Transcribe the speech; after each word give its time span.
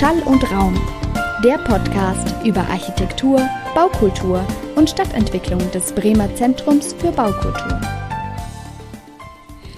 Schall 0.00 0.22
und 0.22 0.50
Raum, 0.50 0.80
der 1.44 1.58
Podcast 1.58 2.34
über 2.42 2.60
Architektur, 2.60 3.46
Baukultur 3.74 4.42
und 4.74 4.88
Stadtentwicklung 4.88 5.60
des 5.72 5.92
Bremer 5.92 6.34
Zentrums 6.36 6.94
für 6.94 7.12
Baukultur. 7.12 7.78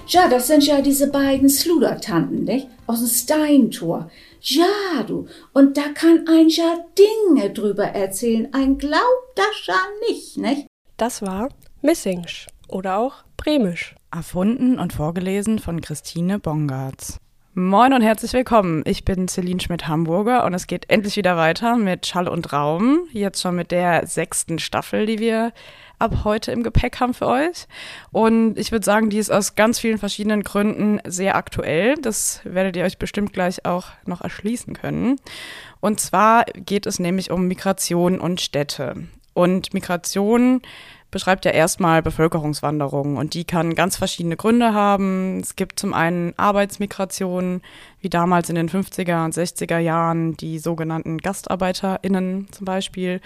Ja, 0.07 0.29
das 0.29 0.47
sind 0.47 0.65
ja 0.65 0.79
diese 0.79 1.11
beiden 1.11 1.49
Sludertanten, 1.49 2.45
nicht? 2.45 2.69
Aus 2.87 2.99
dem 2.99 3.09
Steintor. 3.09 4.09
Ja, 4.39 5.03
du, 5.05 5.27
und 5.51 5.75
da 5.75 5.89
kann 5.93 6.25
ein 6.29 6.47
ja 6.47 6.77
Dinge 6.97 7.49
drüber 7.49 7.87
erzählen. 7.87 8.47
Ein 8.53 8.77
glaubt 8.77 9.03
das 9.35 9.65
ja 9.65 9.75
nicht, 10.07 10.37
nicht? 10.37 10.67
Das 10.95 11.21
war 11.21 11.49
Missingsch 11.81 12.47
oder 12.69 12.97
auch 12.97 13.25
Bremisch. 13.35 13.93
Erfunden 14.09 14.79
und 14.79 14.93
vorgelesen 14.93 15.59
von 15.59 15.81
Christine 15.81 16.39
Bongartz. 16.39 17.19
Moin 17.55 17.93
und 17.93 18.01
herzlich 18.01 18.33
willkommen. 18.33 18.81
Ich 18.83 19.05
bin 19.05 19.27
Celine 19.27 19.59
Schmidt-Hamburger 19.59 20.43
und 20.43 20.55
es 20.55 20.65
geht 20.65 20.89
endlich 20.89 21.17
wieder 21.17 21.37
weiter 21.37 21.75
mit 21.75 22.07
Schall 22.07 22.27
und 22.27 22.51
Raum. 22.51 23.01
Jetzt 23.11 23.43
schon 23.43 23.55
mit 23.55 23.69
der 23.69 24.07
sechsten 24.07 24.57
Staffel, 24.57 25.05
die 25.05 25.19
wir 25.19 25.53
ab 25.99 26.23
heute 26.23 26.51
im 26.51 26.63
Gepäck 26.63 26.99
haben 26.99 27.13
für 27.13 27.27
euch. 27.27 27.67
Und 28.11 28.57
ich 28.57 28.71
würde 28.71 28.83
sagen, 28.83 29.11
die 29.11 29.19
ist 29.19 29.31
aus 29.31 29.53
ganz 29.53 29.77
vielen 29.77 29.99
verschiedenen 29.99 30.41
Gründen 30.41 30.99
sehr 31.05 31.35
aktuell. 31.35 31.93
Das 32.01 32.41
werdet 32.43 32.75
ihr 32.75 32.85
euch 32.85 32.97
bestimmt 32.97 33.33
gleich 33.33 33.67
auch 33.67 33.89
noch 34.07 34.21
erschließen 34.21 34.73
können. 34.73 35.17
Und 35.79 35.99
zwar 35.99 36.45
geht 36.45 36.87
es 36.87 36.97
nämlich 36.97 37.29
um 37.29 37.47
Migration 37.47 38.19
und 38.19 38.41
Städte. 38.41 38.95
Und 39.35 39.75
Migration 39.75 40.63
beschreibt 41.13 41.45
ja 41.45 41.51
erstmal 41.51 42.01
Bevölkerungswanderung 42.01 43.15
und 43.15 43.35
die 43.35 43.45
kann 43.45 43.75
ganz 43.75 43.95
verschiedene 43.95 44.35
Gründe 44.35 44.73
haben. 44.73 45.39
Es 45.39 45.55
gibt 45.55 45.79
zum 45.79 45.93
einen 45.93 46.33
Arbeitsmigration, 46.35 47.61
wie 48.03 48.09
damals 48.09 48.49
in 48.49 48.55
den 48.55 48.69
50er 48.69 49.23
und 49.23 49.33
60er 49.33 49.79
Jahren 49.79 50.35
die 50.35 50.59
sogenannten 50.59 51.17
GastarbeiterInnen 51.17 52.47
zum 52.51 52.65
Beispiel. 52.65 53.21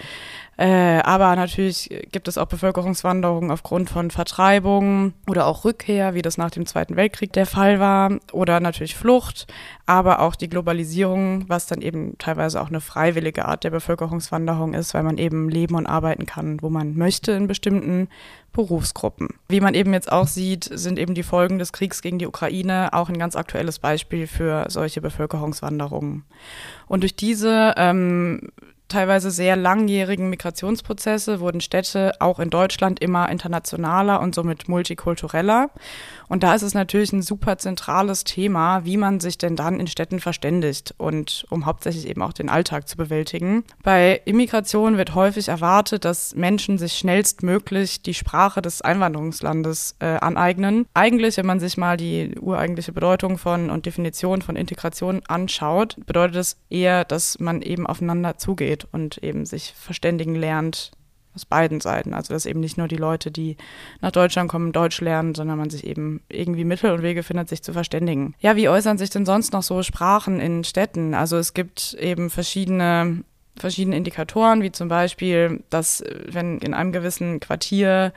Äh, 0.56 1.00
aber 1.02 1.36
natürlich 1.36 1.88
gibt 2.10 2.26
es 2.26 2.38
auch 2.38 2.46
Bevölkerungswanderungen 2.46 3.50
aufgrund 3.50 3.90
von 3.90 4.10
Vertreibung 4.10 5.12
oder 5.28 5.46
auch 5.46 5.64
Rückkehr, 5.64 6.14
wie 6.14 6.22
das 6.22 6.38
nach 6.38 6.50
dem 6.50 6.66
Zweiten 6.66 6.96
Weltkrieg 6.96 7.32
der 7.32 7.46
Fall 7.46 7.80
war, 7.80 8.18
oder 8.32 8.60
natürlich 8.60 8.96
Flucht, 8.96 9.46
aber 9.86 10.20
auch 10.20 10.36
die 10.36 10.48
Globalisierung, 10.48 11.44
was 11.48 11.66
dann 11.66 11.82
eben 11.82 12.16
teilweise 12.18 12.60
auch 12.60 12.68
eine 12.68 12.80
freiwillige 12.80 13.46
Art 13.46 13.64
der 13.64 13.70
Bevölkerungswanderung 13.70 14.74
ist, 14.74 14.94
weil 14.94 15.02
man 15.02 15.18
eben 15.18 15.48
leben 15.48 15.74
und 15.74 15.86
arbeiten 15.86 16.26
kann, 16.26 16.62
wo 16.62 16.70
man 16.70 16.96
möchte 16.96 17.32
in 17.32 17.46
bestimmten 17.46 18.08
Berufsgruppen. 18.52 19.28
Wie 19.48 19.60
man 19.60 19.74
eben 19.74 19.92
jetzt 19.92 20.10
auch 20.10 20.26
sieht, 20.26 20.64
sind 20.64 20.98
eben 20.98 21.14
die 21.14 21.22
Folgen 21.22 21.58
des 21.58 21.72
Kriegs 21.72 22.02
gegen 22.02 22.18
die 22.18 22.26
Ukraine 22.26 22.92
auch 22.92 23.08
ein 23.08 23.18
ganz 23.18 23.36
aktuelles 23.36 23.78
Beispiel 23.78 24.26
für 24.26 24.66
solche 24.68 25.00
Bevölkerungswanderungen. 25.00 26.24
Und 26.86 27.02
durch 27.02 27.14
diese 27.14 27.74
ähm, 27.76 28.50
teilweise 28.88 29.30
sehr 29.30 29.56
langjährigen 29.56 30.30
Migrationsprozesse 30.30 31.40
wurden 31.40 31.60
Städte 31.60 32.12
auch 32.20 32.38
in 32.38 32.50
Deutschland 32.50 33.00
immer 33.00 33.28
internationaler 33.28 34.20
und 34.20 34.34
somit 34.34 34.68
multikultureller. 34.68 35.70
Und 36.28 36.42
da 36.42 36.54
ist 36.54 36.62
es 36.62 36.74
natürlich 36.74 37.12
ein 37.12 37.22
super 37.22 37.58
zentrales 37.58 38.24
Thema, 38.24 38.84
wie 38.84 38.96
man 38.96 39.20
sich 39.20 39.38
denn 39.38 39.56
dann 39.56 39.80
in 39.80 39.86
Städten 39.86 40.20
verständigt 40.20 40.94
und 40.98 41.46
um 41.50 41.66
hauptsächlich 41.66 42.08
eben 42.08 42.22
auch 42.22 42.32
den 42.32 42.48
Alltag 42.48 42.88
zu 42.88 42.96
bewältigen. 42.96 43.64
Bei 43.82 44.20
Immigration 44.24 44.96
wird 44.96 45.14
häufig 45.14 45.48
erwartet, 45.48 46.04
dass 46.04 46.34
Menschen 46.34 46.78
sich 46.78 46.94
schnellstmöglich 46.94 48.02
die 48.02 48.14
Sprache 48.14 48.62
des 48.62 48.82
Einwanderungslandes 48.82 49.96
äh, 50.00 50.06
aneignen. 50.06 50.86
Eigentlich, 50.94 51.36
wenn 51.36 51.46
man 51.46 51.60
sich 51.60 51.76
mal 51.76 51.96
die 51.96 52.34
ureigentliche 52.40 52.92
Bedeutung 52.92 53.38
von 53.38 53.70
und 53.70 53.86
Definition 53.86 54.42
von 54.42 54.56
Integration 54.56 55.22
anschaut, 55.28 55.96
bedeutet 56.06 56.36
es 56.36 56.56
eher, 56.70 57.04
dass 57.04 57.38
man 57.38 57.62
eben 57.62 57.86
aufeinander 57.86 58.36
zugeht 58.38 58.77
geht 58.78 58.92
und 58.92 59.18
eben 59.18 59.44
sich 59.44 59.72
verständigen 59.76 60.34
lernt 60.34 60.92
aus 61.34 61.44
beiden 61.44 61.80
Seiten. 61.80 62.14
Also 62.14 62.34
dass 62.34 62.46
eben 62.46 62.60
nicht 62.60 62.78
nur 62.78 62.88
die 62.88 62.96
Leute, 62.96 63.30
die 63.30 63.56
nach 64.00 64.12
Deutschland 64.12 64.50
kommen, 64.50 64.72
Deutsch 64.72 65.00
lernen, 65.00 65.34
sondern 65.34 65.58
man 65.58 65.70
sich 65.70 65.86
eben 65.86 66.20
irgendwie 66.28 66.64
Mittel 66.64 66.90
und 66.90 67.02
Wege 67.02 67.22
findet, 67.22 67.48
sich 67.48 67.62
zu 67.62 67.72
verständigen. 67.72 68.34
Ja, 68.40 68.56
wie 68.56 68.68
äußern 68.68 68.98
sich 68.98 69.10
denn 69.10 69.26
sonst 69.26 69.52
noch 69.52 69.62
so 69.62 69.82
Sprachen 69.82 70.40
in 70.40 70.64
Städten? 70.64 71.14
Also 71.14 71.36
es 71.36 71.54
gibt 71.54 71.94
eben 71.94 72.30
verschiedene 72.30 73.24
verschiedene 73.56 73.96
Indikatoren, 73.96 74.62
wie 74.62 74.70
zum 74.70 74.86
Beispiel, 74.86 75.64
dass 75.68 76.04
wenn 76.26 76.58
in 76.58 76.74
einem 76.74 76.92
gewissen 76.92 77.40
Quartier 77.40 78.12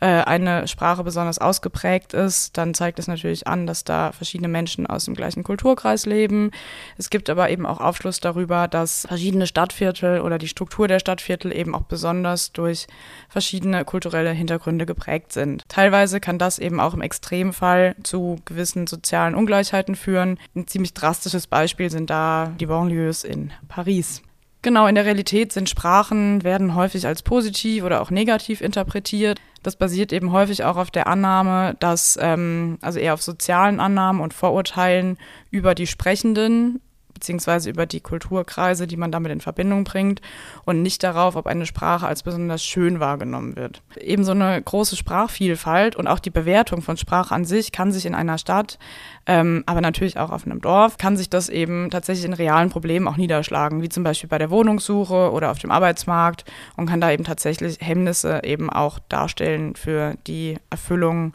äh, 0.00 0.06
eine 0.06 0.68
Sprache 0.68 1.04
besonders 1.04 1.38
ausgeprägt 1.38 2.12
ist, 2.12 2.56
dann 2.56 2.74
zeigt 2.74 2.98
es 2.98 3.08
natürlich 3.08 3.46
an, 3.46 3.66
dass 3.66 3.84
da 3.84 4.12
verschiedene 4.12 4.48
Menschen 4.48 4.86
aus 4.86 5.06
dem 5.06 5.14
gleichen 5.14 5.42
Kulturkreis 5.42 6.06
leben. 6.06 6.50
Es 6.98 7.10
gibt 7.10 7.30
aber 7.30 7.50
eben 7.50 7.66
auch 7.66 7.80
Aufschluss 7.80 8.20
darüber, 8.20 8.68
dass 8.68 9.06
verschiedene 9.08 9.46
Stadtviertel 9.46 10.20
oder 10.20 10.38
die 10.38 10.48
Struktur 10.48 10.88
der 10.88 10.98
Stadtviertel 10.98 11.54
eben 11.54 11.74
auch 11.74 11.82
besonders 11.84 12.52
durch 12.52 12.86
verschiedene 13.28 13.84
kulturelle 13.84 14.30
Hintergründe 14.30 14.86
geprägt 14.86 15.32
sind. 15.32 15.62
Teilweise 15.68 16.20
kann 16.20 16.38
das 16.38 16.58
eben 16.58 16.80
auch 16.80 16.94
im 16.94 17.00
Extremfall 17.00 17.96
zu 18.02 18.36
gewissen 18.44 18.86
sozialen 18.86 19.34
Ungleichheiten 19.34 19.94
führen. 19.94 20.38
Ein 20.54 20.66
ziemlich 20.66 20.94
drastisches 20.94 21.46
Beispiel 21.46 21.90
sind 21.90 22.10
da 22.10 22.52
die 22.58 22.66
Banlieues 22.66 23.24
in 23.24 23.52
Paris. 23.68 24.22
Genau, 24.66 24.88
in 24.88 24.96
der 24.96 25.04
Realität 25.04 25.52
sind 25.52 25.68
Sprachen, 25.70 26.42
werden 26.42 26.74
häufig 26.74 27.06
als 27.06 27.22
positiv 27.22 27.84
oder 27.84 28.02
auch 28.02 28.10
negativ 28.10 28.60
interpretiert. 28.60 29.38
Das 29.62 29.76
basiert 29.76 30.12
eben 30.12 30.32
häufig 30.32 30.64
auch 30.64 30.76
auf 30.76 30.90
der 30.90 31.06
Annahme, 31.06 31.76
dass, 31.78 32.18
ähm, 32.20 32.76
also 32.80 32.98
eher 32.98 33.14
auf 33.14 33.22
sozialen 33.22 33.78
Annahmen 33.78 34.20
und 34.20 34.34
Vorurteilen 34.34 35.18
über 35.52 35.76
die 35.76 35.86
Sprechenden 35.86 36.80
beziehungsweise 37.16 37.70
über 37.70 37.86
die 37.86 38.00
Kulturkreise, 38.00 38.86
die 38.86 38.98
man 38.98 39.10
damit 39.10 39.32
in 39.32 39.40
Verbindung 39.40 39.84
bringt 39.84 40.20
und 40.66 40.82
nicht 40.82 41.02
darauf, 41.02 41.34
ob 41.34 41.46
eine 41.46 41.64
Sprache 41.64 42.06
als 42.06 42.22
besonders 42.22 42.62
schön 42.62 43.00
wahrgenommen 43.00 43.56
wird. 43.56 43.82
Ebenso 43.98 44.32
eine 44.32 44.60
große 44.60 44.96
Sprachvielfalt 44.96 45.96
und 45.96 46.08
auch 46.08 46.18
die 46.18 46.30
Bewertung 46.30 46.82
von 46.82 46.98
Sprache 46.98 47.34
an 47.34 47.46
sich 47.46 47.72
kann 47.72 47.90
sich 47.90 48.04
in 48.04 48.14
einer 48.14 48.36
Stadt, 48.36 48.78
ähm, 49.24 49.64
aber 49.64 49.80
natürlich 49.80 50.18
auch 50.18 50.30
auf 50.30 50.44
einem 50.44 50.60
Dorf, 50.60 50.98
kann 50.98 51.16
sich 51.16 51.30
das 51.30 51.48
eben 51.48 51.88
tatsächlich 51.88 52.26
in 52.26 52.34
realen 52.34 52.68
Problemen 52.68 53.08
auch 53.08 53.16
niederschlagen, 53.16 53.80
wie 53.80 53.88
zum 53.88 54.04
Beispiel 54.04 54.28
bei 54.28 54.38
der 54.38 54.50
Wohnungssuche 54.50 55.32
oder 55.32 55.50
auf 55.50 55.58
dem 55.58 55.70
Arbeitsmarkt 55.70 56.44
und 56.76 56.86
kann 56.86 57.00
da 57.00 57.10
eben 57.10 57.24
tatsächlich 57.24 57.78
Hemmnisse 57.80 58.42
eben 58.44 58.68
auch 58.68 58.98
darstellen 59.08 59.74
für 59.74 60.16
die 60.26 60.58
Erfüllung 60.68 61.32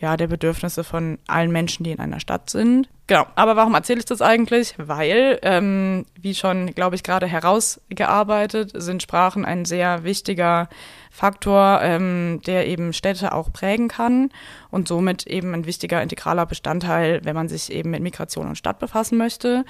ja, 0.00 0.16
der 0.16 0.28
Bedürfnisse 0.28 0.84
von 0.84 1.18
allen 1.26 1.50
Menschen, 1.50 1.84
die 1.84 1.90
in 1.90 1.98
einer 1.98 2.20
Stadt 2.20 2.50
sind. 2.50 2.88
Genau, 3.08 3.26
aber 3.36 3.56
warum 3.56 3.74
erzähle 3.74 4.00
ich 4.00 4.04
das 4.04 4.20
eigentlich? 4.20 4.74
Weil, 4.76 5.38
ähm, 5.42 6.04
wie 6.20 6.34
schon, 6.34 6.74
glaube 6.74 6.94
ich, 6.94 7.02
gerade 7.02 7.26
herausgearbeitet, 7.26 8.72
sind 8.74 9.02
Sprachen 9.02 9.46
ein 9.46 9.64
sehr 9.64 10.04
wichtiger 10.04 10.68
Faktor, 11.10 11.80
ähm, 11.82 12.42
der 12.46 12.68
eben 12.68 12.92
Städte 12.92 13.32
auch 13.32 13.50
prägen 13.50 13.88
kann 13.88 14.30
und 14.70 14.88
somit 14.88 15.26
eben 15.26 15.54
ein 15.54 15.64
wichtiger 15.64 16.02
integraler 16.02 16.44
Bestandteil, 16.44 17.24
wenn 17.24 17.34
man 17.34 17.48
sich 17.48 17.72
eben 17.72 17.90
mit 17.90 18.02
Migration 18.02 18.46
und 18.46 18.58
Stadt 18.58 18.78
befassen 18.78 19.16
möchte. 19.16 19.64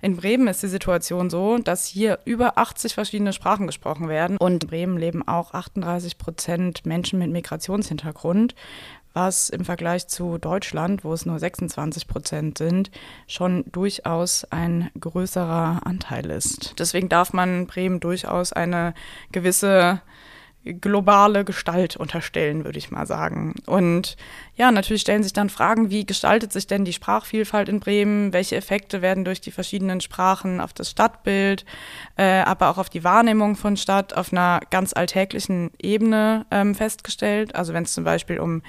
In 0.00 0.16
Bremen 0.16 0.46
ist 0.46 0.62
die 0.62 0.68
Situation 0.68 1.30
so, 1.30 1.58
dass 1.58 1.86
hier 1.86 2.20
über 2.24 2.58
80 2.58 2.94
verschiedene 2.94 3.32
Sprachen 3.32 3.66
gesprochen 3.66 4.08
werden 4.08 4.36
und 4.38 4.62
in 4.62 4.68
Bremen 4.70 4.96
leben 4.98 5.26
auch 5.26 5.52
38 5.52 6.16
Prozent 6.16 6.86
Menschen 6.86 7.18
mit 7.18 7.30
Migrationshintergrund, 7.30 8.54
was 9.14 9.48
im 9.48 9.64
Vergleich 9.64 10.08
zu 10.08 10.38
Deutschland, 10.38 11.04
wo 11.04 11.12
es 11.12 11.24
nur 11.24 11.38
26 11.38 12.06
Prozent 12.06 12.58
sind, 12.58 12.90
schon 13.26 13.64
durchaus 13.70 14.44
ein 14.50 14.90
größerer 15.00 15.80
Anteil 15.84 16.30
ist. 16.30 16.74
Deswegen 16.78 17.08
darf 17.08 17.32
man 17.32 17.66
Bremen 17.66 18.00
durchaus 18.00 18.52
eine 18.52 18.92
gewisse 19.32 20.02
globale 20.64 21.44
Gestalt 21.44 21.96
unterstellen, 21.96 22.64
würde 22.64 22.78
ich 22.78 22.90
mal 22.90 23.06
sagen. 23.06 23.54
Und 23.66 24.16
ja, 24.56 24.72
natürlich 24.72 25.02
stellen 25.02 25.22
sich 25.22 25.34
dann 25.34 25.50
Fragen, 25.50 25.90
wie 25.90 26.06
gestaltet 26.06 26.52
sich 26.52 26.66
denn 26.66 26.86
die 26.86 26.94
Sprachvielfalt 26.94 27.68
in 27.68 27.80
Bremen? 27.80 28.32
Welche 28.32 28.56
Effekte 28.56 29.02
werden 29.02 29.24
durch 29.24 29.42
die 29.42 29.50
verschiedenen 29.50 30.00
Sprachen 30.00 30.60
auf 30.60 30.72
das 30.72 30.90
Stadtbild, 30.90 31.66
äh, 32.16 32.40
aber 32.40 32.70
auch 32.70 32.78
auf 32.78 32.88
die 32.88 33.04
Wahrnehmung 33.04 33.56
von 33.56 33.76
Stadt 33.76 34.16
auf 34.16 34.32
einer 34.32 34.60
ganz 34.70 34.94
alltäglichen 34.94 35.70
Ebene 35.78 36.46
ähm, 36.50 36.74
festgestellt? 36.74 37.54
Also 37.54 37.74
wenn 37.74 37.84
es 37.84 37.92
zum 37.92 38.04
Beispiel 38.04 38.40
um 38.40 38.62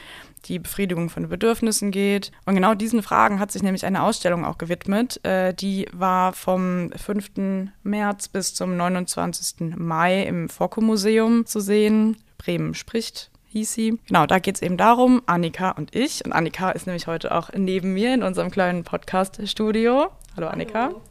die 0.46 0.60
Befriedigung 0.60 1.10
von 1.10 1.28
Bedürfnissen 1.28 1.92
geht. 1.92 2.32
Und 2.46 2.56
genau 2.56 2.74
diesen 2.74 3.04
Fragen 3.04 3.40
hat 3.40 3.52
sich 3.52 3.64
nämlich 3.64 3.86
eine 3.86 4.04
Ausstellung 4.04 4.46
auch 4.46 4.58
gewidmet. 4.58 5.24
Äh, 5.26 5.54
die 5.54 5.88
war 5.92 6.34
vom 6.34 6.92
5. 6.96 7.70
März 7.84 8.28
bis 8.28 8.54
zum 8.54 8.78
29. 8.78 9.76
Mai 9.76 10.24
im 10.24 10.50
Focke-Museum 10.50 11.46
zu 11.46 11.60
sehen. 11.60 12.18
Bremen 12.38 12.74
spricht 12.74 13.32
hieß 13.56 13.74
sie. 13.74 14.00
Genau, 14.08 14.26
da 14.26 14.40
geht 14.40 14.56
es 14.56 14.62
eben 14.62 14.76
darum, 14.76 15.22
Annika 15.28 15.72
und 15.72 15.96
ich. 15.96 16.26
Und 16.26 16.34
Annika 16.34 16.72
ist 16.72 16.88
nämlich 16.88 17.08
heute 17.08 17.34
auch 17.34 17.52
neben 17.56 17.94
mir 17.94 18.14
in 18.14 18.22
unserem 18.22 18.52
kleinen 18.52 18.84
Podcast-Studio. 18.84 20.08
Hallo 20.36 20.48
Annika. 20.48 20.90
Hallo. 20.90 21.02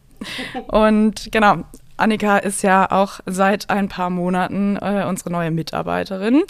Und 0.68 1.32
genau, 1.32 1.64
Annika 1.96 2.38
ist 2.38 2.62
ja 2.62 2.90
auch 2.90 3.20
seit 3.26 3.70
ein 3.70 3.88
paar 3.88 4.10
Monaten 4.10 4.76
äh, 4.76 5.04
unsere 5.06 5.30
neue 5.30 5.50
Mitarbeiterin. 5.50 6.42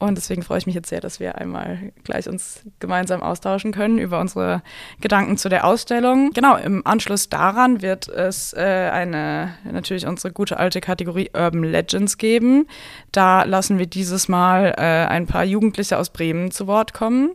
Und 0.00 0.16
deswegen 0.16 0.42
freue 0.42 0.56
ich 0.56 0.64
mich 0.66 0.74
jetzt 0.74 0.88
sehr, 0.88 1.00
dass 1.00 1.20
wir 1.20 1.36
einmal 1.36 1.92
gleich 2.04 2.26
uns 2.26 2.62
gemeinsam 2.78 3.22
austauschen 3.22 3.70
können 3.70 3.98
über 3.98 4.18
unsere 4.18 4.62
Gedanken 5.02 5.36
zu 5.36 5.50
der 5.50 5.66
Ausstellung. 5.66 6.30
Genau, 6.32 6.56
im 6.56 6.86
Anschluss 6.86 7.28
daran 7.28 7.82
wird 7.82 8.08
es 8.08 8.54
äh, 8.54 8.90
eine, 8.90 9.54
natürlich 9.70 10.06
unsere 10.06 10.32
gute 10.32 10.56
alte 10.56 10.80
Kategorie 10.80 11.30
Urban 11.34 11.64
Legends 11.64 12.16
geben. 12.16 12.66
Da 13.12 13.42
lassen 13.42 13.78
wir 13.78 13.86
dieses 13.86 14.26
Mal 14.26 14.74
äh, 14.78 15.06
ein 15.06 15.26
paar 15.26 15.44
Jugendliche 15.44 15.98
aus 15.98 16.08
Bremen 16.08 16.50
zu 16.50 16.66
Wort 16.66 16.94
kommen. 16.94 17.32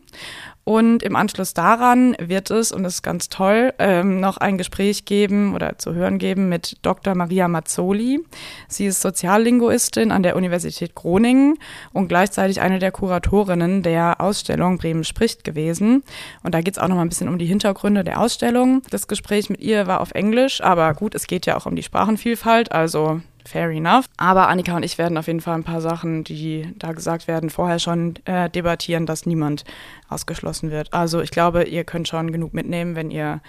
Und 0.65 1.03
im 1.03 1.15
Anschluss 1.15 1.53
daran 1.53 2.15
wird 2.19 2.49
es, 2.49 2.71
und 2.71 2.81
das 2.81 2.95
ist 2.95 3.03
ganz 3.03 3.29
toll, 3.29 3.71
ähm, 3.77 4.19
noch 4.19 4.37
ein 4.37 4.57
Gespräch 4.57 5.05
geben 5.05 5.53
oder 5.53 5.77
zu 5.77 5.93
hören 5.93 6.17
geben 6.17 6.49
mit 6.49 6.77
Dr. 6.81 7.13
Maria 7.13 7.47
Mazzoli. 7.47 8.19
Sie 8.67 8.87
ist 8.87 8.99
Soziallinguistin 9.01 10.11
an 10.11 10.23
der 10.23 10.35
Universität 10.35 10.95
Groningen 10.95 11.59
und 11.93 12.07
gleichzeitig 12.07 12.61
eine 12.61 12.79
der 12.79 12.91
Kuratorinnen 12.91 13.83
der 13.83 14.19
Ausstellung 14.19 14.79
Bremen 14.79 15.03
spricht 15.03 15.43
gewesen. 15.43 16.01
Und 16.41 16.55
da 16.55 16.61
geht 16.61 16.77
es 16.77 16.79
auch 16.81 16.87
noch 16.87 16.95
mal 16.95 17.03
ein 17.03 17.09
bisschen 17.09 17.29
um 17.29 17.37
die 17.37 17.45
Hintergründe 17.45 18.03
der 18.03 18.19
Ausstellung. 18.19 18.81
Das 18.89 19.07
Gespräch 19.07 19.51
mit 19.51 19.61
ihr 19.61 19.85
war 19.85 20.01
auf 20.01 20.13
Englisch, 20.13 20.61
aber 20.61 20.95
gut, 20.95 21.13
es 21.13 21.27
geht 21.27 21.45
ja 21.45 21.57
auch 21.57 21.67
um 21.67 21.75
die 21.75 21.83
Sprachenvielfalt, 21.83 22.71
also 22.71 23.21
fair 23.45 23.69
enough. 23.69 24.05
Aber 24.17 24.47
Annika 24.49 24.75
und 24.75 24.83
ich 24.83 24.97
werden 24.97 25.17
auf 25.17 25.27
jeden 25.27 25.41
Fall 25.41 25.55
ein 25.55 25.63
paar 25.63 25.81
Sachen, 25.81 26.23
die 26.23 26.73
da 26.77 26.91
gesagt 26.91 27.27
werden, 27.27 27.49
vorher 27.49 27.79
schon 27.79 28.15
äh, 28.25 28.49
debattieren, 28.49 29.05
dass 29.05 29.25
niemand 29.25 29.63
ausgeschlossen 30.09 30.71
wird. 30.71 30.93
Also 30.93 31.21
ich 31.21 31.31
glaube, 31.31 31.63
ihr 31.63 31.83
könnt 31.83 32.07
schon 32.07 32.31
genug 32.31 32.53
mitnehmen, 32.53 32.95
wenn 32.95 33.11
ihr 33.11 33.41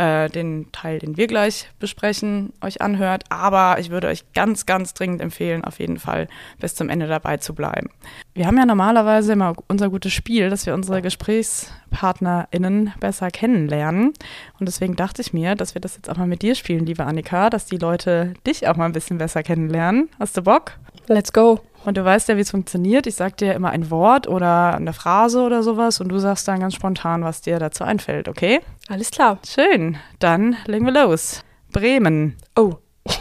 äh, 0.00 0.30
den 0.30 0.72
Teil, 0.72 0.98
den 0.98 1.18
wir 1.18 1.26
gleich 1.26 1.68
besprechen, 1.78 2.54
euch 2.62 2.80
anhört. 2.80 3.24
Aber 3.28 3.78
ich 3.78 3.90
würde 3.90 4.08
euch 4.08 4.32
ganz, 4.32 4.64
ganz 4.64 4.94
dringend 4.94 5.20
empfehlen, 5.20 5.62
auf 5.62 5.78
jeden 5.78 5.98
Fall 5.98 6.26
bis 6.58 6.74
zum 6.74 6.88
Ende 6.88 7.06
dabei 7.06 7.36
zu 7.36 7.54
bleiben. 7.54 7.90
Wir 8.32 8.46
haben 8.46 8.56
ja 8.56 8.64
normalerweise 8.64 9.34
immer 9.34 9.52
unser 9.68 9.90
gutes 9.90 10.14
Spiel, 10.14 10.48
dass 10.48 10.64
wir 10.64 10.72
unsere 10.72 11.02
GesprächspartnerInnen 11.02 12.94
besser 12.98 13.30
kennenlernen. 13.30 14.14
Und 14.58 14.66
deswegen 14.66 14.96
dachte 14.96 15.20
ich 15.20 15.34
mir, 15.34 15.54
dass 15.54 15.74
wir 15.74 15.82
das 15.82 15.96
jetzt 15.96 16.08
auch 16.08 16.16
mal 16.16 16.26
mit 16.26 16.40
dir 16.40 16.54
spielen, 16.54 16.86
liebe 16.86 17.04
Annika, 17.04 17.50
dass 17.50 17.66
die 17.66 17.76
Leute 17.76 18.32
dich 18.46 18.66
auch 18.68 18.76
mal 18.76 18.86
ein 18.86 18.92
bisschen 18.92 19.18
besser 19.18 19.42
kennenlernen. 19.42 20.08
Hast 20.18 20.34
du 20.34 20.42
Bock? 20.42 20.78
Let's 21.06 21.32
go. 21.32 21.60
Und 21.84 21.96
du 21.96 22.04
weißt 22.04 22.28
ja, 22.28 22.36
wie 22.36 22.42
es 22.42 22.50
funktioniert. 22.50 23.06
Ich 23.06 23.14
sag 23.14 23.36
dir 23.38 23.54
immer 23.54 23.70
ein 23.70 23.90
Wort 23.90 24.28
oder 24.28 24.74
eine 24.74 24.92
Phrase 24.92 25.42
oder 25.42 25.62
sowas 25.62 26.00
und 26.00 26.08
du 26.10 26.18
sagst 26.18 26.46
dann 26.46 26.60
ganz 26.60 26.74
spontan, 26.74 27.24
was 27.24 27.40
dir 27.40 27.58
dazu 27.58 27.84
einfällt, 27.84 28.28
okay? 28.28 28.60
Alles 28.88 29.10
klar. 29.10 29.38
Schön. 29.46 29.96
Dann 30.18 30.56
legen 30.66 30.84
wir 30.84 30.92
los. 30.92 31.42
Bremen. 31.72 32.36
Oh. 32.54 32.74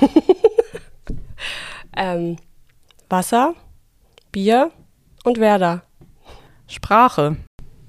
ähm, 1.95 2.35
Wasser, 3.09 3.55
Bier 4.31 4.71
und 5.23 5.39
Werder. 5.39 5.83
Sprache. 6.67 7.37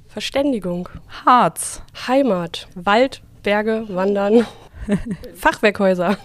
Verständigung. 0.07 0.89
Harz. 1.25 1.83
Heimat. 2.07 2.69
Wald, 2.75 3.23
Berge, 3.43 3.85
Wandern. 3.89 4.47
Fachwerkhäuser. 5.35 6.17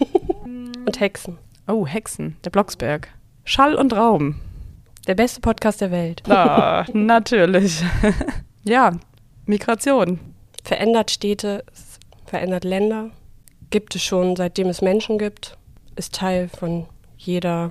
und 0.46 1.00
Hexen. 1.00 1.38
Oh, 1.68 1.86
Hexen. 1.86 2.38
Der 2.44 2.52
Blocksberg. 2.52 3.10
Schall 3.48 3.76
und 3.76 3.94
Raum. 3.94 4.42
Der 5.06 5.14
beste 5.14 5.40
Podcast 5.40 5.80
der 5.80 5.92
Welt. 5.92 6.24
Ah, 6.28 6.84
natürlich. 6.94 7.84
ja, 8.64 8.92
Migration. 9.46 10.20
Verändert 10.64 11.12
Städte, 11.12 11.64
verändert 12.26 12.64
Länder. 12.64 13.12
Gibt 13.70 13.94
es 13.94 14.02
schon, 14.02 14.36
seitdem 14.36 14.68
es 14.68 14.82
Menschen 14.82 15.20
gibt. 15.20 15.60
Ist 15.96 16.16
Teil 16.16 16.50
von 16.50 16.88
jeder 17.18 17.70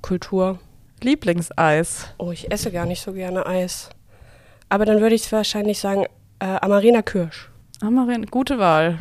Kultur. 0.00 0.58
Lieblingseis. 1.02 2.06
Oh, 2.16 2.32
ich 2.32 2.50
esse 2.50 2.72
gar 2.72 2.86
nicht 2.86 3.02
so 3.02 3.12
gerne 3.12 3.44
Eis. 3.44 3.90
Aber 4.70 4.86
dann 4.86 5.02
würde 5.02 5.14
ich 5.14 5.30
wahrscheinlich 5.30 5.78
sagen, 5.80 6.06
äh, 6.38 6.46
Amarena 6.46 7.02
Kirsch. 7.02 7.50
Amarin, 7.82 8.24
gute 8.24 8.58
Wahl. 8.58 8.98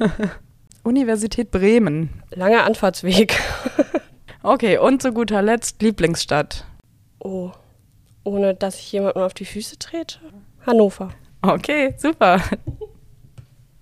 Universität 0.82 1.50
Bremen. 1.50 2.22
Langer 2.30 2.64
Anfahrtsweg. 2.64 3.38
Okay, 4.42 4.78
und 4.78 5.02
zu 5.02 5.12
guter 5.12 5.42
Letzt 5.42 5.82
Lieblingsstadt. 5.82 6.64
Oh, 7.18 7.50
ohne 8.24 8.54
dass 8.54 8.78
ich 8.78 8.92
jemandem 8.92 9.22
auf 9.22 9.34
die 9.34 9.44
Füße 9.44 9.78
trete? 9.78 10.18
Hannover. 10.66 11.10
Okay, 11.42 11.94
super. 11.98 12.40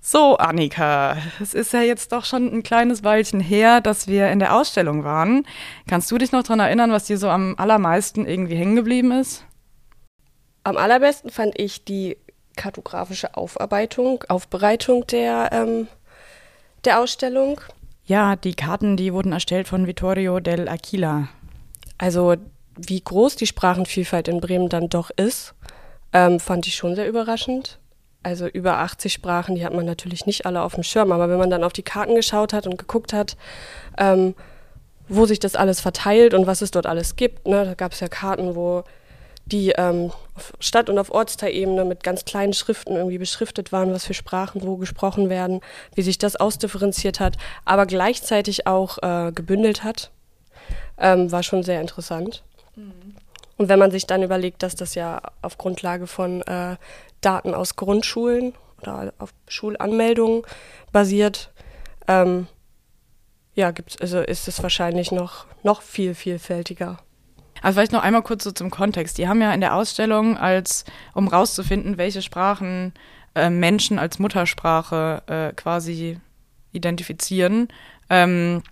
So, 0.08 0.37
Annika, 0.37 1.17
es 1.43 1.53
ist 1.53 1.73
ja 1.73 1.81
jetzt 1.81 2.12
doch 2.12 2.25
schon 2.25 2.47
ein 2.47 2.62
kleines 2.62 3.03
Weilchen 3.03 3.41
her, 3.41 3.81
dass 3.81 4.06
wir 4.06 4.29
in 4.31 4.38
der 4.38 4.55
Ausstellung 4.55 5.03
waren. 5.03 5.44
Kannst 5.88 6.08
du 6.12 6.17
dich 6.17 6.31
noch 6.31 6.44
daran 6.44 6.61
erinnern, 6.61 6.93
was 6.93 7.06
dir 7.06 7.19
so 7.19 7.29
am 7.29 7.56
allermeisten 7.58 8.25
irgendwie 8.25 8.55
hängen 8.55 8.76
geblieben 8.76 9.11
ist? 9.11 9.44
Am 10.62 10.76
allerbesten 10.76 11.31
fand 11.31 11.58
ich 11.58 11.85
die 11.85 12.17
kartografische 12.55 13.37
Aufarbeitung, 13.37 14.23
Aufbereitung 14.29 15.06
der, 15.08 15.50
ähm, 15.50 15.88
der 16.85 17.00
Ausstellung. 17.00 17.61
Ja, 18.06 18.37
die 18.37 18.55
Karten, 18.55 18.97
die 18.97 19.12
wurden 19.12 19.32
erstellt 19.32 19.67
von 19.67 19.88
Vittorio 19.88 20.38
del 20.38 20.69
Aquila. 20.69 21.29
Also 21.99 22.37
wie 22.76 23.00
groß 23.00 23.35
die 23.37 23.47
Sprachenvielfalt 23.47 24.29
in 24.29 24.41
Bremen 24.41 24.69
dann 24.69 24.88
doch 24.88 25.11
ist, 25.11 25.55
ähm, 26.12 26.38
fand 26.38 26.69
ich 26.69 26.76
schon 26.76 26.94
sehr 26.94 27.08
überraschend. 27.08 27.79
Also 28.23 28.47
über 28.47 28.79
80 28.79 29.12
Sprachen, 29.12 29.56
die 29.56 29.64
hat 29.64 29.75
man 29.75 29.87
natürlich 29.87 30.25
nicht 30.25 30.47
alle 30.47 30.62
auf 30.62 30.75
dem 30.75 30.85
Schirm, 30.85 31.11
aber 31.11 31.29
wenn 31.29 31.38
man 31.38 31.50
dann 31.50 31.64
auf 31.64 31.73
die 31.73 31.82
Karten 31.82 32.14
geschaut 32.14 32.53
hat 32.53 32.67
und 32.67 32.79
geguckt 32.79 33.12
hat, 33.12 33.37
ähm, 33.99 34.35
wo 35.08 35.26
sich 35.26 35.41
das 35.41 35.56
alles 35.56 35.81
verteilt 35.81 36.35
und 36.35 36.47
was 36.47 36.62
es 36.62 36.70
dort 36.70 36.87
alles 36.87 37.17
gibt, 37.17 37.47
ne, 37.49 37.64
da 37.64 37.75
gab 37.75 37.93
es 37.93 38.00
ja 38.00 38.08
Karten, 38.08 38.55
wo 38.55 38.85
die 39.46 39.70
ähm, 39.70 40.12
auf 40.34 40.52
Stadt- 40.58 40.90
und 40.90 40.98
auf 40.98 41.10
Ortsteilebene 41.10 41.84
mit 41.84 42.02
ganz 42.02 42.25
kleinen 42.25 42.52
Schriften 42.52 42.96
irgendwie 42.96 43.19
beschriftet 43.19 43.72
waren, 43.72 43.93
was 43.93 44.04
für 44.04 44.14
Sprachen 44.14 44.62
wo 44.62 44.76
gesprochen 44.76 45.31
werden, 45.31 45.60
wie 45.94 46.02
sich 46.02 46.19
das 46.19 46.37
ausdifferenziert 46.37 47.20
hat, 47.20 47.37
aber 47.64 47.87
gleichzeitig 47.87 48.66
auch 48.66 48.98
äh, 49.02 49.32
gebündelt 49.32 49.84
hat, 49.84 50.10
ähm, 50.98 51.31
war 51.31 51.43
schon 51.43 51.62
sehr 51.62 51.81
interessant. 51.81 52.43
Mhm. 52.75 53.14
Und 53.56 53.69
wenn 53.69 53.78
man 53.78 53.90
sich 53.90 54.06
dann 54.06 54.22
überlegt, 54.22 54.62
dass 54.62 54.75
das 54.75 54.94
ja 54.94 55.22
auf 55.43 55.56
Grundlage 55.58 56.06
von 56.06 56.43
äh, 56.43 56.76
Daten 57.20 57.54
aus 57.54 57.76
Grundschulen 57.76 58.52
oder 58.82 59.14
auf 59.19 59.32
Schulanmeldungen 59.48 60.43
basiert, 60.93 61.50
ähm, 62.08 62.48
ja, 63.54 63.70
gibt's, 63.70 63.98
also 64.00 64.20
ist 64.20 64.48
es 64.48 64.62
wahrscheinlich 64.62 65.12
noch, 65.12 65.46
noch 65.62 65.81
viel 65.81 66.14
vielfältiger. 66.14 66.98
Also 67.62 67.76
vielleicht 67.76 67.93
noch 67.93 68.03
einmal 68.03 68.23
kurz 68.23 68.44
so 68.44 68.53
zum 68.53 68.70
Kontext. 68.70 69.19
Die 69.19 69.29
haben 69.29 69.41
ja 69.41 69.53
in 69.53 69.61
der 69.61 69.75
Ausstellung, 69.75 70.36
als 70.36 70.84
um 71.15 71.29
rauszufinden, 71.29 71.98
welche 71.98 72.22
Sprachen 72.22 72.93
äh, 73.34 73.51
Menschen 73.51 73.98
als 73.98 74.19
Muttersprache 74.19 75.22
äh, 75.27 75.53
quasi 75.55 76.19
identifizieren, 76.72 77.69
ähm, 78.10 78.63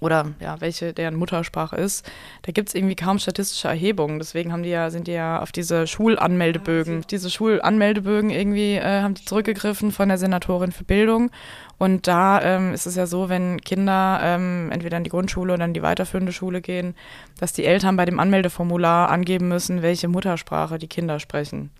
oder 0.00 0.32
ja, 0.40 0.60
welche 0.60 0.92
deren 0.92 1.14
Muttersprache 1.14 1.76
ist, 1.76 2.04
da 2.42 2.52
gibt 2.52 2.68
es 2.68 2.74
irgendwie 2.74 2.96
kaum 2.96 3.18
statistische 3.18 3.68
Erhebungen. 3.68 4.18
Deswegen 4.18 4.52
haben 4.52 4.62
die 4.62 4.70
ja, 4.70 4.90
sind 4.90 5.06
die 5.06 5.12
ja 5.12 5.40
auf 5.40 5.52
diese 5.52 5.86
Schulanmeldebögen, 5.86 7.00
ah, 7.00 7.06
diese 7.08 7.30
Schulanmeldebögen 7.30 8.30
irgendwie 8.30 8.74
äh, 8.74 9.02
haben 9.02 9.14
die 9.14 9.24
zurückgegriffen 9.24 9.92
von 9.92 10.08
der 10.08 10.18
Senatorin 10.18 10.72
für 10.72 10.84
Bildung. 10.84 11.30
Und 11.78 12.06
da 12.06 12.40
ähm, 12.42 12.72
ist 12.72 12.86
es 12.86 12.96
ja 12.96 13.06
so, 13.06 13.28
wenn 13.28 13.60
Kinder 13.60 14.20
ähm, 14.22 14.70
entweder 14.72 14.96
in 14.96 15.04
die 15.04 15.10
Grundschule 15.10 15.54
oder 15.54 15.64
in 15.64 15.74
die 15.74 15.82
weiterführende 15.82 16.32
Schule 16.32 16.60
gehen, 16.60 16.94
dass 17.38 17.52
die 17.52 17.64
Eltern 17.64 17.96
bei 17.96 18.04
dem 18.04 18.20
Anmeldeformular 18.20 19.10
angeben 19.10 19.48
müssen, 19.48 19.82
welche 19.82 20.08
Muttersprache 20.08 20.78
die 20.78 20.88
Kinder 20.88 21.20
sprechen. 21.20 21.70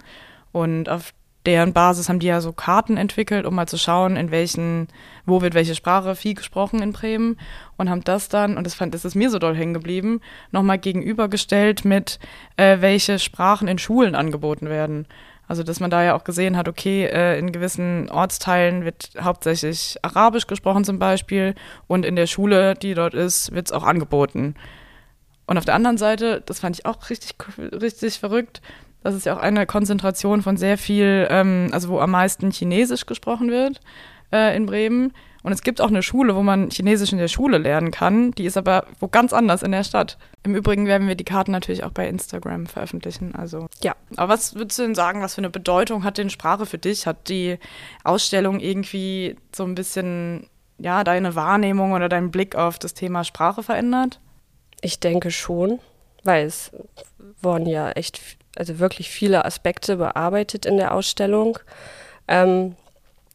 Und 0.53 0.89
auf 0.89 1.13
deren 1.47 1.73
Basis 1.73 2.09
haben 2.09 2.21
die 2.21 2.27
ja 2.27 2.41
so 2.41 2.53
Karten 2.53 2.97
entwickelt, 2.97 3.45
um 3.45 3.55
mal 3.55 3.67
zu 3.67 3.77
schauen, 3.77 4.17
in 4.17 4.31
welchen, 4.31 4.89
wo 5.27 5.43
wird 5.43 5.55
welche 5.55 5.75
Sprache 5.75 6.15
viel 6.15 6.35
gesprochen 6.35 6.81
in 6.81 6.93
Bremen 6.93 7.39
und 7.77 7.91
haben 7.91 8.03
das 8.03 8.29
dann, 8.29 8.57
und 8.57 8.65
das 8.65 8.75
fand, 8.75 8.95
das 8.95 9.05
ist 9.05 9.15
mir 9.15 9.31
so 9.31 9.39
doll 9.39 9.55
hängen 9.55 9.75
geblieben, 9.75 10.21
nochmal 10.53 10.79
gegenübergestellt 10.79 11.85
mit, 11.85 12.19
äh, 12.57 12.81
welche 12.81 13.19
Sprachen 13.19 13.69
in 13.69 13.79
Schulen 13.79 14.15
angeboten 14.15 14.69
werden. 14.69 15.07
Also, 15.47 15.63
dass 15.63 15.79
man 15.79 15.91
da 15.91 16.03
ja 16.03 16.17
auch 16.17 16.25
gesehen 16.25 16.57
hat, 16.57 16.69
okay, 16.69 17.05
äh, 17.05 17.39
in 17.39 17.53
gewissen 17.53 18.09
Ortsteilen 18.11 18.85
wird 18.87 19.11
hauptsächlich 19.21 19.97
Arabisch 20.03 20.47
gesprochen 20.47 20.85
zum 20.85 20.99
Beispiel 20.99 21.55
und 21.87 22.07
in 22.07 22.17
der 22.17 22.27
Schule, 22.27 22.75
die 22.75 22.95
dort 22.95 23.13
ist, 23.13 23.53
wird 23.53 23.67
es 23.67 23.73
auch 23.73 23.83
angeboten. 23.85 24.55
Und 25.47 25.59
auf 25.59 25.67
der 25.67 25.75
anderen 25.75 25.99
Seite, 25.99 26.43
das 26.47 26.61
fand 26.61 26.79
ich 26.79 26.87
auch 26.87 27.11
richtig, 27.11 27.35
richtig 27.59 28.19
verrückt, 28.19 28.63
das 29.05 29.15
ist 29.15 29.27
ja 29.27 29.37
auch 29.37 29.41
eine 29.41 29.67
Konzentration 29.67 30.43
von 30.43 30.57
sehr 30.57 30.77
viel, 30.77 31.29
ähm, 31.31 31.69
also 31.71 31.91
wo 31.91 32.01
am 32.01 32.11
meisten 32.11 32.51
Chinesisch 32.51 33.07
gesprochen 33.07 33.51
wird 33.51 33.81
äh, 34.33 34.57
in 34.57 34.67
Bremen. 34.67 35.13
Und 35.45 35.53
es 35.53 35.61
gibt 35.61 35.83
auch 35.83 35.89
eine 35.89 36.03
Schule, 36.03 36.35
wo 36.35 36.43
man 36.43 36.71
Chinesisch 36.71 37.13
in 37.13 37.19
der 37.19 37.29
Schule 37.29 37.59
lernen 37.59 37.91
kann. 37.91 38.31
Die 38.33 38.47
ist 38.47 38.57
aber 38.57 38.87
wo 38.99 39.09
ganz 39.09 39.35
anders 39.35 39.63
in 39.63 39.73
der 39.73 39.85
Stadt. 39.85 40.17
Im 40.43 40.55
Übrigen 40.55 40.87
werden 40.87 41.07
wir 41.07 41.17
die 41.17 41.25
Karten 41.25 41.53
natürlich 41.53 41.85
auch 41.85 41.91
bei 41.91 42.09
Instagram 42.09 42.65
veröffentlichen. 42.65 43.35
Also 43.35 43.69
ja. 43.83 43.95
Aber 44.17 44.33
was 44.33 44.55
würdest 44.55 44.79
du 44.79 44.85
denn 44.85 44.95
sagen, 44.95 45.21
was 45.21 45.35
für 45.35 45.43
eine 45.43 45.51
Bedeutung 45.51 46.03
hat 46.03 46.17
denn 46.17 46.31
Sprache 46.31 46.65
für 46.65 46.79
dich? 46.79 47.07
Hat 47.07 47.29
die 47.29 47.59
Ausstellung 48.05 48.59
irgendwie 48.59 49.37
so 49.55 49.65
ein 49.65 49.75
bisschen 49.75 50.49
ja, 50.79 51.05
deine 51.05 51.35
Wahrnehmung 51.35 51.93
oder 51.93 52.09
dein 52.09 52.31
Blick 52.31 52.57
auf 52.57 52.79
das 52.79 52.95
Thema 52.95 53.23
Sprache 53.23 53.63
verändert? 53.63 54.21
Ich 54.81 54.99
denke 54.99 55.31
schon, 55.31 55.79
weil 56.25 56.47
es 56.47 56.73
wurden 57.43 57.67
ja 57.67 57.91
echt, 57.91 58.21
also 58.57 58.79
wirklich 58.79 59.11
viele 59.11 59.45
Aspekte 59.45 59.97
bearbeitet 59.97 60.67
in 60.67 60.77
der 60.77 60.95
Ausstellung. 60.95 61.59
Ähm, 62.29 62.77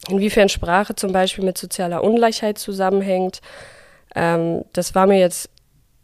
inwiefern 0.07 0.49
Sprache 0.49 0.95
zum 0.95 1.11
Beispiel 1.11 1.43
mit 1.43 1.57
sozialer 1.57 2.03
Ungleichheit 2.03 2.57
zusammenhängt, 2.57 3.41
ähm, 4.15 4.65
das 4.73 4.95
war 4.95 5.07
mir 5.07 5.19
jetzt 5.19 5.49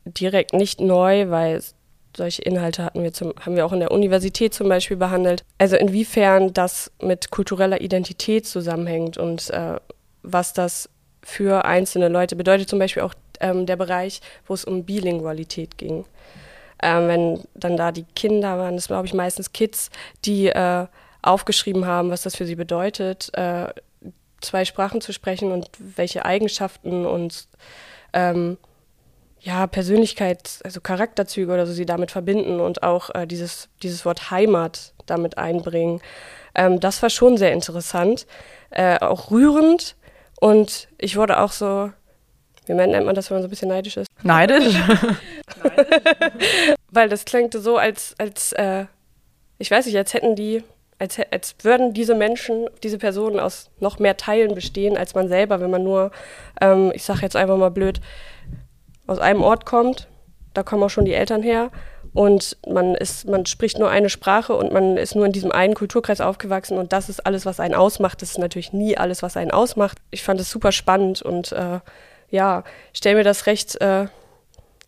direkt 0.05 0.53
nicht 0.53 0.79
neu, 0.79 1.29
weil 1.29 1.61
solche 2.15 2.41
Inhalte 2.43 2.83
hatten 2.83 3.03
wir 3.03 3.13
zum, 3.13 3.33
haben 3.39 3.55
wir 3.55 3.65
auch 3.65 3.73
in 3.73 3.79
der 3.79 3.91
Universität 3.91 4.53
zum 4.53 4.69
Beispiel 4.69 4.97
behandelt. 4.97 5.43
Also 5.57 5.75
inwiefern 5.75 6.53
das 6.53 6.91
mit 7.01 7.31
kultureller 7.31 7.81
Identität 7.81 8.47
zusammenhängt 8.47 9.17
und 9.17 9.49
äh, 9.49 9.75
was 10.23 10.53
das 10.53 10.89
für 11.21 11.65
einzelne 11.65 12.07
Leute 12.07 12.35
bedeutet. 12.35 12.69
Zum 12.69 12.79
Beispiel 12.79 13.03
auch 13.03 13.13
ähm, 13.39 13.65
der 13.65 13.75
Bereich, 13.75 14.21
wo 14.47 14.53
es 14.53 14.63
um 14.63 14.85
Bilingualität 14.85 15.77
ging. 15.77 16.05
Ähm, 16.81 17.07
wenn 17.07 17.43
dann 17.53 17.77
da 17.77 17.91
die 17.91 18.05
Kinder 18.15 18.57
waren, 18.57 18.75
das 18.75 18.87
glaube 18.87 19.07
ich 19.07 19.13
meistens 19.13 19.53
Kids, 19.53 19.89
die 20.25 20.47
äh, 20.47 20.87
aufgeschrieben 21.21 21.85
haben, 21.85 22.11
was 22.11 22.23
das 22.23 22.35
für 22.35 22.45
sie 22.45 22.55
bedeutet, 22.55 23.31
äh, 23.33 23.67
zwei 24.41 24.65
Sprachen 24.65 25.01
zu 25.01 25.11
sprechen 25.11 25.51
und 25.51 25.69
welche 25.79 26.25
Eigenschaften 26.25 27.05
und 27.05 27.47
ähm, 28.13 28.57
ja, 29.39 29.67
Persönlichkeit, 29.67 30.59
also 30.63 30.81
Charakterzüge 30.81 31.53
oder 31.53 31.67
so 31.67 31.73
sie 31.73 31.85
damit 31.85 32.11
verbinden 32.11 32.59
und 32.59 32.83
auch 32.83 33.13
äh, 33.13 33.27
dieses, 33.27 33.69
dieses 33.83 34.05
Wort 34.05 34.31
Heimat 34.31 34.93
damit 35.05 35.37
einbringen. 35.37 36.01
Ähm, 36.55 36.79
das 36.79 37.01
war 37.03 37.09
schon 37.09 37.37
sehr 37.37 37.53
interessant, 37.53 38.25
äh, 38.71 38.99
auch 38.99 39.29
rührend 39.29 39.95
und 40.39 40.87
ich 40.97 41.15
wurde 41.15 41.39
auch 41.39 41.51
so, 41.51 41.91
wie 42.67 42.73
nennt 42.73 43.05
man 43.05 43.15
das, 43.15 43.29
wenn 43.29 43.35
man 43.35 43.43
so 43.43 43.47
ein 43.47 43.49
bisschen 43.49 43.69
neidisch 43.69 43.97
ist? 43.97 44.07
Neidisch? 44.23 44.75
Weil 46.91 47.09
das 47.09 47.25
klingt 47.25 47.53
so, 47.53 47.77
als, 47.77 48.15
als 48.17 48.53
äh, 48.53 48.85
ich 49.57 49.71
weiß 49.71 49.85
nicht, 49.85 49.97
als 49.97 50.13
hätten 50.13 50.35
die, 50.35 50.63
als, 50.99 51.19
als 51.31 51.55
würden 51.61 51.93
diese 51.93 52.15
Menschen, 52.15 52.67
diese 52.83 52.97
Personen 52.97 53.39
aus 53.39 53.69
noch 53.79 53.99
mehr 53.99 54.17
Teilen 54.17 54.55
bestehen 54.55 54.97
als 54.97 55.13
man 55.13 55.27
selber, 55.27 55.59
wenn 55.59 55.71
man 55.71 55.83
nur, 55.83 56.11
ähm, 56.61 56.91
ich 56.95 57.03
sage 57.03 57.21
jetzt 57.21 57.35
einfach 57.35 57.57
mal 57.57 57.71
blöd, 57.71 58.01
aus 59.07 59.19
einem 59.19 59.43
Ort 59.43 59.65
kommt, 59.65 60.07
da 60.53 60.63
kommen 60.63 60.83
auch 60.83 60.89
schon 60.89 61.05
die 61.05 61.13
Eltern 61.13 61.43
her 61.43 61.69
und 62.15 62.57
man 62.65 62.95
ist, 62.95 63.27
man 63.27 63.45
spricht 63.45 63.77
nur 63.77 63.89
eine 63.89 64.09
Sprache 64.09 64.55
und 64.55 64.71
man 64.71 64.95
ist 64.95 65.15
nur 65.15 65.25
in 65.25 65.33
diesem 65.33 65.51
einen 65.51 65.73
Kulturkreis 65.73 66.21
aufgewachsen 66.21 66.77
und 66.77 66.93
das 66.93 67.09
ist 67.09 67.25
alles, 67.25 67.45
was 67.45 67.59
einen 67.59 67.75
ausmacht. 67.75 68.21
Das 68.21 68.31
ist 68.31 68.37
natürlich 68.37 68.71
nie 68.71 68.97
alles, 68.97 69.21
was 69.21 69.35
einen 69.35 69.51
ausmacht. 69.51 69.97
Ich 70.11 70.23
fand 70.23 70.39
es 70.39 70.49
super 70.49 70.71
spannend 70.71 71.21
und 71.21 71.51
äh, 71.51 71.79
ja, 72.29 72.63
stelle 72.93 73.17
mir 73.17 73.23
das 73.23 73.45
recht, 73.45 73.75
äh, 73.81 74.07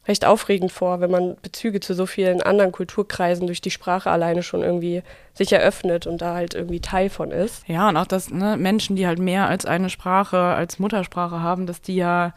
recht 0.07 0.25
aufregend 0.25 0.71
vor, 0.71 1.01
wenn 1.01 1.11
man 1.11 1.35
Bezüge 1.41 1.79
zu 1.79 1.93
so 1.93 2.05
vielen 2.05 2.41
anderen 2.41 2.71
Kulturkreisen 2.71 3.47
durch 3.47 3.61
die 3.61 3.71
Sprache 3.71 4.09
alleine 4.09 4.43
schon 4.43 4.63
irgendwie 4.63 5.03
sich 5.33 5.51
eröffnet 5.51 6.07
und 6.07 6.21
da 6.21 6.33
halt 6.33 6.53
irgendwie 6.53 6.79
Teil 6.79 7.09
von 7.09 7.31
ist. 7.31 7.67
Ja, 7.67 7.89
und 7.89 7.97
auch, 7.97 8.07
dass 8.07 8.29
ne, 8.29 8.57
Menschen, 8.57 8.95
die 8.95 9.05
halt 9.05 9.19
mehr 9.19 9.47
als 9.47 9.65
eine 9.65 9.89
Sprache 9.89 10.37
als 10.37 10.79
Muttersprache 10.79 11.41
haben, 11.41 11.67
dass 11.67 11.81
die 11.81 11.95
ja 11.95 12.33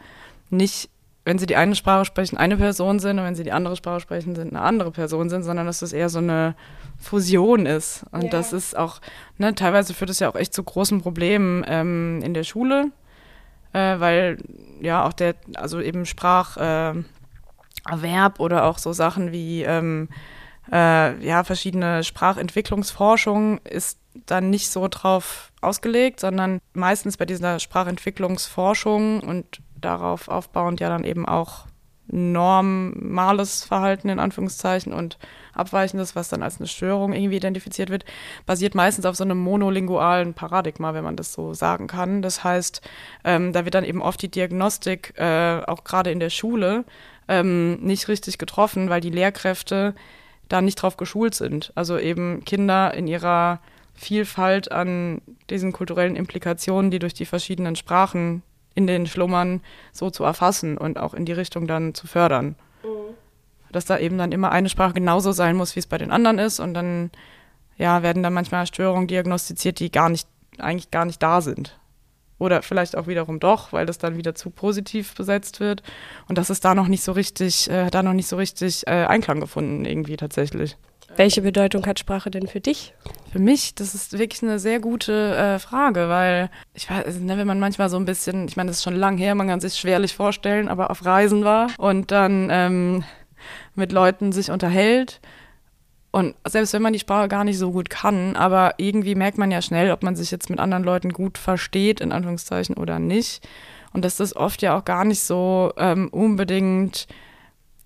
nicht 0.49 0.89
wenn 1.23 1.37
sie 1.37 1.45
die 1.45 1.55
eine 1.55 1.75
Sprache 1.75 2.05
sprechen, 2.05 2.37
eine 2.37 2.57
Person 2.57 2.99
sind 2.99 3.19
und 3.19 3.25
wenn 3.25 3.35
sie 3.35 3.43
die 3.43 3.51
andere 3.51 3.75
Sprache 3.75 3.99
sprechen, 3.99 4.35
sind 4.35 4.49
eine 4.53 4.61
andere 4.61 4.91
Person 4.91 5.29
sind, 5.29 5.43
sondern 5.43 5.67
dass 5.67 5.79
das 5.79 5.93
eher 5.93 6.09
so 6.09 6.17
eine 6.17 6.55
Fusion 6.97 7.65
ist. 7.65 8.05
Und 8.11 8.23
ja. 8.23 8.29
das 8.29 8.53
ist 8.53 8.75
auch, 8.75 9.01
ne, 9.37 9.53
teilweise 9.53 9.93
führt 9.93 10.09
es 10.09 10.19
ja 10.19 10.29
auch 10.29 10.35
echt 10.35 10.53
zu 10.53 10.63
großen 10.63 11.01
Problemen 11.01 11.63
ähm, 11.67 12.21
in 12.23 12.33
der 12.33 12.43
Schule, 12.43 12.91
äh, 13.73 13.99
weil 13.99 14.37
ja 14.81 15.05
auch 15.05 15.13
der, 15.13 15.35
also 15.55 15.79
eben 15.79 16.05
Spracherwerb 16.05 17.05
äh, 18.39 18.41
oder 18.41 18.65
auch 18.65 18.77
so 18.77 18.93
Sachen 18.93 19.31
wie 19.31 19.63
ähm, 19.63 20.09
äh, 20.71 21.25
ja, 21.25 21.43
verschiedene 21.43 22.03
Sprachentwicklungsforschung 22.03 23.59
ist 23.59 23.99
dann 24.25 24.49
nicht 24.49 24.69
so 24.69 24.87
drauf 24.87 25.51
ausgelegt, 25.61 26.19
sondern 26.19 26.59
meistens 26.73 27.17
bei 27.17 27.25
dieser 27.25 27.59
Sprachentwicklungsforschung 27.59 29.21
und 29.21 29.61
darauf 29.79 30.27
aufbauend 30.27 30.79
ja 30.79 30.89
dann 30.89 31.03
eben 31.03 31.25
auch 31.25 31.65
normales 32.11 33.63
Verhalten 33.63 34.09
in 34.09 34.19
Anführungszeichen 34.19 34.93
und 34.93 35.17
abweichendes, 35.53 36.15
was 36.15 36.29
dann 36.29 36.43
als 36.43 36.59
eine 36.59 36.67
Störung 36.67 37.13
irgendwie 37.13 37.37
identifiziert 37.37 37.89
wird, 37.89 38.05
basiert 38.45 38.75
meistens 38.75 39.05
auf 39.05 39.15
so 39.15 39.23
einem 39.23 39.37
monolingualen 39.37 40.33
Paradigma, 40.33 40.93
wenn 40.93 41.03
man 41.03 41.15
das 41.15 41.33
so 41.33 41.53
sagen 41.53 41.87
kann. 41.87 42.21
Das 42.21 42.43
heißt, 42.43 42.81
ähm, 43.23 43.53
da 43.53 43.65
wird 43.65 43.75
dann 43.75 43.85
eben 43.85 44.01
oft 44.01 44.21
die 44.21 44.31
Diagnostik, 44.31 45.13
äh, 45.17 45.61
auch 45.65 45.83
gerade 45.83 46.11
in 46.11 46.19
der 46.19 46.29
Schule, 46.29 46.85
ähm, 47.27 47.79
nicht 47.81 48.07
richtig 48.07 48.37
getroffen, 48.37 48.89
weil 48.89 49.01
die 49.01 49.09
Lehrkräfte 49.09 49.95
da 50.49 50.61
nicht 50.61 50.75
drauf 50.75 50.97
geschult 50.97 51.33
sind. 51.33 51.71
Also 51.75 51.97
eben 51.97 52.43
Kinder 52.43 52.93
in 52.93 53.07
ihrer 53.07 53.61
Vielfalt 53.93 54.71
an 54.71 55.21
diesen 55.49 55.71
kulturellen 55.71 56.15
Implikationen, 56.15 56.91
die 56.91 56.99
durch 56.99 57.13
die 57.13 57.25
verschiedenen 57.25 57.75
Sprachen 57.75 58.43
in 58.75 58.87
den 58.87 59.05
Schlummern 59.05 59.61
so 59.91 60.09
zu 60.09 60.23
erfassen 60.23 60.77
und 60.77 60.97
auch 60.97 61.13
in 61.13 61.25
die 61.25 61.33
Richtung 61.33 61.67
dann 61.67 61.93
zu 61.93 62.07
fördern. 62.07 62.55
Mhm. 62.83 63.13
Dass 63.71 63.85
da 63.85 63.97
eben 63.97 64.17
dann 64.17 64.31
immer 64.31 64.51
eine 64.51 64.69
Sprache 64.69 64.93
genauso 64.93 65.31
sein 65.31 65.55
muss, 65.55 65.75
wie 65.75 65.79
es 65.79 65.87
bei 65.87 65.97
den 65.97 66.11
anderen 66.11 66.39
ist 66.39 66.59
und 66.59 66.73
dann 66.73 67.11
ja, 67.77 68.03
werden 68.03 68.23
dann 68.23 68.33
manchmal 68.33 68.67
Störungen 68.67 69.07
diagnostiziert, 69.07 69.79
die 69.79 69.91
gar 69.91 70.09
nicht, 70.09 70.27
eigentlich 70.59 70.91
gar 70.91 71.05
nicht 71.05 71.21
da 71.23 71.41
sind. 71.41 71.79
Oder 72.37 72.63
vielleicht 72.63 72.97
auch 72.97 73.07
wiederum 73.07 73.39
doch, 73.39 73.71
weil 73.71 73.85
das 73.85 73.97
dann 73.97 74.17
wieder 74.17 74.33
zu 74.33 74.49
positiv 74.49 75.13
besetzt 75.15 75.59
wird. 75.59 75.83
Und 76.27 76.37
das 76.37 76.49
ist 76.49 76.65
da 76.65 76.73
noch 76.73 76.87
nicht 76.87 77.03
so 77.03 77.11
richtig, 77.11 77.69
äh, 77.69 77.89
da 77.91 78.01
noch 78.01 78.13
nicht 78.13 78.27
so 78.27 78.35
richtig 78.35 78.87
äh, 78.87 79.05
Einklang 79.05 79.39
gefunden, 79.39 79.85
irgendwie 79.85 80.17
tatsächlich. 80.17 80.77
Welche 81.17 81.41
Bedeutung 81.41 81.85
hat 81.85 81.99
Sprache 81.99 82.31
denn 82.31 82.47
für 82.47 82.61
dich? 82.61 82.93
Für 83.31 83.39
mich, 83.39 83.75
das 83.75 83.93
ist 83.93 84.17
wirklich 84.17 84.41
eine 84.43 84.59
sehr 84.59 84.79
gute 84.79 85.35
äh, 85.35 85.59
Frage, 85.59 86.09
weil 86.09 86.49
ich 86.73 86.89
weiß, 86.89 87.19
ne, 87.19 87.37
wenn 87.37 87.47
man 87.47 87.59
manchmal 87.59 87.89
so 87.89 87.97
ein 87.97 88.05
bisschen, 88.05 88.47
ich 88.47 88.57
meine, 88.57 88.69
das 88.69 88.77
ist 88.77 88.83
schon 88.83 88.95
lang 88.95 89.17
her, 89.17 89.35
man 89.35 89.47
kann 89.47 89.59
sich 89.59 89.75
schwerlich 89.75 90.15
vorstellen, 90.15 90.67
aber 90.67 90.89
auf 90.89 91.05
Reisen 91.05 91.43
war 91.43 91.67
und 91.77 92.11
dann 92.11 92.49
ähm, 92.51 93.03
mit 93.75 93.91
Leuten 93.91 94.31
sich 94.31 94.51
unterhält. 94.51 95.19
Und 96.11 96.35
selbst 96.45 96.73
wenn 96.73 96.81
man 96.81 96.93
die 96.93 96.99
Sprache 96.99 97.29
gar 97.29 97.45
nicht 97.45 97.57
so 97.57 97.71
gut 97.71 97.89
kann, 97.89 98.35
aber 98.35 98.73
irgendwie 98.77 99.15
merkt 99.15 99.37
man 99.37 99.49
ja 99.49 99.61
schnell, 99.61 99.91
ob 99.91 100.03
man 100.03 100.15
sich 100.15 100.29
jetzt 100.29 100.49
mit 100.49 100.59
anderen 100.59 100.83
Leuten 100.83 101.13
gut 101.13 101.37
versteht, 101.37 102.01
in 102.01 102.11
Anführungszeichen, 102.11 102.75
oder 102.75 102.99
nicht. 102.99 103.47
Und 103.93 104.03
dass 104.03 104.17
das 104.17 104.35
oft 104.35 104.61
ja 104.61 104.77
auch 104.77 104.85
gar 104.85 105.05
nicht 105.05 105.21
so 105.21 105.71
ähm, 105.77 106.09
unbedingt 106.09 107.07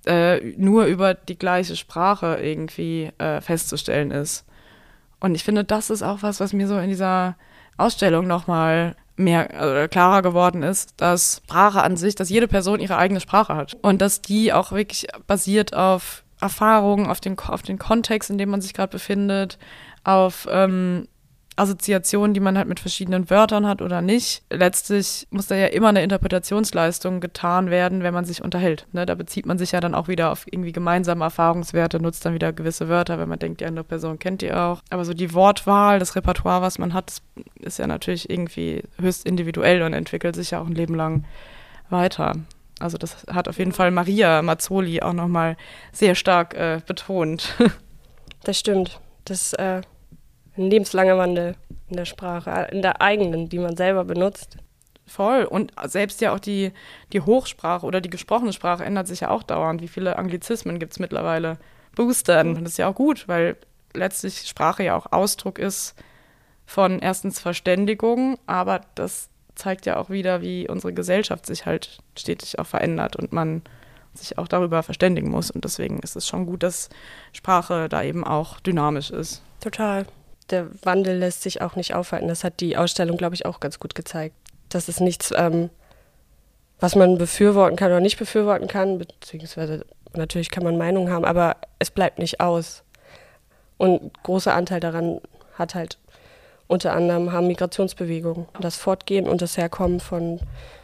äh, 0.05 0.53
nur 0.57 0.85
über 0.85 1.13
die 1.13 1.37
gleiche 1.37 1.75
Sprache 1.75 2.39
irgendwie 2.41 3.11
äh, 3.17 3.41
festzustellen 3.41 4.11
ist. 4.11 4.45
Und 5.19 5.35
ich 5.35 5.43
finde, 5.43 5.63
das 5.63 5.89
ist 5.89 6.03
auch 6.03 6.21
was, 6.21 6.39
was 6.39 6.53
mir 6.53 6.67
so 6.67 6.77
in 6.77 6.89
dieser 6.89 7.35
Ausstellung 7.77 8.27
nochmal 8.27 8.95
mehr 9.17 9.83
äh, 9.83 9.87
klarer 9.87 10.21
geworden 10.21 10.63
ist, 10.63 10.93
dass 10.97 11.41
Sprache 11.45 11.81
an 11.81 11.97
sich, 11.97 12.15
dass 12.15 12.29
jede 12.29 12.47
Person 12.47 12.79
ihre 12.79 12.97
eigene 12.97 13.19
Sprache 13.19 13.55
hat 13.55 13.75
und 13.81 14.01
dass 14.01 14.21
die 14.21 14.53
auch 14.53 14.71
wirklich 14.71 15.07
basiert 15.25 15.73
auf 15.73 16.23
Erfahrungen, 16.41 17.07
auf 17.07 17.21
den, 17.21 17.39
auf 17.39 17.61
den 17.61 17.79
Kontext, 17.79 18.29
in 18.29 18.37
dem 18.37 18.49
man 18.49 18.61
sich 18.61 18.73
gerade 18.73 18.91
befindet, 18.91 19.57
auf 20.03 20.47
ähm, 20.51 21.07
Assoziationen, 21.57 22.33
die 22.33 22.39
man 22.41 22.57
halt 22.57 22.67
mit 22.67 22.81
verschiedenen 22.81 23.29
Wörtern 23.29 23.65
hat 23.65 23.81
oder 23.81 24.01
nicht. 24.01 24.43
Letztlich 24.49 25.25
muss 25.29 25.47
da 25.47 25.55
ja 25.55 25.67
immer 25.67 25.89
eine 25.89 26.03
Interpretationsleistung 26.03 27.21
getan 27.21 27.69
werden, 27.69 28.03
wenn 28.03 28.13
man 28.13 28.25
sich 28.25 28.43
unterhält. 28.43 28.87
Ne? 28.91 29.05
Da 29.05 29.15
bezieht 29.15 29.45
man 29.45 29.57
sich 29.57 29.71
ja 29.71 29.79
dann 29.79 29.95
auch 29.95 30.07
wieder 30.09 30.31
auf 30.31 30.45
irgendwie 30.51 30.73
gemeinsame 30.73 31.23
Erfahrungswerte, 31.23 32.01
nutzt 32.01 32.25
dann 32.25 32.33
wieder 32.33 32.51
gewisse 32.51 32.89
Wörter, 32.89 33.19
wenn 33.19 33.29
man 33.29 33.39
denkt, 33.39 33.61
die 33.61 33.65
andere 33.65 33.85
Person 33.85 34.19
kennt 34.19 34.41
die 34.41 34.51
auch. 34.51 34.81
Aber 34.89 35.05
so 35.05 35.13
die 35.13 35.33
Wortwahl, 35.33 35.99
das 35.99 36.15
Repertoire, 36.15 36.61
was 36.61 36.77
man 36.77 36.93
hat, 36.93 37.13
ist 37.59 37.79
ja 37.79 37.87
natürlich 37.87 38.29
irgendwie 38.29 38.83
höchst 38.99 39.25
individuell 39.25 39.81
und 39.83 39.93
entwickelt 39.93 40.35
sich 40.35 40.51
ja 40.51 40.61
auch 40.61 40.67
ein 40.67 40.75
Leben 40.75 40.95
lang 40.95 41.23
weiter. 41.89 42.33
Also 42.79 42.97
das 42.97 43.25
hat 43.27 43.47
auf 43.47 43.57
jeden 43.59 43.71
Fall 43.71 43.91
Maria 43.91 44.41
Mazzoli 44.41 45.01
auch 45.01 45.13
nochmal 45.13 45.55
sehr 45.93 46.15
stark 46.15 46.53
äh, 46.53 46.81
betont. 46.85 47.55
Das 48.43 48.59
stimmt. 48.59 48.99
Das 49.23 49.53
äh 49.53 49.81
ein 50.57 50.69
lebenslanger 50.69 51.17
Wandel 51.17 51.55
in 51.89 51.97
der 51.97 52.05
Sprache, 52.05 52.67
in 52.71 52.81
der 52.81 53.01
eigenen, 53.01 53.49
die 53.49 53.59
man 53.59 53.75
selber 53.75 54.03
benutzt. 54.03 54.57
Voll. 55.07 55.43
Und 55.43 55.73
selbst 55.85 56.21
ja 56.21 56.33
auch 56.33 56.39
die, 56.39 56.71
die 57.13 57.21
Hochsprache 57.21 57.85
oder 57.85 58.01
die 58.01 58.09
gesprochene 58.09 58.53
Sprache 58.53 58.83
ändert 58.83 59.07
sich 59.07 59.19
ja 59.19 59.29
auch 59.29 59.43
dauernd. 59.43 59.81
Wie 59.81 59.87
viele 59.87 60.17
Anglizismen 60.17 60.79
gibt 60.79 60.93
es 60.93 60.99
mittlerweile? 60.99 61.57
Boostern. 61.95 62.55
Und 62.55 62.63
das 62.63 62.73
ist 62.73 62.77
ja 62.77 62.89
auch 62.89 62.95
gut, 62.95 63.27
weil 63.27 63.55
letztlich 63.93 64.47
Sprache 64.47 64.83
ja 64.83 64.97
auch 64.97 65.11
Ausdruck 65.11 65.59
ist 65.59 65.95
von 66.65 66.99
erstens 66.99 67.39
Verständigung, 67.39 68.37
aber 68.47 68.81
das 68.95 69.29
zeigt 69.53 69.85
ja 69.85 69.97
auch 69.97 70.09
wieder, 70.09 70.41
wie 70.41 70.67
unsere 70.67 70.93
Gesellschaft 70.93 71.45
sich 71.45 71.65
halt 71.65 71.99
stetig 72.17 72.59
auch 72.59 72.65
verändert 72.65 73.15
und 73.15 73.31
man 73.31 73.61
sich 74.13 74.37
auch 74.37 74.47
darüber 74.47 74.83
verständigen 74.83 75.29
muss. 75.29 75.51
Und 75.51 75.63
deswegen 75.63 75.99
ist 75.99 76.15
es 76.15 76.27
schon 76.27 76.45
gut, 76.45 76.63
dass 76.63 76.89
Sprache 77.31 77.87
da 77.87 78.03
eben 78.03 78.23
auch 78.23 78.59
dynamisch 78.59 79.11
ist. 79.11 79.43
Total 79.61 80.05
der 80.49 80.67
Wandel 80.83 81.17
lässt 81.17 81.41
sich 81.41 81.61
auch 81.61 81.75
nicht 81.75 81.93
aufhalten. 81.93 82.27
Das 82.27 82.43
hat 82.43 82.59
die 82.59 82.77
Ausstellung, 82.77 83.17
glaube 83.17 83.35
ich, 83.35 83.45
auch 83.45 83.59
ganz 83.59 83.79
gut 83.79 83.95
gezeigt. 83.95 84.35
Dass 84.69 84.87
es 84.87 84.99
nichts, 84.99 85.31
ähm, 85.35 85.69
was 86.79 86.95
man 86.95 87.17
befürworten 87.17 87.75
kann 87.75 87.91
oder 87.91 88.01
nicht 88.01 88.17
befürworten 88.17 88.67
kann, 88.67 88.97
beziehungsweise 88.97 89.85
natürlich 90.13 90.49
kann 90.49 90.63
man 90.63 90.77
Meinungen 90.77 91.11
haben, 91.11 91.25
aber 91.25 91.57
es 91.79 91.91
bleibt 91.91 92.19
nicht 92.19 92.39
aus. 92.39 92.83
Und 93.77 94.23
großer 94.23 94.53
Anteil 94.53 94.79
daran 94.79 95.19
hat 95.57 95.75
halt 95.75 95.97
unter 96.67 96.93
anderem 96.93 97.31
haben 97.31 97.47
Migrationsbewegungen, 97.47 98.47
das 98.59 98.75
Fortgehen 98.75 99.27
und 99.27 99.41
das 99.41 99.57
Herkommen 99.57 99.99
von 99.99 100.39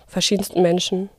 verschiedensten 0.07 0.61
Menschen 0.61 1.09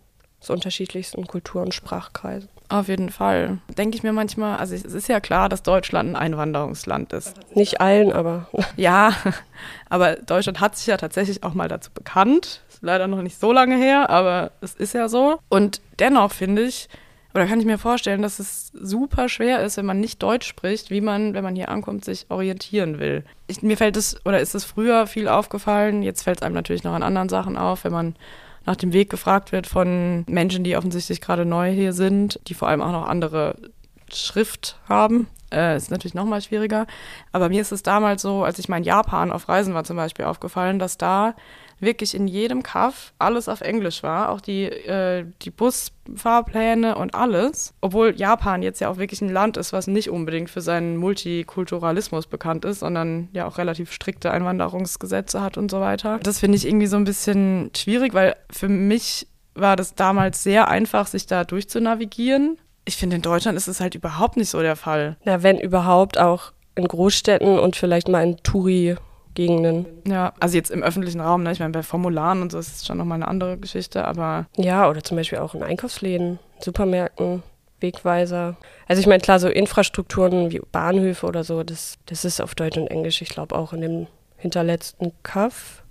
aus 0.41 0.51
unterschiedlichsten 0.51 1.27
Kultur- 1.27 1.63
und 1.63 1.75
Sprachkreisen. 1.75 2.49
Auf 2.73 2.89
jeden 2.89 3.11
Fall. 3.11 3.59
Denke 3.77 3.99
ich 3.99 4.03
mir 4.03 4.15
manchmal, 4.15 4.57
also 4.57 4.75
es 4.75 4.83
ist 4.87 5.07
ja 5.07 5.21
klar, 5.21 5.51
dass 5.51 5.63
Deutschland 5.63 6.09
ein 6.09 6.17
Einwanderungsland 6.17 7.13
ist. 7.13 7.35
Nicht 7.55 7.83
allen, 7.83 8.13
aber. 8.13 8.49
Ja, 8.79 9.13
aber 9.91 10.17
Deutschland 10.17 10.61
hat 10.61 10.77
sich 10.77 10.87
ja 10.87 10.97
tatsächlich 10.97 11.43
auch 11.43 11.53
mal 11.53 11.69
dazu 11.69 11.91
bekannt. 11.93 12.63
Ist 12.71 12.79
leider 12.81 13.09
noch 13.09 13.21
nicht 13.21 13.39
so 13.39 13.53
lange 13.53 13.77
her, 13.77 14.09
aber 14.09 14.53
es 14.63 14.75
ist 14.75 14.95
ja 14.95 15.11
so. 15.11 15.39
Und 15.51 15.83
dennoch 15.99 16.33
finde 16.33 16.63
ich, 16.63 16.89
oder 17.35 17.47
kann 17.47 17.61
ich 17.61 17.67
mir 17.67 17.77
vorstellen, 17.77 18.23
dass 18.23 18.39
es 18.39 18.73
super 18.73 19.29
schwer 19.29 19.61
ist, 19.61 19.77
wenn 19.77 19.85
man 19.85 20.01
nicht 20.01 20.23
Deutsch 20.23 20.47
spricht, 20.47 20.89
wie 20.89 21.03
man, 21.03 21.35
wenn 21.35 21.45
man 21.45 21.55
hier 21.55 21.69
ankommt, 21.69 22.07
sich 22.07 22.25
orientieren 22.31 22.99
will. 22.99 23.23
Ich, 23.49 23.61
mir 23.61 23.77
fällt 23.77 23.99
es, 23.99 24.19
oder 24.25 24.41
ist 24.41 24.55
es 24.55 24.65
früher 24.65 25.07
viel 25.07 25.29
aufgefallen, 25.29 26.03
jetzt 26.03 26.23
fällt 26.23 26.39
es 26.39 26.43
einem 26.43 26.55
natürlich 26.55 26.85
noch 26.85 26.95
an 26.95 27.03
anderen 27.03 27.29
Sachen 27.29 27.59
auf, 27.59 27.85
wenn 27.85 27.93
man 27.93 28.17
nach 28.65 28.77
dem 28.77 28.93
Weg 28.93 29.11
gefragt 29.11 29.53
wird 29.53 29.67
von 29.67 30.25
Menschen, 30.29 30.65
die 30.65 30.77
offensichtlich 30.77 31.21
gerade 31.21 31.45
neu 31.45 31.71
hier 31.73 31.93
sind, 31.93 32.41
die 32.49 32.55
vor 32.55 32.69
allem 32.69 32.83
auch 32.83 32.93
noch 32.93 33.07
andere 33.07 33.57
Schrift 34.13 34.79
haben. 34.89 35.29
Äh, 35.53 35.77
ist 35.77 35.91
natürlich 35.91 36.15
noch 36.15 36.25
mal 36.25 36.41
schwieriger. 36.41 36.87
Aber 37.33 37.49
mir 37.49 37.61
ist 37.61 37.73
es 37.73 37.83
damals 37.83 38.23
so, 38.23 38.45
als 38.45 38.59
ich 38.59 38.69
mal 38.69 38.79
in 38.79 38.85
Japan 38.85 39.31
auf 39.31 39.49
Reisen 39.49 39.75
war 39.75 39.85
zum 39.85 39.97
Beispiel, 39.97 40.25
aufgefallen, 40.25 40.79
dass 40.79 40.97
da 40.97 41.35
wirklich 41.83 42.15
in 42.15 42.29
jedem 42.29 42.63
Kaff 42.63 43.13
alles 43.19 43.49
auf 43.49 43.61
Englisch 43.61 44.03
war, 44.03 44.31
auch 44.31 44.41
die, 44.41 44.65
äh, 44.65 45.27
die 45.43 45.51
Busfahrpläne 45.51 46.97
und 46.97 47.15
alles. 47.15 47.75
Obwohl 47.81 48.15
Japan 48.17 48.63
jetzt 48.63 48.81
ja 48.81 48.89
auch 48.89 48.97
wirklich 48.97 49.21
ein 49.21 49.29
Land 49.29 49.57
ist, 49.57 49.73
was 49.73 49.89
nicht 49.89 50.09
unbedingt 50.09 50.49
für 50.49 50.61
seinen 50.61 50.97
Multikulturalismus 50.97 52.27
bekannt 52.27 52.65
ist, 52.65 52.81
sondern 52.81 53.29
ja 53.33 53.47
auch 53.47 53.59
relativ 53.59 53.93
strikte 53.93 54.31
Einwanderungsgesetze 54.31 55.43
hat 55.43 55.59
und 55.59 55.71
so 55.71 55.81
weiter. 55.81 56.21
Das 56.23 56.39
finde 56.39 56.57
ich 56.57 56.67
irgendwie 56.67 56.87
so 56.87 56.97
ein 56.97 57.05
bisschen 57.05 57.71
schwierig, 57.77 58.15
weil 58.15 58.37
für 58.51 58.69
mich 58.69 59.27
war 59.55 59.77
das 59.77 59.95
damals 59.95 60.43
sehr 60.43 60.69
einfach, 60.69 61.07
sich 61.07 61.27
da 61.27 61.45
durchzunavigieren. 61.45 62.59
Ich 62.85 62.97
finde, 62.97 63.17
in 63.17 63.23
Deutschland 63.23 63.57
ist 63.59 63.69
es 63.69 63.81
halt 63.81 63.95
überhaupt 63.95 64.37
nicht 64.37 64.49
so 64.49 64.61
der 64.61 64.77
Fall. 64.77 65.17
Ja, 65.25 65.43
wenn 65.43 65.59
überhaupt 65.59 66.19
auch 66.19 66.53
in 66.75 66.89
Großstädten 66.89 67.59
und 67.59 67.77
vielleicht 67.77 68.09
mal 68.09 68.23
in 68.23 68.39
Touri 68.39 68.97
Gegenden. 69.35 69.87
Ja, 70.07 70.35
also 70.41 70.57
jetzt 70.57 70.71
im 70.71 70.83
öffentlichen 70.83 71.21
Raum, 71.21 71.43
ne? 71.43 71.53
ich 71.53 71.61
meine, 71.61 71.73
bei 71.73 71.83
Formularen 71.83 72.43
und 72.43 72.53
so 72.53 72.59
ist 72.59 72.77
es 72.77 72.87
schon 72.87 72.99
nochmal 72.99 73.17
eine 73.17 73.29
andere 73.29 73.59
Geschichte, 73.59 74.05
aber. 74.05 74.47
Ja, 74.57 74.89
oder 74.89 75.03
zum 75.03 75.17
Beispiel 75.17 75.39
auch 75.39 75.55
in 75.55 75.63
Einkaufsläden, 75.63 76.39
Supermärkten, 76.61 77.43
Wegweiser. 77.81 78.57
Also 78.87 79.01
ich 79.01 79.07
meine, 79.07 79.21
klar, 79.21 79.39
so 79.39 79.49
Infrastrukturen 79.49 80.53
wie 80.53 80.61
Bahnhöfe 80.71 81.27
oder 81.27 81.45
so, 81.45 81.63
das, 81.63 81.99
das 82.07 82.25
ist 82.25 82.41
auf 82.41 82.55
Deutsch 82.55 82.77
und 82.77 82.89
Englisch, 82.89 83.23
ich 83.23 83.29
glaube 83.29 83.55
auch 83.55 83.73
in 83.73 83.81
dem 83.81 84.07
hinterletzten 84.37 85.13
Kaff 85.23 85.82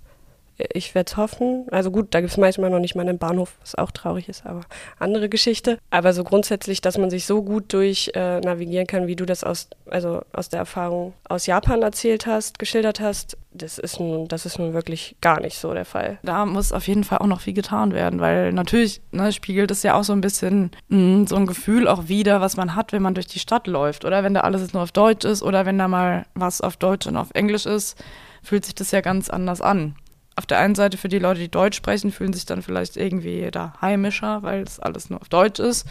ich 0.72 0.94
werde 0.94 1.10
es 1.10 1.16
hoffen. 1.16 1.66
Also 1.70 1.90
gut, 1.90 2.08
da 2.10 2.20
gibt 2.20 2.32
es 2.32 2.38
manchmal 2.38 2.70
noch 2.70 2.78
nicht 2.78 2.94
mal 2.94 3.02
einen 3.02 3.18
Bahnhof, 3.18 3.56
was 3.60 3.74
auch 3.74 3.90
traurig 3.90 4.28
ist, 4.28 4.46
aber 4.46 4.62
andere 4.98 5.28
Geschichte. 5.28 5.78
Aber 5.90 6.12
so 6.12 6.24
grundsätzlich, 6.24 6.80
dass 6.80 6.98
man 6.98 7.10
sich 7.10 7.26
so 7.26 7.42
gut 7.42 7.72
durch 7.72 8.10
äh, 8.14 8.40
navigieren 8.40 8.86
kann, 8.86 9.06
wie 9.06 9.16
du 9.16 9.26
das 9.26 9.44
aus, 9.44 9.68
also 9.90 10.22
aus 10.32 10.48
der 10.48 10.60
Erfahrung 10.60 11.12
aus 11.28 11.46
Japan 11.46 11.82
erzählt 11.82 12.26
hast, 12.26 12.58
geschildert 12.58 13.00
hast, 13.00 13.36
das 13.54 13.78
ist 13.78 14.00
nun, 14.00 14.28
das 14.28 14.46
ist 14.46 14.58
nun 14.58 14.72
wirklich 14.72 15.16
gar 15.20 15.40
nicht 15.40 15.58
so 15.58 15.72
der 15.74 15.84
Fall. 15.84 16.18
Da 16.22 16.46
muss 16.46 16.72
auf 16.72 16.88
jeden 16.88 17.04
Fall 17.04 17.18
auch 17.18 17.26
noch 17.26 17.40
viel 17.40 17.52
getan 17.52 17.92
werden, 17.92 18.20
weil 18.20 18.52
natürlich 18.52 19.02
ne, 19.12 19.32
spiegelt 19.32 19.70
es 19.70 19.82
ja 19.82 19.94
auch 19.94 20.04
so 20.04 20.12
ein 20.12 20.20
bisschen 20.20 20.70
mh, 20.88 21.28
so 21.28 21.36
ein 21.36 21.46
Gefühl 21.46 21.88
auch 21.88 22.08
wieder, 22.08 22.40
was 22.40 22.56
man 22.56 22.74
hat, 22.74 22.92
wenn 22.92 23.02
man 23.02 23.14
durch 23.14 23.26
die 23.26 23.38
Stadt 23.38 23.66
läuft, 23.66 24.04
oder 24.04 24.24
wenn 24.24 24.34
da 24.34 24.40
alles 24.40 24.62
jetzt 24.62 24.74
nur 24.74 24.82
auf 24.82 24.92
Deutsch 24.92 25.24
ist 25.24 25.42
oder 25.42 25.66
wenn 25.66 25.78
da 25.78 25.88
mal 25.88 26.26
was 26.34 26.60
auf 26.60 26.76
Deutsch 26.76 27.06
und 27.06 27.16
auf 27.16 27.28
Englisch 27.34 27.66
ist, 27.66 28.02
fühlt 28.42 28.64
sich 28.64 28.74
das 28.74 28.90
ja 28.90 29.00
ganz 29.00 29.30
anders 29.30 29.60
an 29.60 29.94
auf 30.36 30.46
der 30.46 30.58
einen 30.58 30.74
Seite 30.74 30.96
für 30.96 31.08
die 31.08 31.18
Leute, 31.18 31.40
die 31.40 31.50
Deutsch 31.50 31.76
sprechen, 31.76 32.10
fühlen 32.10 32.32
sich 32.32 32.46
dann 32.46 32.62
vielleicht 32.62 32.96
irgendwie 32.96 33.50
da 33.50 33.74
heimischer, 33.80 34.42
weil 34.42 34.62
es 34.62 34.80
alles 34.80 35.10
nur 35.10 35.20
auf 35.20 35.28
Deutsch 35.28 35.60
ist. 35.60 35.86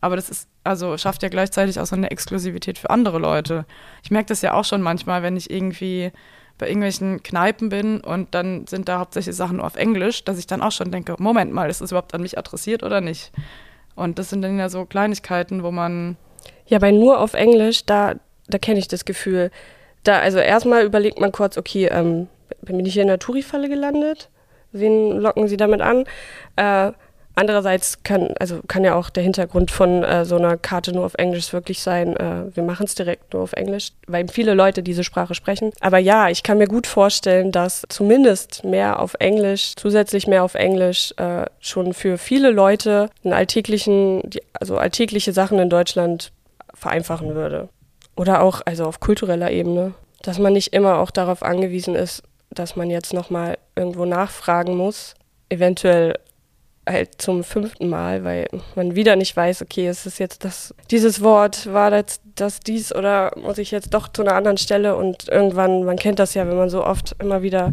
Aber 0.00 0.16
das 0.16 0.30
ist, 0.30 0.48
also 0.64 0.96
schafft 0.98 1.22
ja 1.22 1.28
gleichzeitig 1.28 1.78
auch 1.78 1.86
so 1.86 1.94
eine 1.94 2.10
Exklusivität 2.10 2.78
für 2.78 2.90
andere 2.90 3.18
Leute. 3.18 3.66
Ich 4.02 4.10
merke 4.10 4.28
das 4.28 4.42
ja 4.42 4.54
auch 4.54 4.64
schon 4.64 4.82
manchmal, 4.82 5.22
wenn 5.22 5.36
ich 5.36 5.50
irgendwie 5.50 6.10
bei 6.58 6.68
irgendwelchen 6.68 7.22
Kneipen 7.22 7.68
bin 7.68 8.00
und 8.00 8.34
dann 8.34 8.66
sind 8.66 8.88
da 8.88 8.98
hauptsächlich 8.98 9.36
Sachen 9.36 9.56
nur 9.58 9.66
auf 9.66 9.76
Englisch, 9.76 10.24
dass 10.24 10.38
ich 10.38 10.46
dann 10.46 10.62
auch 10.62 10.72
schon 10.72 10.90
denke, 10.90 11.14
Moment 11.18 11.52
mal, 11.52 11.70
ist 11.70 11.80
das 11.80 11.90
überhaupt 11.92 12.14
an 12.14 12.22
mich 12.22 12.38
adressiert 12.38 12.82
oder 12.82 13.00
nicht? 13.00 13.32
Und 13.94 14.18
das 14.18 14.30
sind 14.30 14.42
dann 14.42 14.58
ja 14.58 14.68
so 14.68 14.84
Kleinigkeiten, 14.84 15.62
wo 15.62 15.70
man. 15.70 16.16
Ja, 16.66 16.78
bei 16.78 16.90
nur 16.90 17.20
auf 17.20 17.34
Englisch, 17.34 17.84
da, 17.84 18.14
da 18.48 18.58
kenne 18.58 18.78
ich 18.78 18.88
das 18.88 19.04
Gefühl. 19.04 19.50
Da, 20.04 20.18
also 20.18 20.38
erstmal 20.38 20.84
überlegt 20.84 21.20
man 21.20 21.32
kurz, 21.32 21.58
okay, 21.58 21.86
ähm, 21.86 22.28
bin 22.62 22.84
ich 22.84 22.94
hier 22.94 23.02
in 23.02 23.08
der 23.08 23.18
Touri-Falle 23.18 23.68
gelandet? 23.68 24.30
Wen 24.72 25.18
locken 25.18 25.48
Sie 25.48 25.56
damit 25.56 25.80
an? 25.80 26.04
Äh, 26.56 26.92
andererseits 27.34 28.02
kann, 28.02 28.28
also 28.38 28.60
kann 28.68 28.84
ja 28.84 28.94
auch 28.94 29.10
der 29.10 29.22
Hintergrund 29.22 29.70
von 29.70 30.02
äh, 30.02 30.24
so 30.24 30.36
einer 30.36 30.56
Karte 30.56 30.92
nur 30.92 31.04
auf 31.04 31.14
Englisch 31.14 31.52
wirklich 31.52 31.82
sein, 31.82 32.16
äh, 32.16 32.54
wir 32.54 32.62
machen 32.62 32.84
es 32.84 32.94
direkt 32.94 33.32
nur 33.32 33.42
auf 33.42 33.52
Englisch, 33.52 33.92
weil 34.06 34.28
viele 34.28 34.54
Leute 34.54 34.82
diese 34.82 35.04
Sprache 35.04 35.34
sprechen. 35.34 35.72
Aber 35.80 35.98
ja, 35.98 36.28
ich 36.28 36.42
kann 36.42 36.58
mir 36.58 36.68
gut 36.68 36.86
vorstellen, 36.86 37.52
dass 37.52 37.84
zumindest 37.88 38.64
mehr 38.64 39.00
auf 39.00 39.14
Englisch, 39.18 39.74
zusätzlich 39.76 40.26
mehr 40.26 40.44
auf 40.44 40.54
Englisch, 40.54 41.14
äh, 41.16 41.46
schon 41.60 41.94
für 41.94 42.18
viele 42.18 42.50
Leute 42.50 43.08
einen 43.24 43.32
alltäglichen, 43.32 44.22
also 44.52 44.76
alltägliche 44.76 45.32
Sachen 45.32 45.58
in 45.58 45.70
Deutschland 45.70 46.32
vereinfachen 46.74 47.34
würde. 47.34 47.68
Oder 48.16 48.42
auch, 48.42 48.60
also 48.64 48.84
auf 48.84 49.00
kultureller 49.00 49.50
Ebene, 49.50 49.94
dass 50.22 50.38
man 50.38 50.52
nicht 50.52 50.72
immer 50.74 50.98
auch 50.98 51.10
darauf 51.10 51.42
angewiesen 51.42 51.94
ist, 51.94 52.22
dass 52.54 52.76
man 52.76 52.90
jetzt 52.90 53.12
nochmal 53.12 53.58
irgendwo 53.76 54.04
nachfragen 54.04 54.76
muss, 54.76 55.14
eventuell 55.48 56.14
halt 56.88 57.22
zum 57.22 57.44
fünften 57.44 57.88
Mal, 57.88 58.24
weil 58.24 58.48
man 58.74 58.96
wieder 58.96 59.14
nicht 59.14 59.36
weiß, 59.36 59.62
okay, 59.62 59.88
ist 59.88 60.06
es 60.06 60.18
jetzt 60.18 60.44
das, 60.44 60.74
dieses 60.90 61.22
Wort, 61.22 61.72
war 61.72 61.90
das, 61.90 62.20
das 62.34 62.60
dies 62.60 62.94
oder 62.94 63.32
muss 63.36 63.58
ich 63.58 63.70
jetzt 63.70 63.94
doch 63.94 64.08
zu 64.08 64.22
einer 64.22 64.34
anderen 64.34 64.58
Stelle 64.58 64.96
und 64.96 65.28
irgendwann, 65.28 65.84
man 65.84 65.96
kennt 65.96 66.18
das 66.18 66.34
ja, 66.34 66.46
wenn 66.48 66.56
man 66.56 66.70
so 66.70 66.84
oft 66.84 67.14
immer 67.20 67.42
wieder 67.42 67.72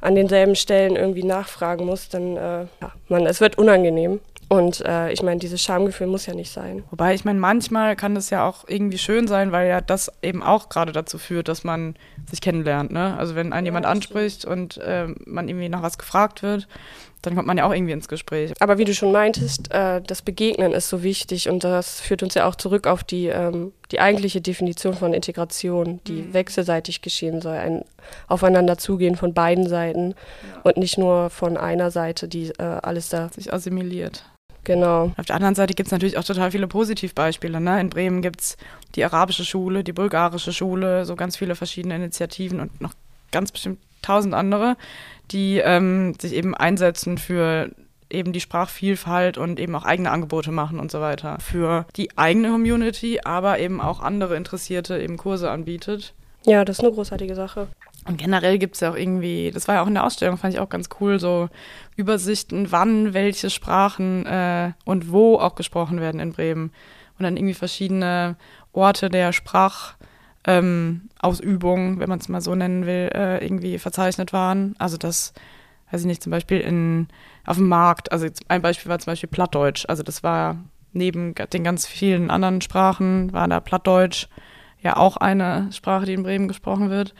an 0.00 0.14
denselben 0.14 0.56
Stellen 0.56 0.96
irgendwie 0.96 1.24
nachfragen 1.24 1.84
muss, 1.84 2.08
dann, 2.08 2.36
äh, 2.36 2.60
ja, 2.80 2.92
man, 3.08 3.26
es 3.26 3.40
wird 3.40 3.58
unangenehm. 3.58 4.20
Und 4.48 4.80
äh, 4.84 5.10
ich 5.10 5.22
meine, 5.22 5.40
dieses 5.40 5.60
Schamgefühl 5.60 6.06
muss 6.06 6.26
ja 6.26 6.34
nicht 6.34 6.52
sein. 6.52 6.84
Wobei, 6.90 7.14
ich 7.14 7.24
meine, 7.24 7.40
manchmal 7.40 7.96
kann 7.96 8.14
das 8.14 8.30
ja 8.30 8.46
auch 8.46 8.64
irgendwie 8.68 8.98
schön 8.98 9.26
sein, 9.26 9.50
weil 9.50 9.68
ja 9.68 9.80
das 9.80 10.12
eben 10.22 10.42
auch 10.42 10.68
gerade 10.68 10.92
dazu 10.92 11.18
führt, 11.18 11.48
dass 11.48 11.64
man 11.64 11.96
sich 12.30 12.40
kennenlernt. 12.40 12.92
Ne? 12.92 13.16
Also 13.18 13.34
wenn 13.34 13.52
einen 13.52 13.66
ja, 13.66 13.70
jemand 13.70 13.86
anspricht 13.86 14.44
und 14.44 14.76
äh, 14.78 15.08
man 15.24 15.48
irgendwie 15.48 15.68
nach 15.68 15.82
was 15.82 15.98
gefragt 15.98 16.44
wird, 16.44 16.68
dann 17.22 17.34
kommt 17.34 17.46
man 17.46 17.58
ja 17.58 17.66
auch 17.66 17.72
irgendwie 17.72 17.92
ins 17.92 18.08
Gespräch. 18.08 18.52
Aber 18.60 18.78
wie 18.78 18.84
du 18.84 18.94
schon 18.94 19.12
meintest, 19.12 19.72
äh, 19.72 20.00
das 20.00 20.22
Begegnen 20.22 20.72
ist 20.72 20.88
so 20.88 21.02
wichtig 21.02 21.48
und 21.48 21.64
das 21.64 22.00
führt 22.00 22.22
uns 22.22 22.34
ja 22.34 22.46
auch 22.46 22.54
zurück 22.54 22.86
auf 22.86 23.02
die, 23.02 23.26
ähm, 23.26 23.72
die 23.90 24.00
eigentliche 24.00 24.40
Definition 24.40 24.94
von 24.94 25.12
Integration, 25.12 26.00
die 26.06 26.22
mhm. 26.22 26.34
wechselseitig 26.34 27.02
geschehen 27.02 27.40
soll, 27.40 27.56
ein 27.56 27.84
Aufeinander 28.28 28.78
zugehen 28.78 29.16
von 29.16 29.34
beiden 29.34 29.68
Seiten 29.68 30.10
ja. 30.10 30.60
und 30.62 30.76
nicht 30.76 30.98
nur 30.98 31.30
von 31.30 31.56
einer 31.56 31.90
Seite, 31.90 32.28
die 32.28 32.50
äh, 32.58 32.62
alles 32.62 33.08
da 33.08 33.28
sich 33.30 33.52
assimiliert. 33.52 34.24
Genau. 34.66 35.12
Auf 35.16 35.26
der 35.26 35.36
anderen 35.36 35.54
Seite 35.54 35.74
gibt 35.74 35.86
es 35.86 35.92
natürlich 35.92 36.18
auch 36.18 36.24
total 36.24 36.50
viele 36.50 36.66
Positivbeispiele. 36.66 37.60
Ne? 37.60 37.80
In 37.80 37.88
Bremen 37.88 38.20
gibt 38.20 38.40
es 38.40 38.56
die 38.96 39.04
arabische 39.04 39.44
Schule, 39.44 39.84
die 39.84 39.92
bulgarische 39.92 40.52
Schule, 40.52 41.04
so 41.04 41.14
ganz 41.14 41.36
viele 41.36 41.54
verschiedene 41.54 41.94
Initiativen 41.94 42.58
und 42.58 42.80
noch 42.80 42.92
ganz 43.30 43.52
bestimmt 43.52 43.78
tausend 44.06 44.34
andere, 44.34 44.76
die 45.30 45.58
ähm, 45.58 46.14
sich 46.20 46.32
eben 46.32 46.54
einsetzen 46.54 47.18
für 47.18 47.70
eben 48.08 48.32
die 48.32 48.40
Sprachvielfalt 48.40 49.36
und 49.36 49.58
eben 49.58 49.74
auch 49.74 49.84
eigene 49.84 50.10
Angebote 50.10 50.52
machen 50.52 50.78
und 50.78 50.90
so 50.90 51.00
weiter. 51.00 51.38
Für 51.40 51.86
die 51.96 52.16
eigene 52.16 52.50
Community, 52.50 53.20
aber 53.24 53.58
eben 53.58 53.80
auch 53.80 54.00
andere 54.00 54.36
Interessierte 54.36 54.98
eben 55.00 55.16
Kurse 55.16 55.50
anbietet. 55.50 56.14
Ja, 56.44 56.64
das 56.64 56.78
ist 56.78 56.84
eine 56.84 56.94
großartige 56.94 57.34
Sache. 57.34 57.66
Und 58.06 58.18
generell 58.18 58.58
gibt 58.58 58.76
es 58.76 58.80
ja 58.80 58.92
auch 58.92 58.96
irgendwie, 58.96 59.50
das 59.52 59.66
war 59.66 59.76
ja 59.76 59.82
auch 59.82 59.88
in 59.88 59.94
der 59.94 60.04
Ausstellung, 60.04 60.36
fand 60.38 60.54
ich 60.54 60.60
auch 60.60 60.68
ganz 60.68 60.88
cool, 61.00 61.18
so 61.18 61.48
Übersichten, 61.96 62.70
wann 62.70 63.14
welche 63.14 63.50
Sprachen 63.50 64.24
äh, 64.26 64.72
und 64.84 65.10
wo 65.10 65.38
auch 65.38 65.56
gesprochen 65.56 66.00
werden 66.00 66.20
in 66.20 66.32
Bremen. 66.32 66.70
Und 67.18 67.24
dann 67.24 67.36
irgendwie 67.36 67.54
verschiedene 67.54 68.36
Orte 68.72 69.08
der 69.08 69.32
Sprachausübung, 69.32 69.95
ähm, 70.46 71.08
wenn 71.20 72.08
man 72.08 72.18
es 72.18 72.28
mal 72.28 72.40
so 72.40 72.54
nennen 72.54 72.86
will, 72.86 73.10
äh, 73.14 73.44
irgendwie 73.44 73.78
verzeichnet 73.78 74.32
waren. 74.32 74.74
Also 74.78 74.96
das, 74.96 75.34
weiß 75.90 76.00
ich 76.00 76.06
nicht, 76.06 76.22
zum 76.22 76.30
Beispiel 76.30 76.60
in, 76.60 77.08
auf 77.44 77.56
dem 77.56 77.68
Markt, 77.68 78.12
also 78.12 78.26
ein 78.48 78.62
Beispiel 78.62 78.88
war 78.88 78.98
zum 78.98 79.12
Beispiel 79.12 79.28
Plattdeutsch. 79.28 79.84
Also 79.88 80.02
das 80.02 80.22
war 80.22 80.56
neben 80.92 81.34
den 81.34 81.64
ganz 81.64 81.86
vielen 81.86 82.30
anderen 82.30 82.60
Sprachen, 82.60 83.32
war 83.32 83.48
da 83.48 83.60
Plattdeutsch 83.60 84.28
ja 84.80 84.96
auch 84.96 85.16
eine 85.16 85.68
Sprache, 85.72 86.06
die 86.06 86.14
in 86.14 86.22
Bremen 86.22 86.48
gesprochen 86.48 86.90
wird. 86.90 87.14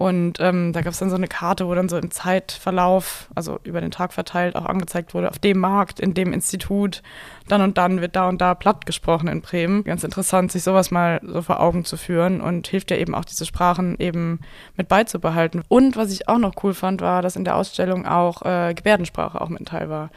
Und 0.00 0.40
ähm, 0.40 0.72
da 0.72 0.80
gab 0.80 0.94
es 0.94 0.98
dann 0.98 1.10
so 1.10 1.16
eine 1.16 1.28
Karte, 1.28 1.68
wo 1.68 1.74
dann 1.74 1.90
so 1.90 1.98
im 1.98 2.10
Zeitverlauf, 2.10 3.28
also 3.34 3.60
über 3.64 3.82
den 3.82 3.90
Tag 3.90 4.14
verteilt, 4.14 4.56
auch 4.56 4.64
angezeigt 4.64 5.12
wurde, 5.12 5.28
auf 5.28 5.38
dem 5.38 5.58
Markt, 5.58 6.00
in 6.00 6.14
dem 6.14 6.32
Institut, 6.32 7.02
dann 7.48 7.60
und 7.60 7.76
dann 7.76 8.00
wird 8.00 8.16
da 8.16 8.26
und 8.26 8.40
da 8.40 8.54
platt 8.54 8.86
gesprochen 8.86 9.28
in 9.28 9.42
Bremen. 9.42 9.84
Ganz 9.84 10.02
interessant, 10.02 10.52
sich 10.52 10.62
sowas 10.62 10.90
mal 10.90 11.20
so 11.22 11.42
vor 11.42 11.60
Augen 11.60 11.84
zu 11.84 11.98
führen 11.98 12.40
und 12.40 12.66
hilft 12.66 12.90
ja 12.90 12.96
eben 12.96 13.14
auch, 13.14 13.26
diese 13.26 13.44
Sprachen 13.44 13.96
eben 13.98 14.40
mit 14.74 14.88
beizubehalten. 14.88 15.62
Und 15.68 15.98
was 15.98 16.10
ich 16.12 16.30
auch 16.30 16.38
noch 16.38 16.54
cool 16.62 16.72
fand, 16.72 17.02
war, 17.02 17.20
dass 17.20 17.36
in 17.36 17.44
der 17.44 17.56
Ausstellung 17.56 18.06
auch 18.06 18.40
äh, 18.40 18.72
Gebärdensprache 18.72 19.38
auch 19.38 19.50
mit 19.50 19.68
Teil 19.68 19.90
war. 19.90 20.08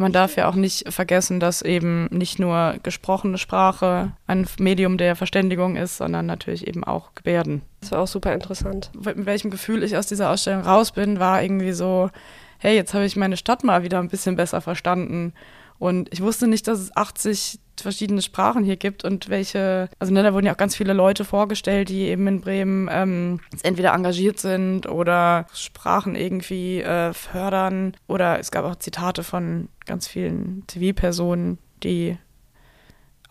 Man 0.00 0.14
darf 0.14 0.36
ja 0.36 0.48
auch 0.48 0.54
nicht 0.54 0.90
vergessen, 0.90 1.40
dass 1.40 1.60
eben 1.60 2.06
nicht 2.06 2.38
nur 2.38 2.76
gesprochene 2.82 3.36
Sprache 3.36 4.12
ein 4.26 4.46
Medium 4.58 4.96
der 4.96 5.14
Verständigung 5.14 5.76
ist, 5.76 5.98
sondern 5.98 6.24
natürlich 6.24 6.66
eben 6.66 6.84
auch 6.84 7.14
Gebärden. 7.14 7.60
Das 7.82 7.92
war 7.92 8.00
auch 8.00 8.06
super 8.06 8.32
interessant. 8.32 8.90
Mit 8.94 9.26
welchem 9.26 9.50
Gefühl 9.50 9.82
ich 9.82 9.98
aus 9.98 10.06
dieser 10.06 10.30
Ausstellung 10.30 10.62
raus 10.62 10.92
bin, 10.92 11.20
war 11.20 11.42
irgendwie 11.42 11.72
so, 11.72 12.08
hey, 12.56 12.74
jetzt 12.76 12.94
habe 12.94 13.04
ich 13.04 13.14
meine 13.14 13.36
Stadt 13.36 13.62
mal 13.62 13.82
wieder 13.82 13.98
ein 13.98 14.08
bisschen 14.08 14.36
besser 14.36 14.62
verstanden. 14.62 15.34
Und 15.80 16.12
ich 16.12 16.20
wusste 16.20 16.46
nicht, 16.46 16.68
dass 16.68 16.78
es 16.78 16.94
80 16.94 17.58
verschiedene 17.80 18.20
Sprachen 18.20 18.62
hier 18.62 18.76
gibt 18.76 19.02
und 19.02 19.30
welche, 19.30 19.88
also 19.98 20.12
ne, 20.12 20.22
da 20.22 20.34
wurden 20.34 20.44
ja 20.44 20.52
auch 20.52 20.58
ganz 20.58 20.76
viele 20.76 20.92
Leute 20.92 21.24
vorgestellt, 21.24 21.88
die 21.88 22.02
eben 22.02 22.26
in 22.26 22.42
Bremen 22.42 22.90
ähm, 22.92 23.40
entweder 23.62 23.94
engagiert 23.94 24.38
sind 24.38 24.86
oder 24.86 25.46
Sprachen 25.54 26.16
irgendwie 26.16 26.82
äh, 26.82 27.14
fördern. 27.14 27.96
Oder 28.08 28.38
es 28.38 28.50
gab 28.50 28.66
auch 28.66 28.76
Zitate 28.76 29.22
von 29.24 29.70
ganz 29.86 30.06
vielen 30.06 30.66
TV-Personen, 30.66 31.56
die 31.82 32.18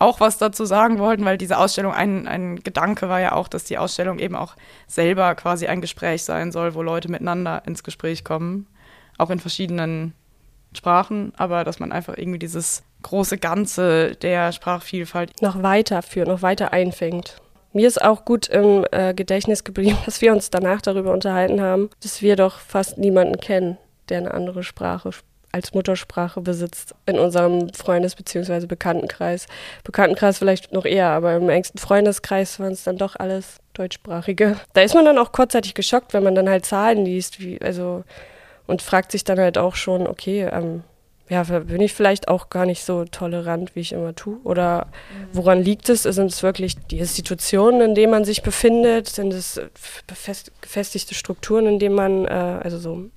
auch 0.00 0.18
was 0.18 0.36
dazu 0.36 0.64
sagen 0.64 0.98
wollten, 0.98 1.24
weil 1.24 1.38
diese 1.38 1.56
Ausstellung, 1.56 1.92
ein, 1.92 2.26
ein 2.26 2.56
Gedanke 2.64 3.08
war 3.08 3.20
ja 3.20 3.32
auch, 3.32 3.46
dass 3.46 3.62
die 3.62 3.78
Ausstellung 3.78 4.18
eben 4.18 4.34
auch 4.34 4.56
selber 4.88 5.36
quasi 5.36 5.68
ein 5.68 5.80
Gespräch 5.80 6.24
sein 6.24 6.50
soll, 6.50 6.74
wo 6.74 6.82
Leute 6.82 7.08
miteinander 7.08 7.62
ins 7.64 7.84
Gespräch 7.84 8.24
kommen, 8.24 8.66
auch 9.18 9.30
in 9.30 9.38
verschiedenen 9.38 10.14
Sprachen, 10.72 11.32
aber 11.36 11.64
dass 11.64 11.80
man 11.80 11.92
einfach 11.92 12.16
irgendwie 12.16 12.38
dieses 12.38 12.82
große 13.02 13.38
Ganze 13.38 14.16
der 14.16 14.52
Sprachvielfalt 14.52 15.42
noch 15.42 15.62
weiter 15.62 16.02
führt, 16.02 16.28
noch 16.28 16.42
weiter 16.42 16.72
einfängt. 16.72 17.40
Mir 17.72 17.86
ist 17.86 18.02
auch 18.02 18.24
gut 18.24 18.48
im 18.48 18.84
äh, 18.90 19.14
Gedächtnis 19.14 19.64
geblieben, 19.64 19.98
dass 20.04 20.20
wir 20.20 20.32
uns 20.32 20.50
danach 20.50 20.80
darüber 20.80 21.12
unterhalten 21.12 21.60
haben, 21.60 21.90
dass 22.02 22.22
wir 22.22 22.36
doch 22.36 22.58
fast 22.58 22.98
niemanden 22.98 23.38
kennen, 23.38 23.78
der 24.08 24.18
eine 24.18 24.34
andere 24.34 24.62
Sprache 24.62 25.10
als 25.52 25.74
Muttersprache 25.74 26.40
besitzt 26.40 26.94
in 27.06 27.18
unserem 27.18 27.72
Freundes- 27.74 28.14
bzw. 28.14 28.66
Bekanntenkreis. 28.66 29.46
Bekanntenkreis 29.82 30.38
vielleicht 30.38 30.72
noch 30.72 30.84
eher, 30.84 31.08
aber 31.08 31.34
im 31.34 31.48
engsten 31.48 31.78
Freundeskreis 31.78 32.60
waren 32.60 32.72
es 32.72 32.84
dann 32.84 32.98
doch 32.98 33.16
alles 33.16 33.56
Deutschsprachige. 33.74 34.56
Da 34.74 34.82
ist 34.82 34.94
man 34.94 35.04
dann 35.04 35.18
auch 35.18 35.32
kurzzeitig 35.32 35.74
geschockt, 35.74 36.12
wenn 36.14 36.22
man 36.22 36.34
dann 36.34 36.48
halt 36.48 36.66
Zahlen 36.66 37.04
liest, 37.04 37.40
wie, 37.40 37.60
also 37.60 38.04
und 38.70 38.82
fragt 38.82 39.12
sich 39.12 39.24
dann 39.24 39.38
halt 39.38 39.58
auch 39.58 39.74
schon, 39.74 40.06
okay, 40.06 40.48
ähm, 40.50 40.82
ja, 41.28 41.44
bin 41.44 41.80
ich 41.80 41.92
vielleicht 41.94 42.28
auch 42.28 42.50
gar 42.50 42.66
nicht 42.66 42.82
so 42.82 43.04
tolerant, 43.04 43.76
wie 43.76 43.80
ich 43.80 43.92
immer 43.92 44.14
tue? 44.16 44.38
Oder 44.42 44.88
woran 45.32 45.62
liegt 45.62 45.88
es? 45.88 46.02
Sind 46.02 46.32
es 46.32 46.42
wirklich 46.42 46.76
die 46.90 46.98
Institutionen, 46.98 47.80
in 47.80 47.94
denen 47.94 48.10
man 48.10 48.24
sich 48.24 48.42
befindet? 48.42 49.08
Sind 49.08 49.32
es 49.32 49.60
gefestigte 50.60 51.14
Strukturen, 51.14 51.66
in 51.66 51.78
denen 51.78 51.94
man, 51.94 52.24
äh, 52.24 52.60
also 52.62 52.78
so 52.78 53.10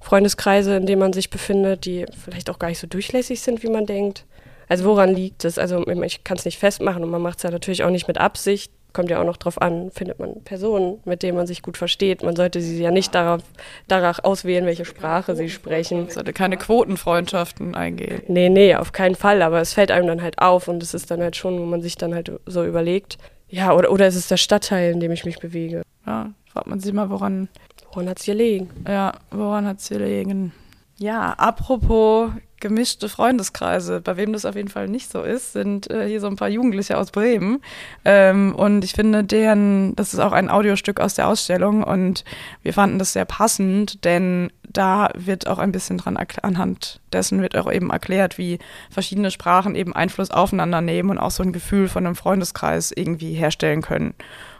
Freundeskreise, 0.00 0.76
in 0.76 0.86
denen 0.86 1.00
man 1.00 1.12
sich 1.12 1.28
befindet, 1.28 1.84
die 1.84 2.06
vielleicht 2.24 2.48
auch 2.48 2.58
gar 2.58 2.68
nicht 2.68 2.78
so 2.78 2.86
durchlässig 2.86 3.42
sind, 3.42 3.62
wie 3.62 3.70
man 3.70 3.84
denkt? 3.84 4.24
Also 4.68 4.84
woran 4.84 5.14
liegt 5.14 5.44
es? 5.44 5.58
Also 5.58 5.86
ich 5.86 6.24
kann 6.24 6.38
es 6.38 6.46
nicht 6.46 6.58
festmachen 6.58 7.04
und 7.04 7.10
man 7.10 7.20
macht 7.20 7.38
es 7.38 7.42
ja 7.42 7.50
natürlich 7.50 7.84
auch 7.84 7.90
nicht 7.90 8.08
mit 8.08 8.16
Absicht 8.16 8.72
kommt 8.94 9.10
ja 9.10 9.20
auch 9.20 9.26
noch 9.26 9.36
drauf 9.36 9.60
an, 9.60 9.90
findet 9.90 10.18
man 10.18 10.42
Personen, 10.44 11.00
mit 11.04 11.22
denen 11.22 11.36
man 11.36 11.46
sich 11.46 11.60
gut 11.60 11.76
versteht. 11.76 12.22
Man 12.22 12.36
sollte 12.36 12.60
sie 12.62 12.80
ja 12.80 12.90
nicht 12.90 13.14
darauf, 13.14 13.42
danach 13.88 14.24
auswählen, 14.24 14.64
welche 14.64 14.84
Sprache 14.84 15.36
sie 15.36 15.50
sprechen. 15.50 16.08
Sollte 16.08 16.32
keine 16.32 16.56
Quotenfreundschaften 16.56 17.74
eingehen. 17.74 18.22
Nee, 18.28 18.48
nee, 18.48 18.74
auf 18.74 18.92
keinen 18.92 19.16
Fall. 19.16 19.42
Aber 19.42 19.60
es 19.60 19.74
fällt 19.74 19.90
einem 19.90 20.06
dann 20.06 20.22
halt 20.22 20.38
auf 20.38 20.68
und 20.68 20.82
es 20.82 20.94
ist 20.94 21.10
dann 21.10 21.20
halt 21.20 21.36
schon, 21.36 21.58
wo 21.58 21.64
man 21.64 21.82
sich 21.82 21.96
dann 21.96 22.14
halt 22.14 22.32
so 22.46 22.64
überlegt. 22.64 23.18
Ja, 23.48 23.74
oder, 23.74 23.92
oder 23.92 24.06
ist 24.06 24.16
es 24.16 24.28
der 24.28 24.36
Stadtteil, 24.36 24.92
in 24.92 25.00
dem 25.00 25.12
ich 25.12 25.24
mich 25.24 25.38
bewege? 25.38 25.82
Ja, 26.06 26.30
fragt 26.46 26.66
man 26.66 26.80
sich 26.80 26.92
mal, 26.92 27.10
woran. 27.10 27.48
Woran 27.92 28.08
hat 28.08 28.18
es 28.20 28.24
gelegen? 28.24 28.70
Ja, 28.88 29.12
woran 29.30 29.66
hat 29.66 29.80
es 29.80 29.88
gelegen? 29.88 30.52
Ja, 30.98 31.32
apropos 31.32 32.30
gemischte 32.64 33.10
Freundeskreise. 33.10 34.00
Bei 34.00 34.16
wem 34.16 34.32
das 34.32 34.46
auf 34.46 34.56
jeden 34.56 34.70
Fall 34.70 34.88
nicht 34.88 35.10
so 35.10 35.20
ist, 35.20 35.52
sind 35.52 35.90
äh, 35.90 36.08
hier 36.08 36.18
so 36.18 36.28
ein 36.28 36.36
paar 36.36 36.48
Jugendliche 36.48 36.96
aus 36.96 37.10
Bremen. 37.10 37.60
Ähm, 38.06 38.54
und 38.54 38.84
ich 38.84 38.94
finde, 38.94 39.22
deren, 39.22 39.94
das 39.96 40.14
ist 40.14 40.20
auch 40.20 40.32
ein 40.32 40.48
Audiostück 40.48 40.98
aus 40.98 41.12
der 41.12 41.28
Ausstellung 41.28 41.84
und 41.84 42.24
wir 42.62 42.72
fanden 42.72 42.98
das 42.98 43.12
sehr 43.12 43.26
passend, 43.26 44.02
denn 44.06 44.50
da 44.62 45.10
wird 45.14 45.46
auch 45.46 45.58
ein 45.58 45.72
bisschen 45.72 45.98
dran, 45.98 46.16
anhand 46.40 47.02
dessen 47.12 47.42
wird 47.42 47.54
auch 47.54 47.70
eben 47.70 47.90
erklärt, 47.90 48.38
wie 48.38 48.58
verschiedene 48.90 49.30
Sprachen 49.30 49.74
eben 49.74 49.94
Einfluss 49.94 50.30
aufeinander 50.30 50.80
nehmen 50.80 51.10
und 51.10 51.18
auch 51.18 51.32
so 51.32 51.42
ein 51.42 51.52
Gefühl 51.52 51.88
von 51.88 52.06
einem 52.06 52.16
Freundeskreis 52.16 52.92
irgendwie 52.96 53.34
herstellen 53.34 53.82
können. 53.82 54.14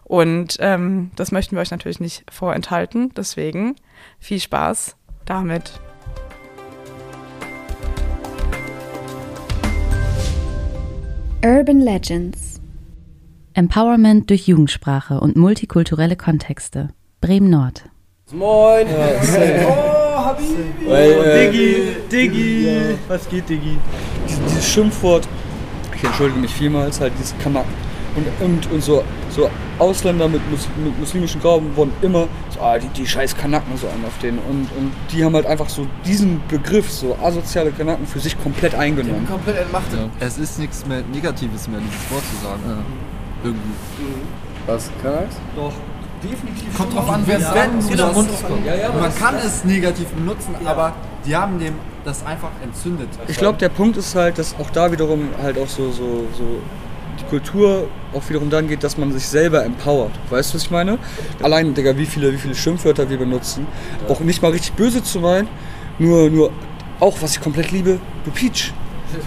Und 0.05 0.59
ähm, 0.61 1.11
das 1.17 1.33
möchten 1.33 1.57
wir 1.57 1.63
euch 1.63 1.71
natürlich 1.71 2.01
nicht 2.01 2.31
vorenthalten. 2.31 3.13
Deswegen 3.17 3.77
viel 4.21 4.41
Spaß 4.41 4.95
damit. 5.25 5.81
Urban 11.45 11.83
Legends. 11.83 12.59
Empowerment 13.53 14.31
durch 14.31 14.49
Jugendsprache 14.49 15.21
und 15.21 15.37
multikulturelle 15.37 16.17
Kontexte. 16.17 16.89
Bremen 17.21 17.51
Nord. 17.51 17.85
Moin! 18.33 18.87
Ja, 18.89 19.69
oh, 19.69 20.25
Habibi! 20.25 20.89
Weil, 20.89 21.11
äh, 21.11 21.51
Diggi, 21.51 21.83
Diggi! 22.11 22.67
Ja. 22.67 22.95
Was 23.09 23.29
geht, 23.29 23.47
Diggi? 23.47 23.77
Dieses, 24.27 24.43
dieses 24.47 24.69
Schimpfwort, 24.73 25.29
ich 25.95 26.03
entschuldige 26.03 26.41
mich 26.41 26.51
vielmals, 26.51 26.99
halt 26.99 27.13
dieses 27.19 27.37
Kamak 27.37 27.67
und, 28.17 28.27
und, 28.45 28.73
und 28.73 28.83
so, 28.83 29.03
so 29.31 29.51
Ausländer 29.79 30.29
mit, 30.29 30.49
Mus 30.51 30.69
mit 30.83 30.99
muslimischen 30.99 31.41
Glauben 31.41 31.75
wurden 31.77 31.93
immer 32.03 32.29
so, 32.51 32.61
ah, 32.61 32.79
die, 32.79 32.89
die 32.89 33.07
scheiß 33.07 33.37
Kanaken 33.37 33.77
so 33.77 33.89
an 33.89 34.05
auf 34.07 34.17
denen. 34.23 34.39
Und, 34.39 34.69
und 34.79 34.93
die 35.11 35.25
haben 35.25 35.35
halt 35.35 35.47
einfach 35.47 35.69
so 35.69 35.87
diesen 36.05 36.41
Begriff, 36.49 36.91
so 36.91 37.17
asoziale 37.23 37.73
Kanaken, 37.73 38.07
für 38.07 38.21
sich 38.21 38.41
komplett 38.41 38.75
eingenommen. 38.75 39.27
komplett 39.29 39.59
entmachtet. 39.59 39.99
Ja. 39.99 40.09
Es 40.21 40.39
ist 40.39 40.59
nichts 40.59 40.87
mehr 40.87 41.03
Negatives 41.13 41.69
mehr, 41.69 41.81
dieses 41.81 42.11
Wort 42.11 42.23
zu 42.31 42.45
sagen. 42.45 42.63
Ja. 42.67 42.77
Irgendwie. 43.45 43.73
Was, 44.67 44.91
Kanaks? 45.03 45.37
Doch. 45.57 45.73
Definitiv. 46.23 46.75
Kommt 46.75 46.95
drauf 46.95 47.11
an, 47.11 47.23
wer 47.27 47.39
es 47.39 47.89
genau. 47.89 48.13
ja, 48.65 48.75
ja, 48.75 48.93
Man 48.93 49.15
kann 49.15 49.35
es 49.35 49.63
negativ 49.65 50.09
benutzen, 50.09 50.55
aber 50.65 50.95
die 51.27 51.37
haben 51.37 51.59
dem 51.59 51.75
das 52.05 52.25
einfach 52.25 52.51
entzündet. 52.63 53.09
Ich 53.29 53.37
glaube, 53.37 53.59
der 53.59 53.69
Punkt 53.69 53.97
ist 53.97 54.15
halt, 54.15 54.39
dass 54.39 54.55
auch 54.59 54.71
da 54.71 54.91
wiederum 54.93 55.29
halt 55.43 55.59
auch 55.59 55.69
so, 55.69 55.91
so, 55.91 56.27
so 56.37 56.61
Kultur 57.35 57.89
auch 58.13 58.29
wiederum 58.29 58.49
dann 58.49 58.69
geht, 58.69 58.85
dass 58.85 58.97
man 58.97 59.13
sich 59.13 59.27
selber 59.27 59.65
empowert. 59.65 60.13
Weißt 60.31 60.53
du, 60.53 60.55
was 60.55 60.63
ich 60.63 60.71
meine? 60.71 60.99
Allein, 61.43 61.75
Digga, 61.75 61.97
wie 61.97 62.07
viele, 62.07 62.33
wie 62.33 62.39
viele 62.39 62.55
Schimpfwörter 62.55 63.11
wir 63.11 63.17
benutzen. 63.17 63.67
Auch 64.09 64.21
nicht 64.21 64.41
mal 64.41 64.53
richtig 64.53 64.75
böse 64.75 65.03
zu 65.03 65.19
meinen, 65.19 65.49
nur, 65.99 66.31
nur 66.31 66.53
auch, 67.01 67.17
was 67.21 67.33
ich 67.33 67.41
komplett 67.41 67.73
liebe, 67.73 67.99
du 68.25 68.31
Peach. 68.31 68.73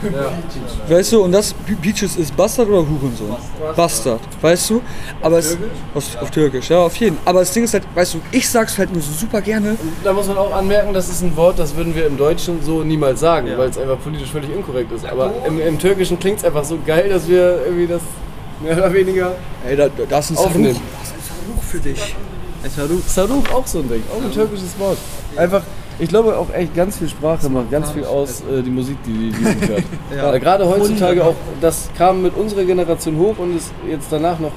Ja. 0.04 0.95
Weißt 0.95 1.12
du, 1.12 1.23
und 1.23 1.32
das, 1.32 1.54
Peaches 1.82 2.15
ist 2.15 2.36
Bastard 2.36 2.67
oder 2.69 2.86
Hurensohn? 2.88 3.36
Bastard, 3.76 4.21
weißt 4.41 4.69
du? 4.69 4.82
Aber 5.21 5.39
es, 5.39 5.58
auf, 5.93 6.21
auf 6.21 6.32
Türkisch, 6.32 6.69
ja, 6.69 6.80
auf 6.80 6.95
jeden. 6.95 7.17
Aber 7.26 7.39
das 7.39 7.52
Ding 7.52 7.63
ist 7.63 7.73
halt, 7.73 7.84
weißt 7.93 8.15
du, 8.15 8.21
ich 8.32 8.50
sag's 8.50 8.78
halt 8.78 8.91
nur 8.91 9.02
so 9.02 9.12
super 9.12 9.41
gerne. 9.41 9.71
Und 9.71 9.93
da 10.04 10.13
muss 10.13 10.28
man 10.28 10.38
auch 10.38 10.54
anmerken, 10.54 10.93
das 10.93 11.10
ist 11.10 11.21
ein 11.21 11.36
Wort, 11.36 11.60
das 11.60 11.76
würden 11.76 11.95
wir 11.95 12.06
im 12.06 12.17
Deutschen 12.17 12.62
so 12.63 12.84
niemals 12.84 13.19
sagen, 13.19 13.47
ja. 13.47 13.58
weil 13.58 13.69
es 13.69 13.78
einfach 13.78 14.00
politisch 14.00 14.32
völlig 14.32 14.50
inkorrekt 14.52 14.91
ist. 14.91 15.06
Aber 15.06 15.34
im, 15.45 15.60
im 15.60 15.80
Türkischen 15.80 16.19
klingt's 16.19 16.43
einfach 16.43 16.63
so 16.63 16.78
geil, 16.86 17.10
dass 17.10 17.28
wir 17.28 17.65
irgendwie 17.65 17.88
das 17.88 18.02
mehr 18.62 18.78
oder 18.78 18.93
weniger. 18.93 19.36
Ey, 19.67 19.76
da, 19.76 19.88
da 19.88 20.19
ist 20.19 20.32
ein 20.32 20.36
Saruch. 20.36 20.54
Das 20.54 20.54
ist 20.54 20.63
ein 20.63 20.76
Saruch 21.47 21.63
für 21.63 21.80
dich. 21.80 22.15
Saruch. 22.76 23.02
Saruch 23.08 23.54
auch 23.54 23.67
so 23.67 23.80
ein 23.80 23.89
Ding, 23.89 24.04
auch 24.12 24.23
ein 24.23 24.32
türkisches 24.32 24.78
Wort. 24.80 24.97
Einfach 25.36 25.63
ich 25.99 26.10
glaube 26.10 26.38
auch 26.38 26.53
echt 26.53 26.75
ganz 26.75 26.97
viel 26.97 27.10
Sprache 27.10 27.49
macht 27.49 27.71
ganz 27.71 27.91
viel 27.91 28.05
aus, 28.05 28.41
äh, 28.41 28.62
die 28.62 28.69
Musik, 28.69 28.97
die 29.05 29.31
die 29.31 29.38
Jugend 29.38 29.69
hört. 29.69 29.83
ja. 30.15 30.38
Gerade 30.38 30.67
heutzutage 30.67 31.23
auch, 31.23 31.36
das 31.62 31.89
kam 31.97 32.21
mit 32.21 32.36
unserer 32.36 32.63
Generation 32.63 33.17
hoch 33.17 33.36
und 33.38 33.55
ist 33.57 33.71
jetzt 33.89 34.07
danach 34.12 34.39
noch 34.39 34.51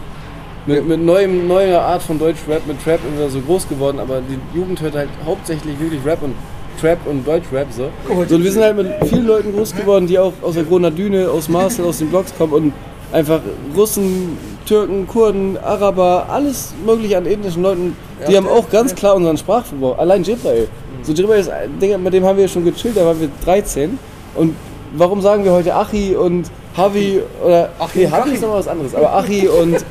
mit, 0.67 0.87
mit 0.87 1.01
neuem, 1.03 1.49
neuer 1.49 1.81
Art 1.81 2.03
von 2.03 2.19
Deutschrap, 2.19 2.67
mit 2.67 2.83
Trap 2.85 3.01
immer 3.07 3.29
so 3.31 3.41
groß 3.41 3.69
geworden, 3.69 3.99
aber 3.99 4.21
die 4.21 4.59
Jugend 4.59 4.81
hört 4.83 4.95
halt 4.95 5.09
hauptsächlich 5.25 5.79
wirklich 5.81 6.05
Rap 6.05 6.23
und 6.23 6.35
Trap 6.81 6.99
und 7.07 7.27
Deutschrap 7.27 7.67
so. 7.71 7.89
so 8.29 8.35
und 8.35 8.45
wir 8.45 8.53
sind 8.53 8.63
halt 8.63 8.77
mit 8.77 8.89
vielen 9.09 9.27
Leuten 9.27 9.53
groß 9.55 9.75
geworden, 9.75 10.07
die 10.07 10.19
auch 10.19 10.33
aus 10.43 10.55
der 10.55 10.65
Grenadine, 10.65 11.31
aus 11.31 11.49
Marcel, 11.49 11.85
aus 11.85 11.99
den 11.99 12.09
Blogs 12.09 12.33
kommen 12.37 12.53
und 12.53 12.73
einfach 13.13 13.41
Russen, 13.77 14.39
Türken, 14.67 15.07
Kurden, 15.07 15.59
Araber, 15.59 16.27
alles 16.29 16.75
mögliche 16.87 17.19
an 17.19 17.27
ethnischen 17.27 17.63
Leuten, 17.63 17.97
die 18.29 18.37
haben 18.37 18.47
auch 18.47 18.69
ganz 18.71 18.95
klar 18.95 19.17
unseren 19.17 19.37
Sprachverbrauch. 19.37 19.99
Allein 19.99 20.23
Jibrail. 20.23 20.69
So 21.03 21.13
Jibril 21.13 21.41
ist 21.41 21.51
ein 21.51 21.79
Ding, 21.79 22.03
mit 22.03 22.13
dem 22.13 22.25
haben 22.25 22.39
wir 22.39 22.49
schon 22.49 22.65
gechillt, 22.65 22.97
da 22.97 23.05
waren 23.05 23.21
wir 23.21 23.29
13. 23.45 23.99
Und 24.35 24.55
warum 24.95 25.21
sagen 25.21 25.45
wir 25.45 25.53
heute 25.53 25.75
Achi 25.75 26.15
und 26.17 26.51
Havi 26.77 27.21
oder 27.45 27.71
Achi, 27.79 28.07
Havi 28.07 28.35
ist 28.35 28.43
noch 28.43 28.55
was 28.55 28.69
anderes, 28.69 28.95
aber 28.95 29.15
Achi 29.17 29.49
und 29.49 29.85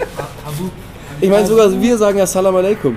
Ich 1.22 1.30
meine 1.30 1.46
sogar, 1.46 1.70
wir 1.82 1.98
sagen 1.98 2.18
ja 2.18 2.26
Salam 2.26 2.56
Aleikum. 2.56 2.96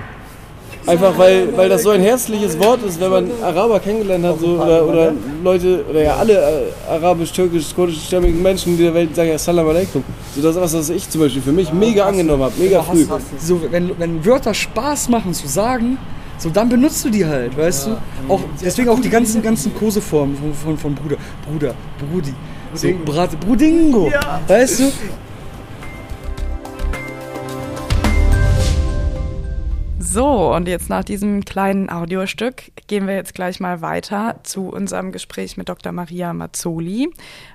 Einfach 0.87 1.17
weil, 1.17 1.57
weil 1.57 1.69
das 1.69 1.85
so 1.85 1.91
ein 1.91 2.01
herzliches 2.01 2.59
Wort 2.59 2.83
ist, 2.83 3.01
wenn 3.01 3.11
man 3.11 3.31
Araber 3.41 3.79
kennengelernt 3.79 4.25
hat 4.25 4.41
so, 4.41 4.61
oder, 4.61 4.85
oder 4.87 5.13
Leute, 5.45 5.85
oder 5.89 6.03
ja 6.03 6.17
alle 6.17 6.35
äh, 6.35 6.91
arabisch, 6.91 7.31
türkisch, 7.31 7.73
kurdischstämmigen 7.75 8.43
Menschen 8.43 8.77
dieser 8.77 8.93
Welt 8.93 9.15
sagen 9.15 9.29
ja 9.29 9.39
Salam 9.39 9.69
Aleikum. 9.69 10.03
So 10.35 10.43
das 10.43 10.57
ist 10.57 10.63
was, 10.63 10.75
was 10.75 10.91
ich 10.91 11.09
zum 11.09 11.21
Beispiel 11.21 11.43
für 11.43 11.53
mich 11.53 11.73
mega 11.73 12.07
angenommen 12.07 12.43
habe, 12.43 12.55
mega 12.59 12.83
früh. 12.83 13.07
So, 13.39 13.61
wenn, 13.71 13.97
wenn 13.99 14.25
Wörter 14.25 14.55
Spaß 14.55 15.09
machen 15.09 15.33
zu 15.35 15.47
sagen, 15.47 15.99
so 16.43 16.51
dann 16.51 16.69
benutzt 16.69 17.05
du 17.05 17.11
die 17.11 17.25
halt, 17.25 17.57
weißt 17.57 17.87
du? 17.87 17.91
Auch, 18.29 18.41
deswegen 18.61 18.89
auch 18.89 18.99
die 18.99 19.09
ganzen, 19.09 19.41
ganzen 19.43 19.73
Koseformen 19.73 20.37
von, 20.37 20.53
von, 20.53 20.77
von 20.77 20.95
Bruder, 20.95 21.17
Bruder, 21.49 21.75
Brudi. 21.99 22.35
So, 22.75 22.89
Brat, 23.05 23.39
Brudingo, 23.39 24.11
weißt 24.49 24.81
du? 24.81 24.93
So, 30.13 30.55
und 30.55 30.69
jetzt 30.69 30.91
nach 30.91 31.05
diesem 31.05 31.43
kleinen 31.43 31.89
Audiostück 31.89 32.65
gehen 32.87 33.07
wir 33.07 33.15
jetzt 33.15 33.33
gleich 33.33 33.61
mal 33.61 33.81
weiter 33.81 34.41
zu 34.43 34.69
unserem 34.69 35.11
Gespräch 35.11 35.57
mit 35.57 35.71
Dr. 35.71 35.91
Maria 35.91 36.35
Mazzoli. 36.35 37.09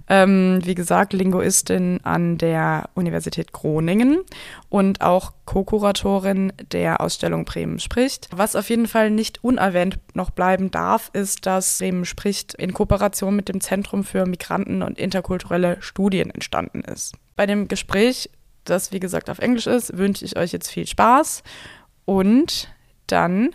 Ähm, 0.09 0.59
wie 0.63 0.73
gesagt, 0.73 1.13
Linguistin 1.13 1.99
an 2.01 2.39
der 2.39 2.89
Universität 2.95 3.51
Groningen 3.51 4.23
und 4.69 5.01
auch 5.01 5.33
Co-Kuratorin 5.45 6.51
der 6.71 6.99
Ausstellung 6.99 7.45
Bremen 7.45 7.77
spricht. 7.77 8.27
Was 8.35 8.55
auf 8.55 8.71
jeden 8.71 8.87
Fall 8.87 9.11
nicht 9.11 9.43
unerwähnt 9.43 9.99
noch 10.15 10.31
bleiben 10.31 10.71
darf, 10.71 11.11
ist, 11.13 11.45
dass 11.45 11.77
Bremen 11.77 12.05
spricht 12.05 12.55
in 12.55 12.73
Kooperation 12.73 13.35
mit 13.35 13.49
dem 13.49 13.61
Zentrum 13.61 14.03
für 14.03 14.25
Migranten 14.25 14.81
und 14.81 14.97
interkulturelle 14.97 15.77
Studien 15.79 16.31
entstanden 16.31 16.81
ist. 16.81 17.13
Bei 17.35 17.45
dem 17.45 17.67
Gespräch, 17.67 18.31
das 18.63 18.91
wie 18.91 18.99
gesagt 18.99 19.29
auf 19.29 19.37
Englisch 19.37 19.67
ist, 19.67 19.95
wünsche 19.95 20.25
ich 20.25 20.37
euch 20.37 20.53
jetzt 20.53 20.71
viel 20.71 20.87
Spaß 20.87 21.43
und 22.07 22.69
dann 23.07 23.49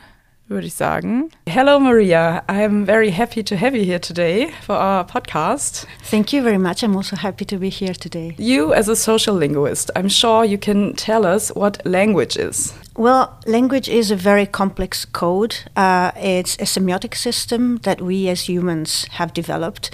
würde 0.47 0.67
ich 0.67 0.75
sagen, 0.75 1.31
hello 1.49 1.81
Maria, 1.81 2.43
I'm 2.47 2.85
very 2.85 3.11
happy 3.11 3.43
to 3.43 3.57
have 3.57 3.75
you 3.75 3.85
here 3.85 3.99
today 3.99 4.51
for 4.67 4.77
our 4.77 5.05
podcast. 5.05 5.87
Thank 6.11 6.33
you 6.35 6.43
very 6.43 6.59
much. 6.59 6.83
I'm 6.83 6.95
also 6.95 7.17
happy 7.17 7.47
to 7.47 7.57
be 7.57 7.71
here 7.71 7.95
today. 7.95 8.35
You, 8.39 8.75
as 8.75 8.89
a 8.89 8.95
social 8.95 9.35
linguist, 9.35 9.91
I'm 9.97 10.11
sure 10.11 10.45
you 10.45 10.59
can 10.59 10.95
tell 10.95 11.25
us 11.25 11.51
what 11.55 11.81
language 11.87 12.37
is. 12.37 12.75
Well, 12.95 13.39
language 13.47 13.89
is 13.89 14.11
a 14.11 14.17
very 14.17 14.45
complex 14.45 15.07
code. 15.07 15.57
Uh, 15.75 16.11
it's 16.17 16.57
a 16.57 16.67
semiotic 16.67 17.15
system 17.15 17.79
that 17.85 18.03
we 18.03 18.29
as 18.29 18.47
humans 18.47 19.07
have 19.13 19.33
developed 19.33 19.91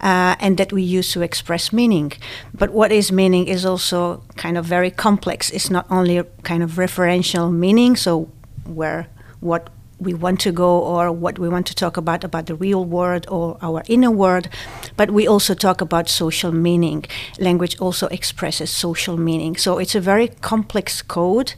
uh, 0.00 0.36
and 0.40 0.56
that 0.58 0.72
we 0.72 0.82
use 0.82 1.12
to 1.12 1.22
express 1.22 1.72
meaning. 1.72 2.12
But 2.54 2.70
what 2.70 2.92
is 2.92 3.12
meaning 3.12 3.46
is 3.48 3.64
also 3.64 4.22
kind 4.36 4.56
of 4.56 4.64
very 4.64 4.90
complex. 4.90 5.50
It's 5.50 5.70
not 5.70 5.86
only 5.90 6.16
a 6.18 6.24
kind 6.42 6.62
of 6.62 6.72
referential 6.72 7.52
meaning, 7.52 7.96
so 7.96 8.30
where 8.64 9.08
what 9.40 9.70
we 10.00 10.14
want 10.14 10.40
to 10.40 10.50
go 10.50 10.80
or 10.80 11.12
what 11.12 11.38
we 11.38 11.48
want 11.48 11.66
to 11.66 11.74
talk 11.74 11.96
about 11.96 12.24
about 12.24 12.46
the 12.46 12.54
real 12.54 12.84
world 12.84 13.26
or 13.28 13.58
our 13.60 13.82
inner 13.86 14.10
world 14.10 14.48
but 14.96 15.10
we 15.10 15.28
also 15.28 15.54
talk 15.54 15.80
about 15.80 16.08
social 16.08 16.52
meaning 16.52 17.04
language 17.38 17.78
also 17.80 18.06
expresses 18.06 18.70
social 18.70 19.18
meaning 19.18 19.56
so 19.56 19.78
it's 19.78 19.94
a 19.94 20.00
very 20.00 20.28
complex 20.28 21.02
code 21.02 21.52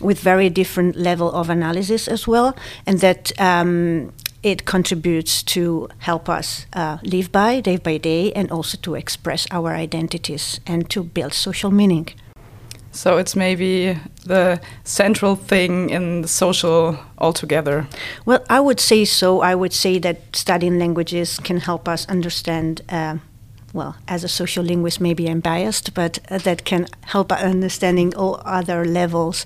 with 0.00 0.20
very 0.20 0.48
different 0.48 0.94
level 0.94 1.32
of 1.32 1.50
analysis 1.50 2.06
as 2.06 2.28
well 2.28 2.56
and 2.86 3.00
that 3.00 3.32
um, 3.40 4.12
it 4.42 4.64
contributes 4.64 5.42
to 5.42 5.88
help 5.98 6.28
us 6.28 6.66
uh, 6.72 6.98
live 7.02 7.30
by 7.32 7.60
day 7.60 7.76
by 7.76 7.98
day 7.98 8.32
and 8.32 8.50
also 8.50 8.78
to 8.78 8.94
express 8.94 9.46
our 9.50 9.74
identities 9.74 10.60
and 10.66 10.88
to 10.90 11.02
build 11.02 11.32
social 11.32 11.70
meaning 11.70 12.08
so 12.98 13.16
it's 13.16 13.36
maybe 13.36 13.98
the 14.24 14.60
central 14.84 15.36
thing 15.36 15.90
in 15.90 16.22
the 16.22 16.28
social 16.28 16.98
altogether. 17.18 17.86
Well, 18.24 18.44
I 18.50 18.60
would 18.60 18.80
say 18.80 19.04
so. 19.04 19.40
I 19.40 19.54
would 19.54 19.72
say 19.72 19.98
that 20.00 20.34
studying 20.34 20.78
languages 20.78 21.38
can 21.38 21.58
help 21.58 21.86
us 21.86 22.08
understand. 22.08 22.80
Uh, 22.88 23.18
well, 23.72 23.96
as 24.06 24.24
a 24.24 24.28
social 24.28 24.64
linguist, 24.64 25.00
maybe 25.00 25.28
I'm 25.28 25.40
biased, 25.40 25.94
but 25.94 26.18
uh, 26.30 26.38
that 26.38 26.64
can 26.64 26.86
help 27.02 27.32
understanding 27.32 28.14
all 28.14 28.40
other 28.44 28.84
levels 28.84 29.44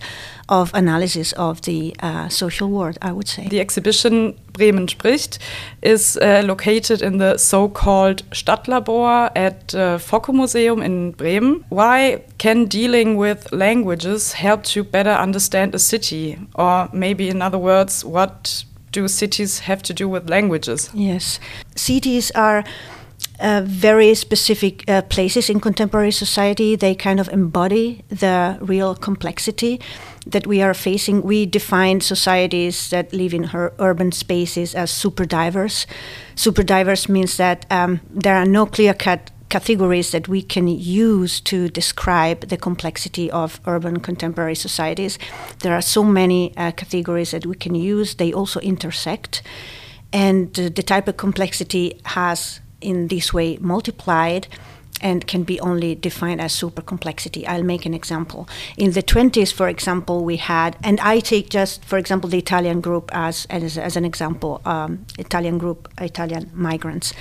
of 0.49 0.71
analysis 0.75 1.33
of 1.33 1.63
the 1.63 1.97
uh, 2.01 2.29
social 2.29 2.71
world, 2.71 2.99
I 3.03 3.13
would 3.13 3.29
say. 3.29 3.49
The 3.49 3.61
exhibition 3.61 4.39
Bremen 4.53 4.87
spricht 4.87 5.39
is 5.81 6.17
uh, 6.19 6.43
located 6.45 7.03
in 7.03 7.19
the 7.19 7.39
so-called 7.39 8.23
Stadtlabor 8.31 9.31
at 9.35 9.75
uh, 9.75 9.99
Focke 9.99 10.33
Museum 10.33 10.83
in 10.83 11.13
Bremen. 11.13 11.65
Why 11.71 12.23
can 12.39 12.67
dealing 12.67 13.17
with 13.17 13.51
languages 13.51 14.35
help 14.35 14.63
to 14.65 14.85
better 14.85 15.11
understand 15.11 15.75
a 15.75 15.79
city? 15.79 16.39
Or 16.55 16.89
maybe 16.93 17.29
in 17.29 17.43
other 17.43 17.59
words, 17.59 18.05
what 18.05 18.65
do 18.93 19.09
cities 19.09 19.61
have 19.61 19.83
to 19.83 19.95
do 19.95 20.09
with 20.09 20.29
languages? 20.29 20.91
Yes. 20.93 21.41
Cities 21.75 22.31
are 22.33 22.63
uh, 23.43 23.63
very 23.65 24.15
specific 24.15 24.89
uh, 24.89 25.03
places 25.03 25.51
in 25.51 25.61
contemporary 25.61 26.13
society. 26.13 26.77
They 26.77 26.95
kind 26.95 27.21
of 27.21 27.29
embody 27.29 28.05
the 28.09 28.59
real 28.61 28.95
complexity 28.95 29.81
that 30.27 30.47
we 30.47 30.63
are 30.63 30.75
facing. 30.75 31.23
We 31.23 31.47
define 31.47 32.01
societies 32.01 32.91
that 32.91 33.13
live 33.13 33.35
in 33.35 33.51
urban 33.79 34.13
spaces 34.13 34.75
as 34.75 34.91
super 34.91 35.25
diverse. 35.25 35.87
Super 36.35 36.63
diverse 36.63 37.09
means 37.09 37.37
that 37.37 37.67
um, 37.71 38.01
there 38.09 38.37
are 38.37 38.47
no 38.47 38.67
clear 38.67 38.95
cut 38.95 39.31
categories 39.53 40.13
that 40.13 40.29
we 40.29 40.41
can 40.41 40.67
use 40.67 41.39
to 41.43 41.69
describe 41.69 42.49
the 42.49 42.57
complexity 42.57 43.31
of 43.31 43.61
urban 43.67 44.01
contemporary 44.01 44.55
societies. 44.55 45.19
There 45.59 45.75
are 45.75 45.83
so 45.83 46.03
many 46.03 46.57
uh, 46.57 46.73
categories 46.73 47.33
that 47.33 47.45
we 47.45 47.55
can 47.55 47.75
use, 47.75 48.15
they 48.15 48.33
also 48.33 48.61
intersect. 48.61 49.43
And 50.11 50.59
uh, 50.59 50.71
the 50.75 50.83
type 50.83 51.07
of 51.07 51.19
complexity 51.19 52.01
has 52.05 52.62
in 52.83 53.09
this 53.09 53.33
way 53.33 53.57
multiplied 53.61 54.49
and 55.03 55.27
can 55.27 55.43
be 55.43 55.59
only 55.61 55.95
defined 55.95 56.41
as 56.41 56.53
super 56.53 56.81
complexity. 56.81 57.47
I'll 57.47 57.65
make 57.65 57.85
an 57.85 57.95
example. 57.95 58.49
In 58.77 58.93
the 58.93 59.03
20s, 59.03 59.53
for 59.53 59.69
example, 59.69 60.25
we 60.25 60.37
had, 60.37 60.77
and 60.83 61.01
I 61.01 61.21
take 61.21 61.51
just, 61.51 61.85
for 61.85 61.99
example, 61.99 62.31
the 62.31 62.39
Italian 62.39 62.81
group 62.81 63.11
as, 63.13 63.47
as, 63.51 63.77
as 63.77 63.97
an 63.97 64.05
example, 64.05 64.61
um, 64.65 65.05
Italian 65.19 65.59
group, 65.59 65.89
Italian 65.99 66.51
migrants 66.55 67.13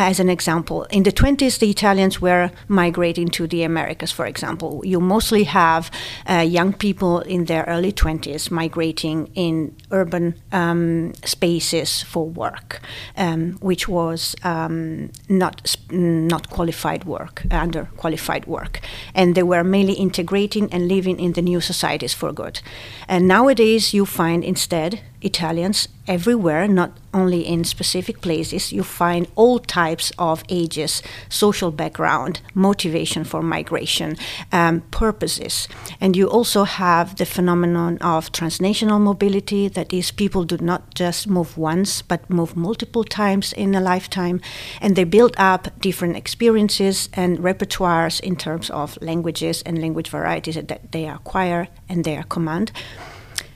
as 0.00 0.20
an 0.20 0.28
example. 0.28 0.84
In 0.84 1.02
the 1.02 1.12
20s, 1.12 1.58
the 1.58 1.70
Italians 1.70 2.20
were 2.20 2.50
migrating 2.68 3.28
to 3.28 3.46
the 3.46 3.62
Americas, 3.62 4.12
for 4.12 4.26
example. 4.26 4.82
You 4.84 5.00
mostly 5.00 5.44
have 5.44 5.90
uh, 6.28 6.38
young 6.38 6.72
people 6.72 7.20
in 7.20 7.44
their 7.46 7.64
early 7.64 7.92
20s 7.92 8.50
migrating 8.50 9.30
in 9.34 9.74
urban 9.90 10.34
um, 10.52 11.12
spaces 11.24 12.02
for 12.02 12.26
work, 12.26 12.80
um, 13.16 13.52
which 13.60 13.88
was 13.88 14.34
um, 14.44 15.10
not, 15.28 15.76
not 15.90 16.50
qualified 16.50 17.04
work, 17.04 17.42
under 17.50 17.84
qualified 17.96 18.46
work. 18.46 18.80
And 19.14 19.34
they 19.34 19.42
were 19.42 19.64
mainly 19.64 19.94
integrating 19.94 20.72
and 20.72 20.88
living 20.88 21.18
in 21.20 21.32
the 21.32 21.42
new 21.42 21.60
societies 21.60 22.14
for 22.14 22.32
good. 22.32 22.60
And 23.08 23.26
nowadays, 23.28 23.94
you 23.94 24.06
find 24.06 24.44
instead 24.44 25.00
Italians 25.22 25.88
everywhere, 26.06 26.66
not 26.66 26.92
only 27.12 27.46
in 27.46 27.64
specific 27.64 28.20
places. 28.20 28.72
You 28.72 28.82
find 28.82 29.26
all 29.36 29.58
types 29.58 30.12
of 30.18 30.42
ages, 30.48 31.02
social 31.28 31.70
background, 31.70 32.40
motivation 32.54 33.24
for 33.24 33.42
migration, 33.42 34.16
um, 34.52 34.80
purposes. 34.90 35.68
And 36.00 36.16
you 36.16 36.28
also 36.28 36.64
have 36.64 37.16
the 37.16 37.26
phenomenon 37.26 37.98
of 37.98 38.32
transnational 38.32 38.98
mobility 38.98 39.68
that 39.68 39.92
is, 39.92 40.10
people 40.10 40.44
do 40.44 40.58
not 40.58 40.94
just 40.94 41.28
move 41.28 41.56
once, 41.56 42.02
but 42.02 42.28
move 42.30 42.56
multiple 42.56 43.04
times 43.04 43.52
in 43.52 43.74
a 43.74 43.80
lifetime. 43.80 44.40
And 44.80 44.96
they 44.96 45.04
build 45.04 45.34
up 45.38 45.68
different 45.80 46.16
experiences 46.16 47.08
and 47.12 47.38
repertoires 47.38 48.20
in 48.20 48.36
terms 48.36 48.70
of 48.70 48.98
languages 49.00 49.62
and 49.62 49.80
language 49.80 50.08
varieties 50.08 50.54
that 50.54 50.92
they 50.92 51.08
acquire 51.08 51.68
and 51.88 52.04
they 52.04 52.22
command. 52.28 52.72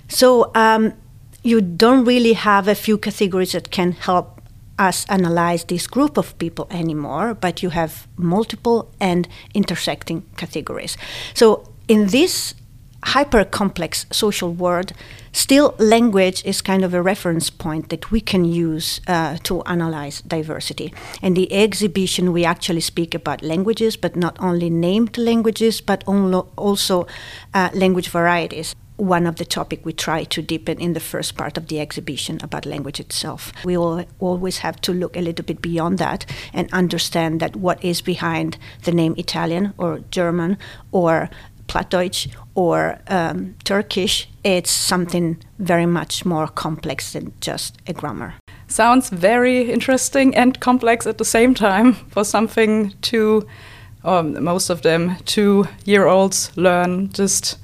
So, 0.08 0.52
um, 0.54 0.92
you 1.44 1.60
don't 1.60 2.06
really 2.06 2.32
have 2.32 2.66
a 2.66 2.74
few 2.74 2.98
categories 2.98 3.52
that 3.52 3.70
can 3.70 3.92
help 3.92 4.40
us 4.78 5.04
analyze 5.08 5.64
this 5.64 5.86
group 5.86 6.16
of 6.16 6.36
people 6.38 6.66
anymore, 6.70 7.34
but 7.34 7.62
you 7.62 7.70
have 7.70 8.08
multiple 8.16 8.90
and 8.98 9.28
intersecting 9.52 10.22
categories. 10.36 10.96
So, 11.34 11.68
in 11.86 12.06
this 12.08 12.54
hyper 13.04 13.44
complex 13.44 14.06
social 14.10 14.50
world, 14.50 14.94
still 15.32 15.74
language 15.78 16.42
is 16.46 16.62
kind 16.62 16.82
of 16.82 16.94
a 16.94 17.02
reference 17.02 17.50
point 17.50 17.90
that 17.90 18.10
we 18.10 18.20
can 18.22 18.46
use 18.46 19.02
uh, 19.06 19.36
to 19.42 19.62
analyze 19.64 20.22
diversity. 20.22 20.94
In 21.20 21.34
the 21.34 21.52
exhibition, 21.52 22.32
we 22.32 22.46
actually 22.46 22.80
speak 22.80 23.14
about 23.14 23.42
languages, 23.42 23.98
but 23.98 24.16
not 24.16 24.36
only 24.40 24.70
named 24.70 25.18
languages, 25.18 25.82
but 25.82 26.02
also 26.56 27.06
uh, 27.52 27.68
language 27.74 28.08
varieties 28.08 28.74
one 28.96 29.26
of 29.26 29.36
the 29.36 29.44
topic 29.44 29.84
we 29.84 29.92
try 29.92 30.24
to 30.24 30.42
deepen 30.42 30.78
in 30.78 30.92
the 30.92 31.00
first 31.00 31.36
part 31.36 31.58
of 31.58 31.66
the 31.68 31.80
exhibition 31.80 32.38
about 32.42 32.66
language 32.66 33.00
itself. 33.00 33.52
We 33.64 33.76
always 33.76 34.58
have 34.58 34.80
to 34.82 34.92
look 34.92 35.16
a 35.16 35.20
little 35.20 35.44
bit 35.44 35.60
beyond 35.60 35.98
that 35.98 36.26
and 36.52 36.72
understand 36.72 37.40
that 37.40 37.56
what 37.56 37.82
is 37.84 38.00
behind 38.00 38.56
the 38.84 38.92
name 38.92 39.14
Italian 39.16 39.74
or 39.78 40.00
German 40.10 40.58
or 40.92 41.28
Plattdeutsch 41.66 42.28
or 42.54 42.98
um, 43.08 43.56
Turkish, 43.64 44.28
it's 44.44 44.70
something 44.70 45.38
very 45.58 45.86
much 45.86 46.24
more 46.24 46.46
complex 46.46 47.12
than 47.12 47.32
just 47.40 47.78
a 47.86 47.92
grammar. 47.92 48.34
Sounds 48.68 49.08
very 49.08 49.72
interesting 49.72 50.34
and 50.34 50.60
complex 50.60 51.06
at 51.06 51.18
the 51.18 51.24
same 51.24 51.54
time 51.54 51.94
for 51.94 52.24
something 52.24 52.92
to, 53.02 53.46
um, 54.04 54.42
most 54.42 54.70
of 54.70 54.82
them, 54.82 55.16
two 55.24 55.66
year 55.84 56.06
olds 56.06 56.56
learn 56.56 57.10
just 57.12 57.58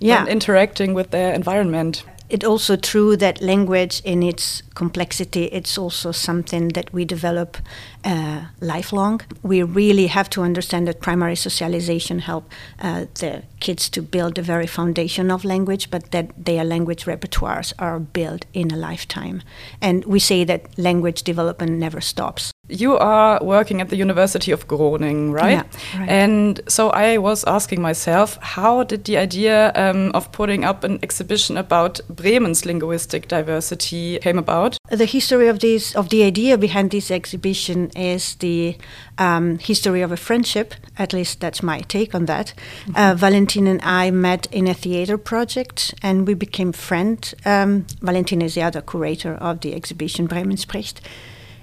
Yeah. 0.00 0.22
when 0.22 0.32
interacting 0.32 0.94
with 0.94 1.10
their 1.10 1.32
environment. 1.34 2.04
It's 2.30 2.44
also 2.44 2.76
true 2.76 3.16
that 3.16 3.40
language, 3.40 4.02
in 4.04 4.22
its 4.22 4.62
complexity, 4.74 5.44
it's 5.44 5.78
also 5.78 6.12
something 6.12 6.68
that 6.68 6.92
we 6.92 7.06
develop 7.06 7.56
uh, 8.04 8.40
lifelong. 8.60 9.22
We 9.42 9.62
really 9.62 10.08
have 10.08 10.28
to 10.30 10.42
understand 10.42 10.86
that 10.88 11.00
primary 11.00 11.36
socialization 11.36 12.18
help 12.18 12.44
uh, 12.82 13.06
the 13.14 13.42
kids 13.60 13.88
to 13.90 14.02
build 14.02 14.34
the 14.34 14.42
very 14.42 14.66
foundation 14.66 15.30
of 15.30 15.44
language, 15.44 15.90
but 15.90 16.10
that 16.10 16.30
their 16.36 16.64
language 16.64 17.04
repertoires 17.04 17.72
are 17.78 17.98
built 17.98 18.46
in 18.52 18.70
a 18.70 18.76
lifetime. 18.76 19.42
And 19.80 20.04
we 20.04 20.18
say 20.18 20.44
that 20.44 20.78
language 20.78 21.22
development 21.22 21.72
never 21.72 22.00
stops. 22.00 22.52
You 22.70 22.98
are 22.98 23.38
working 23.42 23.80
at 23.80 23.88
the 23.88 23.96
University 23.96 24.52
of 24.52 24.68
Groningen, 24.68 25.32
right? 25.32 25.64
Yeah, 25.64 26.00
right. 26.00 26.08
And 26.08 26.60
so 26.68 26.90
I 26.90 27.16
was 27.16 27.44
asking 27.44 27.80
myself, 27.80 28.38
how 28.42 28.84
did 28.84 29.04
the 29.04 29.16
idea 29.16 29.72
um, 29.74 30.10
of 30.12 30.30
putting 30.32 30.64
up 30.64 30.84
an 30.84 30.98
exhibition 31.02 31.56
about 31.56 32.00
Bremen's 32.08 32.66
linguistic 32.66 33.26
diversity 33.28 34.18
came 34.18 34.38
about? 34.38 34.76
The 34.90 35.06
history 35.06 35.48
of 35.48 35.60
this, 35.60 35.96
of 35.96 36.10
the 36.10 36.22
idea 36.24 36.58
behind 36.58 36.90
this 36.90 37.10
exhibition, 37.10 37.90
is 37.96 38.34
the 38.34 38.76
um, 39.16 39.58
history 39.58 40.02
of 40.02 40.12
a 40.12 40.16
friendship. 40.16 40.74
At 40.98 41.12
least 41.14 41.40
that's 41.40 41.62
my 41.62 41.80
take 41.80 42.14
on 42.14 42.26
that. 42.26 42.52
Uh, 42.94 43.14
Valentin 43.48 43.66
and 43.66 43.80
I 43.82 44.10
met 44.10 44.46
in 44.52 44.68
a 44.68 44.74
theater 44.74 45.16
project, 45.16 45.94
and 46.02 46.26
we 46.26 46.34
became 46.34 46.70
friends. 46.70 47.34
Um, 47.46 47.86
Valentin 48.02 48.42
is 48.42 48.54
the 48.54 48.60
other 48.60 48.82
curator 48.82 49.36
of 49.36 49.60
the 49.60 49.74
exhibition 49.74 50.26
Bremen 50.26 50.58
spricht. 50.58 51.00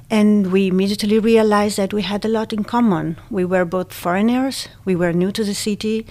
And 0.10 0.52
we 0.52 0.66
immediately 0.66 1.20
realized 1.20 1.78
that 1.78 1.94
we 1.94 2.02
had 2.02 2.26
a 2.26 2.28
lot 2.28 2.54
in 2.54 2.64
common. 2.64 3.18
We 3.30 3.46
were 3.46 3.66
both 3.66 3.94
foreigners, 3.94 4.68
we 4.84 4.96
were 4.96 5.14
new 5.14 5.32
to 5.34 5.44
the 5.44 5.54
city, 5.54 6.08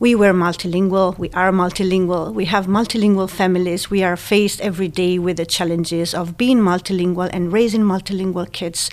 we 0.00 0.16
were 0.16 0.32
multilingual, 0.32 1.16
we 1.16 1.30
are 1.30 1.52
multilingual, 1.52 2.34
we 2.34 2.46
have 2.46 2.66
multilingual 2.66 3.30
families, 3.30 3.88
we 3.88 4.02
are 4.02 4.16
faced 4.16 4.60
every 4.60 4.88
day 4.88 5.16
with 5.16 5.36
the 5.36 5.46
challenges 5.46 6.12
of 6.12 6.36
being 6.36 6.58
multilingual 6.58 7.30
and 7.32 7.52
raising 7.52 7.82
multilingual 7.82 8.50
kids. 8.50 8.90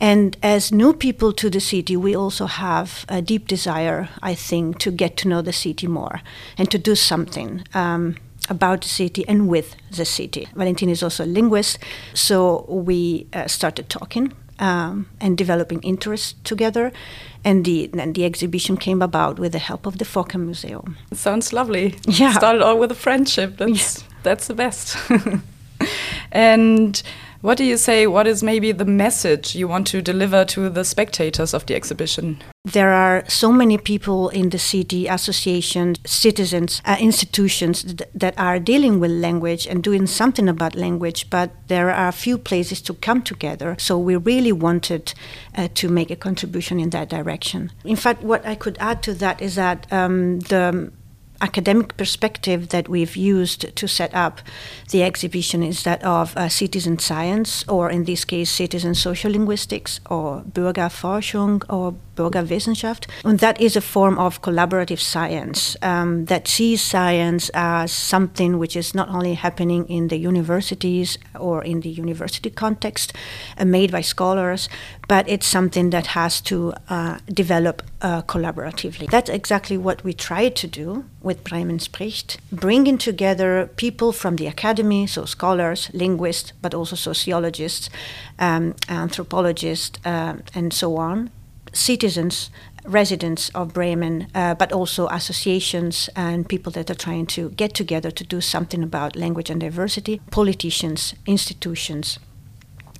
And 0.00 0.36
as 0.42 0.72
new 0.72 0.92
people 0.92 1.32
to 1.32 1.48
the 1.48 1.60
city, 1.60 1.96
we 1.96 2.16
also 2.16 2.46
have 2.46 3.04
a 3.08 3.22
deep 3.22 3.48
desire, 3.48 4.08
I 4.22 4.34
think, 4.34 4.78
to 4.80 4.90
get 4.90 5.16
to 5.18 5.28
know 5.28 5.42
the 5.42 5.52
city 5.52 5.86
more 5.86 6.20
and 6.58 6.70
to 6.70 6.78
do 6.78 6.94
something. 6.94 7.64
Um, 7.74 8.16
about 8.50 8.82
the 8.82 8.88
city 8.88 9.24
and 9.26 9.48
with 9.48 9.74
the 9.90 10.04
city. 10.04 10.46
Valentin 10.54 10.90
is 10.90 11.02
also 11.02 11.24
a 11.24 11.26
linguist, 11.26 11.78
so 12.12 12.66
we 12.68 13.26
uh, 13.32 13.46
started 13.46 13.88
talking 13.88 14.32
um, 14.58 15.06
and 15.20 15.36
developing 15.36 15.80
interest 15.82 16.42
together. 16.44 16.92
And 17.44 17.64
the, 17.64 17.88
then 17.92 18.12
the 18.12 18.24
exhibition 18.24 18.76
came 18.76 19.02
about 19.02 19.38
with 19.38 19.52
the 19.52 19.58
help 19.58 19.86
of 19.86 19.98
the 19.98 20.04
Fokker 20.04 20.40
Museum. 20.40 20.96
It 21.10 21.18
sounds 21.18 21.52
lovely. 21.52 21.96
Yeah. 22.06 22.32
Started 22.32 22.62
all 22.62 22.78
with 22.78 22.90
a 22.90 22.94
friendship. 22.94 23.56
That's 23.58 24.04
that's 24.22 24.46
the 24.46 24.54
best. 24.54 24.96
and 26.32 27.02
what 27.44 27.58
do 27.58 27.64
you 27.64 27.76
say? 27.76 28.06
What 28.06 28.26
is 28.26 28.42
maybe 28.42 28.72
the 28.72 28.86
message 28.86 29.54
you 29.54 29.68
want 29.68 29.86
to 29.88 30.00
deliver 30.00 30.46
to 30.46 30.70
the 30.70 30.82
spectators 30.82 31.52
of 31.52 31.66
the 31.66 31.74
exhibition? 31.74 32.42
There 32.64 32.88
are 32.88 33.22
so 33.28 33.52
many 33.52 33.76
people 33.76 34.30
in 34.30 34.48
the 34.48 34.58
city, 34.58 35.08
associations, 35.08 35.98
citizens, 36.06 36.80
uh, 36.86 36.96
institutions 36.98 37.84
th- 37.84 38.08
that 38.14 38.34
are 38.38 38.58
dealing 38.58 38.98
with 38.98 39.10
language 39.10 39.66
and 39.66 39.82
doing 39.82 40.06
something 40.06 40.48
about 40.48 40.74
language, 40.74 41.28
but 41.28 41.50
there 41.68 41.90
are 41.90 42.12
few 42.12 42.38
places 42.38 42.80
to 42.80 42.94
come 42.94 43.20
together. 43.20 43.76
So 43.78 43.98
we 43.98 44.16
really 44.16 44.52
wanted 44.52 45.12
uh, 45.54 45.68
to 45.74 45.88
make 45.90 46.10
a 46.10 46.16
contribution 46.16 46.80
in 46.80 46.88
that 46.90 47.10
direction. 47.10 47.72
In 47.84 47.96
fact, 47.96 48.22
what 48.22 48.46
I 48.46 48.54
could 48.54 48.78
add 48.80 49.02
to 49.02 49.12
that 49.12 49.42
is 49.42 49.56
that 49.56 49.86
um, 49.92 50.38
the 50.38 50.90
academic 51.44 51.96
perspective 51.96 52.60
that 52.70 52.88
we've 52.88 53.16
used 53.16 53.60
to 53.76 53.86
set 53.86 54.12
up 54.14 54.40
the 54.90 55.02
exhibition 55.02 55.62
is 55.62 55.82
that 55.82 56.02
of 56.02 56.36
uh, 56.36 56.48
citizen 56.48 56.98
science, 56.98 57.64
or 57.68 57.90
in 57.90 58.04
this 58.04 58.24
case, 58.24 58.50
citizen 58.50 58.94
social 58.94 59.30
linguistics, 59.32 60.00
or 60.08 60.42
Bürgerforschung, 60.56 61.62
or 61.68 61.94
Bürgerwissenschaft. 62.14 63.06
And 63.24 63.38
that 63.38 63.60
is 63.60 63.76
a 63.76 63.80
form 63.80 64.18
of 64.18 64.40
collaborative 64.42 65.00
science 65.00 65.76
um, 65.82 66.26
that 66.26 66.48
sees 66.48 66.82
science 66.82 67.50
as 67.54 67.92
something 67.92 68.58
which 68.58 68.76
is 68.76 68.94
not 68.94 69.08
only 69.08 69.34
happening 69.34 69.86
in 69.88 70.08
the 70.08 70.18
universities 70.18 71.18
or 71.38 71.64
in 71.64 71.80
the 71.80 71.88
university 71.88 72.50
context, 72.50 73.12
uh, 73.58 73.64
made 73.64 73.90
by 73.90 74.02
scholars, 74.02 74.68
but 75.08 75.28
it's 75.28 75.46
something 75.46 75.90
that 75.90 76.06
has 76.08 76.40
to 76.40 76.72
uh, 76.88 77.18
develop 77.32 77.82
uh, 78.02 78.22
collaboratively. 78.22 79.10
That's 79.10 79.30
exactly 79.30 79.76
what 79.76 80.04
we 80.04 80.12
try 80.12 80.48
to 80.48 80.66
do 80.66 81.04
with 81.22 81.42
Bremen 81.44 81.78
spricht, 81.78 82.38
bringing 82.52 82.98
together 82.98 83.70
people 83.76 84.12
from 84.12 84.36
the 84.36 84.46
academy, 84.46 85.06
so 85.06 85.24
scholars, 85.24 85.90
linguists, 85.92 86.52
but 86.62 86.74
also 86.74 86.96
sociologists, 86.96 87.90
um, 88.38 88.74
anthropologists, 88.88 89.98
uh, 90.04 90.34
and 90.54 90.72
so 90.72 90.96
on, 90.96 91.30
citizens, 91.74 92.50
residents 92.84 93.50
of 93.50 93.72
Bremen, 93.72 94.28
uh, 94.34 94.54
but 94.54 94.72
also 94.72 95.08
associations 95.08 96.08
and 96.16 96.48
people 96.48 96.72
that 96.72 96.90
are 96.90 96.94
trying 96.94 97.26
to 97.26 97.50
get 97.50 97.74
together 97.74 98.10
to 98.10 98.24
do 98.24 98.40
something 98.40 98.82
about 98.82 99.16
language 99.16 99.50
and 99.50 99.60
diversity, 99.60 100.20
politicians, 100.30 101.14
institutions 101.26 102.18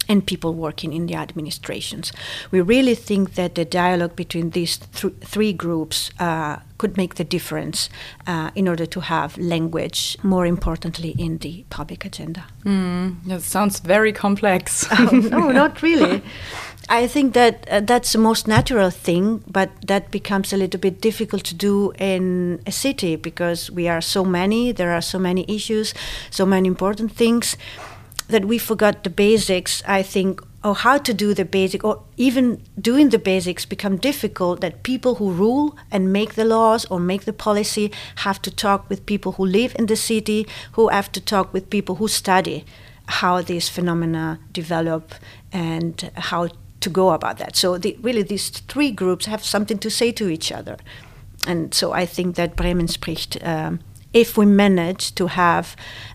and 0.09 0.27
people 0.27 0.55
working 0.55 0.93
in 0.93 1.07
the 1.07 1.15
administrations. 1.15 2.13
We 2.51 2.61
really 2.61 2.95
think 2.95 3.35
that 3.35 3.55
the 3.55 3.65
dialogue 3.65 4.17
between 4.17 4.51
these 4.51 4.77
th- 4.77 5.15
three 5.21 5.53
groups 5.53 6.11
uh, 6.19 6.59
could 6.79 6.97
make 6.97 7.15
the 7.15 7.25
difference 7.25 7.89
uh, 8.27 8.51
in 8.55 8.69
order 8.69 8.87
to 8.87 9.01
have 9.01 9.39
language, 9.39 10.19
more 10.23 10.47
importantly, 10.47 11.15
in 11.19 11.39
the 11.39 11.65
public 11.71 12.05
agenda. 12.05 12.45
Mm, 12.65 13.25
that 13.25 13.43
sounds 13.43 13.81
very 13.81 14.13
complex. 14.13 14.87
oh, 14.91 15.11
no, 15.13 15.51
not 15.51 15.83
really. 15.83 16.23
I 16.89 17.07
think 17.07 17.35
that 17.35 17.67
uh, 17.71 17.81
that's 17.81 18.13
the 18.13 18.19
most 18.19 18.47
natural 18.47 18.91
thing, 18.91 19.43
but 19.47 19.71
that 19.87 20.11
becomes 20.11 20.53
a 20.53 20.57
little 20.57 20.81
bit 20.81 21.01
difficult 21.01 21.45
to 21.45 21.55
do 21.55 21.93
in 21.99 22.61
a 22.67 22.73
city 22.73 23.17
because 23.17 23.71
we 23.71 23.89
are 23.89 24.01
so 24.01 24.25
many, 24.25 24.73
there 24.73 24.93
are 24.93 25.03
so 25.03 25.19
many 25.19 25.45
issues, 25.49 25.95
so 26.31 26.45
many 26.45 26.69
important 26.69 27.13
things 27.13 27.57
that 28.29 28.45
we 28.45 28.59
forgot 28.59 29.05
the 29.05 29.11
basics, 29.11 29.83
I 29.87 30.03
think, 30.03 30.41
or 30.63 30.75
how 30.75 30.99
to 30.99 31.13
do 31.13 31.35
the 31.35 31.45
basic, 31.45 31.85
or 31.85 32.03
even 32.17 32.63
doing 32.81 33.11
the 33.11 33.19
basics 33.19 33.65
become 33.67 33.97
difficult. 33.97 34.61
That 34.61 34.83
people 34.83 35.17
who 35.17 35.31
rule 35.31 35.77
and 35.91 36.13
make 36.13 36.35
the 36.35 36.45
laws 36.45 36.85
or 36.87 37.01
make 37.01 37.25
the 37.25 37.33
policy 37.33 37.93
have 38.17 38.41
to 38.43 38.51
talk 38.51 38.89
with 38.89 39.07
people 39.07 39.33
who 39.33 39.45
live 39.45 39.75
in 39.79 39.87
the 39.87 39.97
city, 39.97 40.47
who 40.73 40.89
have 40.89 41.13
to 41.13 41.21
talk 41.21 41.53
with 41.53 41.71
people 41.71 41.97
who 41.97 42.09
study 42.09 42.65
how 43.07 43.43
these 43.43 43.69
phenomena 43.69 44.39
develop 44.53 45.15
and 45.53 46.11
how 46.17 46.49
to 46.85 46.91
go 46.91 47.11
about 47.11 47.37
that. 47.39 47.57
So 47.57 47.79
the, 47.79 47.97
really, 48.03 48.23
these 48.23 48.49
three 48.69 48.93
groups 48.93 49.27
have 49.27 49.43
something 49.43 49.81
to 49.81 49.91
say 49.91 50.13
to 50.13 50.29
each 50.29 50.53
other, 50.53 50.77
and 51.47 51.75
so 51.75 51.93
I 52.03 52.07
think 52.07 52.37
that 52.37 52.57
Bremen 52.57 52.89
spricht. 52.89 53.37
Um, 53.43 53.79
if 54.13 54.39
we 54.39 54.47
manage 54.47 55.15
to 55.15 55.27
have 55.27 55.67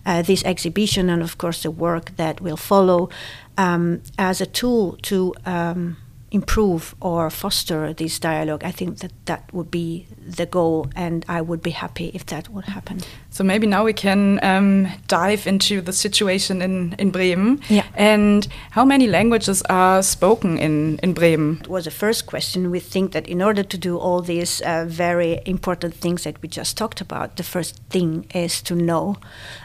uh, 0.06 0.22
this 0.22 0.42
exhibition 0.44 1.10
and, 1.10 1.22
of 1.22 1.36
course, 1.36 1.62
the 1.62 1.70
work 1.70 2.16
that 2.16 2.40
will 2.40 2.56
follow 2.56 3.10
um, 3.58 4.00
as 4.16 4.40
a 4.40 4.46
tool 4.46 4.96
to 5.02 5.34
um, 5.44 5.96
improve 6.30 6.94
or 7.00 7.30
foster 7.30 7.92
this 7.92 8.18
dialogue, 8.18 8.62
I 8.64 8.70
think 8.70 8.98
that 8.98 9.12
that 9.26 9.52
would 9.52 9.70
be 9.70 10.06
the 10.36 10.46
goal, 10.46 10.88
and 10.94 11.24
I 11.28 11.40
would 11.40 11.60
be 11.62 11.70
happy 11.70 12.10
if 12.14 12.26
that 12.26 12.48
would 12.48 12.66
happen. 12.66 13.00
So 13.30 13.44
maybe 13.44 13.66
now 13.66 13.84
we 13.84 13.92
can 13.92 14.38
um, 14.42 14.88
dive 15.08 15.46
into 15.46 15.80
the 15.80 15.92
situation 15.92 16.62
in, 16.62 16.94
in 16.98 17.10
Bremen. 17.10 17.60
Yeah. 17.68 17.84
And 17.94 18.46
how 18.70 18.84
many 18.84 19.06
languages 19.06 19.62
are 19.62 20.02
spoken 20.02 20.58
in, 20.58 20.98
in 21.02 21.14
Bremen? 21.14 21.58
It 21.62 21.68
was 21.68 21.84
the 21.84 21.90
first 21.90 22.26
question. 22.26 22.70
We 22.70 22.80
think 22.80 23.12
that 23.12 23.26
in 23.26 23.42
order 23.42 23.64
to 23.64 23.78
do 23.78 23.98
all 23.98 24.20
these 24.20 24.60
uh, 24.60 24.84
very 24.88 25.40
important 25.46 25.94
things 25.94 26.22
that 26.24 26.40
we 26.42 26.48
just 26.48 26.76
talked 26.76 27.00
about, 27.00 27.36
the 27.36 27.42
first 27.42 27.80
thing 27.90 28.26
is 28.34 28.62
to 28.62 28.74
know 28.74 29.16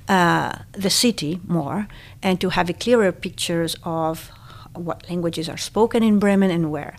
uh, 0.09 0.53
the 0.71 0.89
city 0.89 1.39
more 1.47 1.87
and 2.23 2.41
to 2.41 2.49
have 2.49 2.69
a 2.69 2.73
clearer 2.73 3.11
pictures 3.11 3.75
of 3.83 4.31
what 4.75 5.09
languages 5.09 5.49
are 5.49 5.57
spoken 5.57 6.03
in 6.03 6.19
Bremen 6.19 6.51
and 6.51 6.71
where. 6.71 6.95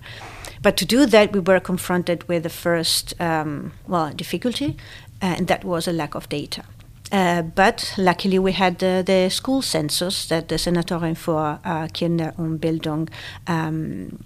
But 0.63 0.77
to 0.79 0.85
do 0.85 1.07
that, 1.07 1.33
we 1.33 1.41
were 1.41 1.61
confronted 1.61 2.29
with 2.29 2.43
the 2.43 2.49
first, 2.51 3.15
um, 3.21 3.73
well, 3.87 4.11
difficulty, 4.13 4.77
and 5.21 5.47
that 5.49 5.65
was 5.65 5.87
a 5.87 5.93
lack 5.93 6.15
of 6.15 6.29
data. 6.29 6.65
Uh, 7.13 7.43
but 7.43 7.95
luckily, 7.97 8.39
we 8.39 8.53
had 8.53 8.83
uh, 8.83 9.03
the 9.03 9.29
school 9.31 9.63
census 9.63 10.27
that 10.27 10.49
the 10.49 10.57
Senatorin 10.57 11.17
for 11.17 11.61
uh, 11.65 11.87
Kinder 11.89 12.33
und 12.37 12.61
Bildung 12.61 13.09
um, 13.47 14.19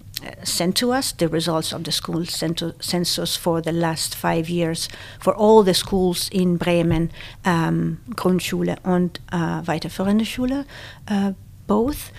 sent 0.43 0.75
to 0.77 0.91
us 0.91 1.11
the 1.11 1.27
results 1.27 1.73
of 1.73 1.83
the 1.83 1.91
school 1.91 2.25
census 2.25 3.35
for 3.37 3.61
the 3.61 3.71
last 3.71 4.15
five 4.15 4.49
years 4.49 4.89
for 5.19 5.35
all 5.35 5.63
the 5.63 5.73
schools 5.73 6.29
in 6.31 6.57
Bremen, 6.57 7.11
um, 7.45 7.99
Grundschule 8.15 8.77
und 8.83 9.19
uh, 9.31 9.61
weiterführende 9.65 10.25
Schule, 10.25 10.65
uh, 11.09 11.33
both. 11.67 12.11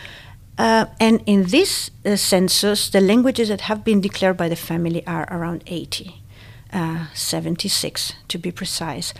Uh, 0.62 0.86
and 1.00 1.20
in 1.26 1.42
this 1.46 1.90
uh, 2.06 2.14
census, 2.14 2.88
the 2.88 3.00
languages 3.00 3.48
that 3.48 3.62
have 3.62 3.82
been 3.82 4.00
declared 4.00 4.36
by 4.36 4.48
the 4.48 4.54
family 4.54 5.04
are 5.08 5.26
around 5.28 5.64
80. 5.66 6.22
Uh, 6.72 7.06
76 7.12 8.14
to 8.28 8.38
be 8.38 8.52
precise. 8.52 9.12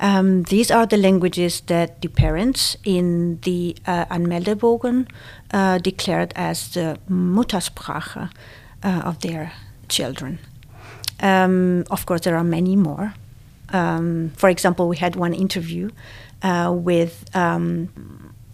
Um, 0.00 0.42
these 0.42 0.72
are 0.72 0.86
the 0.86 0.96
languages 0.96 1.60
that 1.66 2.02
the 2.02 2.08
parents 2.08 2.76
in 2.84 3.38
the 3.42 3.76
uh, 3.86 4.06
Anmeldebogen 4.06 5.06
uh, 5.52 5.78
declared 5.78 6.32
as 6.36 6.74
the 6.74 6.98
Muttersprache 7.08 8.30
uh, 8.82 9.02
of 9.04 9.20
their 9.20 9.52
children. 9.88 10.40
Um, 11.20 11.84
of 11.90 12.06
course, 12.06 12.22
there 12.22 12.36
are 12.36 12.44
many 12.44 12.74
more. 12.74 13.14
Um, 13.72 14.32
for 14.36 14.50
example, 14.50 14.88
we 14.88 14.96
had 14.96 15.14
one 15.14 15.32
interview 15.32 15.90
uh, 16.42 16.72
with 16.76 17.24
um, 17.34 17.88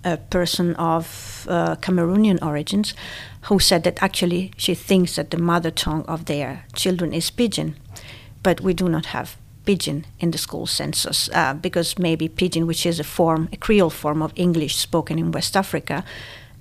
a 0.05 0.17
person 0.17 0.75
of 0.77 1.47
uh, 1.49 1.77
Cameroonian 1.77 2.43
origins 2.43 2.95
who 3.43 3.59
said 3.59 3.85
that 3.85 4.03
actually 4.03 4.53
she 4.57 4.75
thinks 4.75 5.17
that 5.17 5.31
the 5.31 5.39
mother 5.39 5.71
tongue 5.71 6.05
of 6.07 6.25
their 6.25 6.65
children 6.75 7.13
is 7.13 7.31
pidgin 7.31 7.77
but 8.43 8.61
we 8.61 8.75
do 8.75 8.89
not 8.89 9.07
have 9.07 9.37
pidgin 9.65 10.05
in 10.21 10.31
the 10.31 10.39
school 10.39 10.67
census 10.67 11.29
uh, 11.33 11.55
because 11.55 11.99
maybe 11.99 12.29
pidgin, 12.29 12.67
which 12.67 12.87
is 12.87 13.01
a 13.01 13.05
form, 13.05 13.49
a 13.53 13.57
Creole 13.57 13.91
form 13.91 14.23
of 14.23 14.33
English 14.37 14.77
spoken 14.77 15.19
in 15.19 15.33
West 15.33 15.57
Africa, 15.57 16.05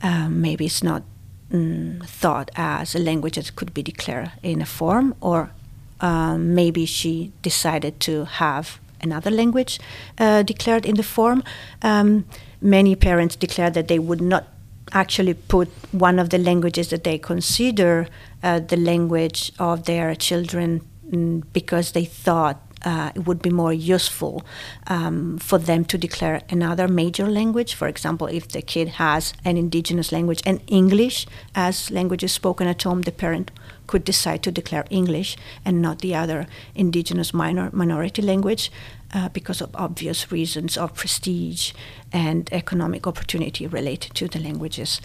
uh, 0.02 0.28
maybe 0.30 0.66
it's 0.66 0.84
not 0.84 1.04
mm, 1.52 2.04
thought 2.08 2.50
as 2.56 2.96
a 2.96 3.00
language 3.00 3.36
that 3.36 3.56
could 3.56 3.74
be 3.74 3.84
declared 3.84 4.32
in 4.42 4.62
a 4.62 4.66
form, 4.66 5.16
or 5.22 5.52
uh, 6.00 6.38
maybe 6.38 6.86
she 6.86 7.32
decided 7.42 8.00
to 8.00 8.26
have 8.26 8.80
another 9.02 9.30
language 9.30 9.80
uh, 10.18 10.42
declared 10.44 10.86
in 10.86 10.96
the 10.96 11.04
form. 11.04 11.44
Um, 11.82 12.26
many 12.64 12.96
parents 12.96 13.36
declared 13.36 13.74
that 13.76 13.88
they 13.88 14.00
would 14.00 14.22
not 14.22 14.48
actually 14.92 15.34
put 15.34 15.70
one 15.92 16.20
of 16.20 16.30
the 16.30 16.38
languages 16.38 16.90
that 16.90 17.04
they 17.04 17.18
consider 17.18 18.08
uh, 18.42 18.60
the 18.60 18.78
language 18.78 19.52
of 19.60 19.86
their 19.86 20.16
children 20.16 20.82
Mm, 21.14 21.44
because 21.54 21.92
they 21.92 22.06
thought 22.06 22.60
uh, 22.86 23.12
it 23.14 23.28
would 23.28 23.42
be 23.42 23.52
more 23.52 23.72
useful 23.72 24.44
um, 24.88 25.38
for 25.38 25.60
them 25.60 25.86
to 25.86 25.98
declare 25.98 26.42
another 26.50 26.88
major 26.88 27.28
language. 27.28 27.76
For 27.76 27.88
example, 27.88 28.28
if 28.28 28.48
the 28.48 28.62
kid 28.62 28.88
has 28.88 29.34
an 29.46 29.58
indigenous 29.58 30.12
language 30.12 30.42
and 30.46 30.60
English 30.68 31.28
as 31.54 31.92
languages 31.92 32.32
spoken 32.32 32.68
at 32.68 32.82
home, 32.82 33.04
the 33.04 33.12
parent 33.12 33.52
could 33.86 34.04
decide 34.04 34.42
to 34.44 34.52
declare 34.52 34.86
English 34.90 35.38
and 35.64 35.82
not 35.82 36.00
the 36.00 36.16
other 36.16 36.48
indigenous 36.74 37.34
minor 37.34 37.70
minority 37.74 38.22
language 38.22 38.72
uh, 39.14 39.30
because 39.30 39.62
of 39.62 39.70
obvious 39.76 40.32
reasons 40.32 40.78
of 40.78 40.94
prestige 40.94 41.74
and 42.12 42.52
economic 42.52 43.08
opportunity 43.08 43.68
related 43.68 44.14
to 44.16 44.28
the 44.28 44.40
languages. 44.40 45.02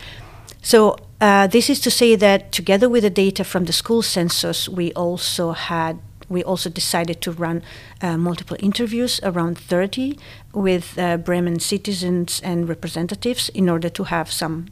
So 0.62 0.96
uh, 1.20 1.46
this 1.46 1.70
is 1.70 1.80
to 1.80 1.90
say 1.90 2.16
that 2.16 2.52
together 2.52 2.88
with 2.88 3.02
the 3.02 3.10
data 3.10 3.44
from 3.44 3.64
the 3.64 3.72
school 3.72 4.02
census, 4.02 4.68
we 4.68 4.92
also 4.92 5.52
had 5.52 5.98
we 6.28 6.44
also 6.44 6.68
decided 6.68 7.22
to 7.22 7.32
run 7.32 7.62
uh, 8.02 8.18
multiple 8.18 8.56
interviews, 8.60 9.18
around 9.22 9.56
30, 9.56 10.18
with 10.52 10.98
uh, 10.98 11.16
Bremen 11.16 11.58
citizens 11.58 12.42
and 12.44 12.68
representatives 12.68 13.48
in 13.50 13.68
order 13.68 13.88
to 13.88 14.04
have 14.04 14.30
some 14.30 14.66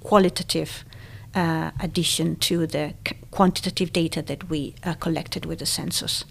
qualitative 0.00 0.84
uh, 1.34 1.70
addition 1.80 2.36
to 2.36 2.66
the 2.66 2.94
quantitative 3.30 3.92
data 3.92 4.22
that 4.22 4.48
we 4.48 4.74
uh, 4.84 4.94
collected 4.94 5.44
with 5.44 5.58
the 5.58 5.66
census. 5.66 6.24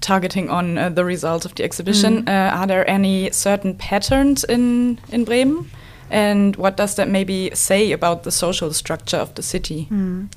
Targeting 0.00 0.50
on 0.50 0.78
uh, 0.78 0.88
the 0.90 1.04
results 1.04 1.44
of 1.44 1.54
the 1.54 1.64
exhibition, 1.64 2.24
mm. 2.24 2.52
are 2.52 2.66
there 2.66 2.88
any 2.90 3.30
certain 3.30 3.74
patterns 3.74 4.44
in, 4.44 4.98
in 5.10 5.24
Bremen? 5.24 5.70
And 6.10 6.56
what 6.56 6.76
does 6.76 6.94
that 6.94 7.08
maybe 7.08 7.50
say 7.54 7.92
about 7.92 8.22
the 8.22 8.30
social 8.30 8.72
structure 8.72 9.18
of 9.18 9.34
the 9.34 9.42
city? 9.42 9.88
Mm. 9.90 10.28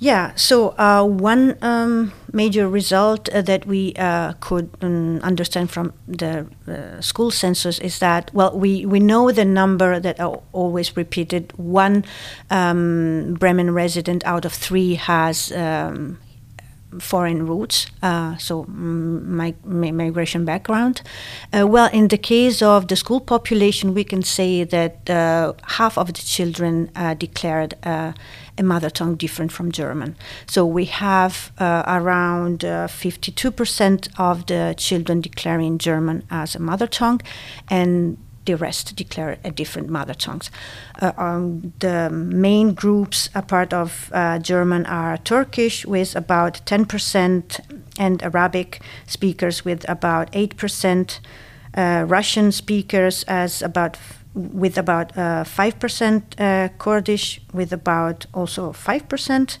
Yeah, 0.00 0.32
so 0.34 0.74
uh, 0.76 1.04
one 1.04 1.56
um, 1.62 2.12
major 2.32 2.68
result 2.68 3.28
uh, 3.30 3.40
that 3.42 3.64
we 3.64 3.94
uh, 3.94 4.34
could 4.40 4.68
um, 4.82 5.20
understand 5.22 5.70
from 5.70 5.94
the 6.06 6.46
uh, 6.66 7.00
school 7.00 7.30
census 7.30 7.78
is 7.78 8.00
that, 8.00 8.30
well, 8.34 8.58
we, 8.58 8.84
we 8.84 9.00
know 9.00 9.32
the 9.32 9.44
number 9.44 10.00
that 10.00 10.20
are 10.20 10.42
always 10.52 10.96
repeated. 10.96 11.52
One 11.56 12.04
um, 12.50 13.36
Bremen 13.38 13.72
resident 13.72 14.26
out 14.26 14.44
of 14.44 14.52
three 14.52 14.96
has 14.96 15.52
um, 15.52 16.18
foreign 17.00 17.46
roots, 17.46 17.86
uh, 18.02 18.36
so 18.36 18.64
my, 18.64 19.54
migration 19.64 20.44
background. 20.44 21.02
Uh, 21.52 21.66
well, 21.66 21.90
in 21.92 22.08
the 22.08 22.18
case 22.18 22.62
of 22.62 22.88
the 22.88 22.96
school 22.96 23.20
population, 23.20 23.94
we 23.94 24.04
can 24.04 24.22
say 24.22 24.64
that 24.64 25.08
uh, 25.10 25.52
half 25.62 25.98
of 25.98 26.06
the 26.08 26.12
children 26.12 26.90
uh, 26.96 27.14
declared 27.14 27.74
uh, 27.84 28.12
a 28.56 28.62
mother 28.62 28.90
tongue 28.90 29.16
different 29.16 29.52
from 29.52 29.72
German. 29.72 30.16
So 30.46 30.64
we 30.64 30.84
have 30.86 31.52
uh, 31.58 31.82
around 31.86 32.60
52% 32.60 34.08
of 34.18 34.46
the 34.46 34.74
children 34.76 35.20
declaring 35.20 35.78
German 35.78 36.22
as 36.30 36.54
a 36.54 36.60
mother 36.60 36.86
tongue, 36.86 37.20
and 37.68 38.16
the 38.44 38.56
rest 38.56 38.96
declare 38.96 39.38
a 39.44 39.50
different 39.50 39.88
mother 39.88 40.14
tongues. 40.14 40.50
Uh, 41.00 41.12
um, 41.16 41.72
the 41.78 42.10
main 42.10 42.74
groups 42.74 43.28
a 43.34 43.42
part 43.42 43.72
of 43.72 44.10
uh, 44.12 44.38
German 44.38 44.86
are 44.86 45.16
Turkish 45.18 45.86
with 45.86 46.16
about 46.16 46.64
10% 46.66 47.60
and 47.98 48.22
Arabic 48.22 48.80
speakers 49.06 49.64
with 49.64 49.88
about 49.88 50.30
8%, 50.32 51.20
uh, 51.76 52.04
Russian 52.06 52.52
speakers 52.52 53.24
as 53.24 53.62
about 53.62 53.98
with 54.34 54.76
about 54.76 55.14
5%, 55.14 56.22
uh, 56.40 56.42
uh, 56.42 56.68
Kurdish 56.78 57.40
with 57.52 57.72
about 57.72 58.26
also 58.34 58.72
5%, 58.72 59.58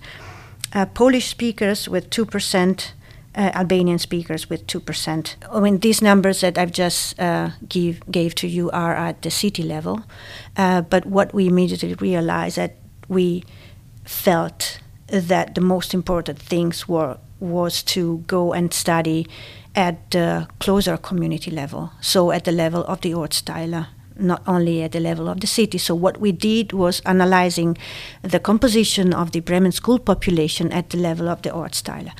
uh, 0.72 0.86
Polish 0.86 1.28
speakers 1.28 1.88
with 1.88 2.10
2%, 2.10 2.92
uh, 3.34 3.50
Albanian 3.54 3.98
speakers 3.98 4.48
with 4.48 4.66
2%. 4.66 5.34
I 5.52 5.60
mean, 5.60 5.78
these 5.78 6.02
numbers 6.02 6.40
that 6.40 6.58
I've 6.58 6.72
just 6.72 7.18
uh, 7.18 7.50
give, 7.68 8.00
gave 8.10 8.34
to 8.36 8.46
you 8.46 8.70
are 8.70 8.94
at 8.94 9.22
the 9.22 9.30
city 9.30 9.62
level, 9.62 10.04
uh, 10.56 10.82
but 10.82 11.06
what 11.06 11.34
we 11.34 11.46
immediately 11.46 11.94
realized 11.94 12.56
that 12.56 12.76
we 13.08 13.44
felt 14.04 14.78
that 15.06 15.54
the 15.54 15.60
most 15.60 15.94
important 15.94 16.38
things 16.38 16.88
were 16.88 17.18
was 17.40 17.82
to 17.82 18.18
go 18.26 18.52
and 18.52 18.72
study 18.72 19.26
at 19.74 20.10
the 20.12 20.46
closer 20.60 20.96
community 20.96 21.50
level, 21.50 21.90
so 22.00 22.30
at 22.30 22.44
the 22.44 22.52
level 22.52 22.84
of 22.84 23.00
the 23.00 23.12
Ortsteile, 23.12 23.86
not 24.18 24.42
only 24.46 24.82
at 24.82 24.92
the 24.92 25.00
level 25.00 25.28
of 25.28 25.40
the 25.40 25.46
city. 25.46 25.78
So 25.78 25.94
what 25.94 26.20
we 26.20 26.32
did 26.32 26.72
was 26.72 27.00
analyzing 27.00 27.76
the 28.22 28.40
composition 28.40 29.12
of 29.12 29.32
the 29.32 29.40
Bremen 29.40 29.72
school 29.72 29.98
population 29.98 30.72
at 30.72 30.90
the 30.90 30.98
level 30.98 31.28
of 31.28 31.42
the 31.42 31.50
Ortsteile. 31.50 32.12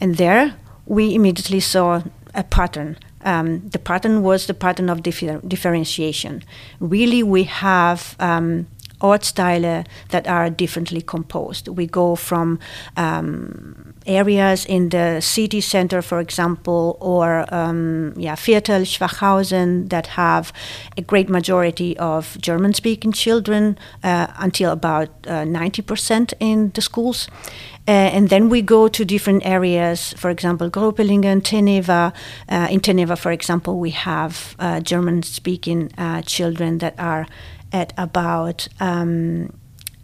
And 0.00 0.16
there 0.16 0.54
we 0.86 1.14
immediately 1.14 1.60
saw 1.60 2.02
a 2.34 2.44
pattern. 2.44 2.96
Um, 3.24 3.68
the 3.68 3.78
pattern 3.78 4.22
was 4.22 4.46
the 4.46 4.54
pattern 4.54 4.88
of 4.88 5.02
differ- 5.02 5.40
differentiation. 5.46 6.44
Really, 6.80 7.22
we 7.22 7.44
have 7.44 8.16
um, 8.20 8.66
Ortsteile 9.00 9.86
that 10.10 10.26
are 10.26 10.50
differently 10.50 11.00
composed. 11.00 11.68
We 11.68 11.86
go 11.86 12.16
from 12.16 12.58
um, 12.96 13.87
areas 14.08 14.64
in 14.64 14.88
the 14.88 15.20
city 15.20 15.60
center, 15.60 16.02
for 16.02 16.18
example, 16.18 16.96
or 17.00 17.44
um, 17.54 18.14
yeah, 18.16 18.34
Viertel, 18.34 18.82
Schwachhausen, 18.82 19.88
that 19.90 20.08
have 20.08 20.52
a 20.96 21.02
great 21.02 21.28
majority 21.28 21.96
of 21.98 22.36
German-speaking 22.40 23.12
children, 23.12 23.78
uh, 24.02 24.26
until 24.38 24.72
about 24.72 25.08
uh, 25.26 25.44
90% 25.44 26.32
in 26.40 26.70
the 26.74 26.80
schools. 26.80 27.28
Uh, 27.86 27.90
and 27.90 28.28
then 28.28 28.50
we 28.50 28.60
go 28.60 28.86
to 28.88 29.04
different 29.04 29.46
areas, 29.46 30.12
for 30.14 30.28
example, 30.28 30.68
Gropelingen, 30.68 31.40
Teneva. 31.40 32.12
Uh, 32.48 32.68
in 32.70 32.80
Teneva, 32.80 33.16
for 33.16 33.32
example, 33.32 33.78
we 33.78 33.90
have 33.90 34.54
uh, 34.58 34.80
German 34.80 35.22
speaking 35.22 35.90
uh, 35.96 36.20
children 36.22 36.78
that 36.78 36.94
are 36.98 37.26
at 37.72 37.92
about 37.96 38.68
um, 38.78 39.52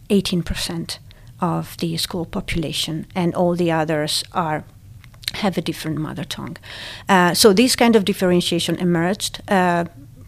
18% 0.09 0.97
of 1.39 1.77
the 1.77 1.97
school 1.97 2.25
population, 2.25 3.05
and 3.15 3.35
all 3.35 3.55
the 3.55 3.71
others 3.71 4.23
are 4.31 4.63
have 5.33 5.57
a 5.57 5.61
different 5.61 5.97
mother 5.97 6.23
tongue. 6.23 6.57
Uh, 7.09 7.33
so 7.33 7.53
this 7.53 7.75
kind 7.75 7.95
of 7.95 8.05
differentiation 8.05 8.75
emerged 8.77 9.41
uh, 9.49 9.83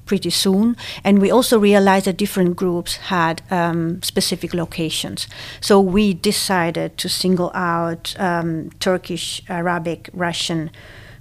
pretty 0.05 0.29
soon, 0.29 0.75
and 1.03 1.19
we 1.21 1.31
also 1.31 1.59
realized 1.59 2.05
that 2.05 2.17
different 2.17 2.55
groups 2.55 2.97
had 2.97 3.41
um, 3.51 4.01
specific 4.03 4.53
locations. 4.53 5.27
So 5.61 5.79
we 5.79 6.13
decided 6.13 6.97
to 6.97 7.09
single 7.09 7.51
out 7.53 8.15
um, 8.19 8.69
Turkish, 8.79 9.41
Arabic, 9.49 10.09
Russian 10.13 10.71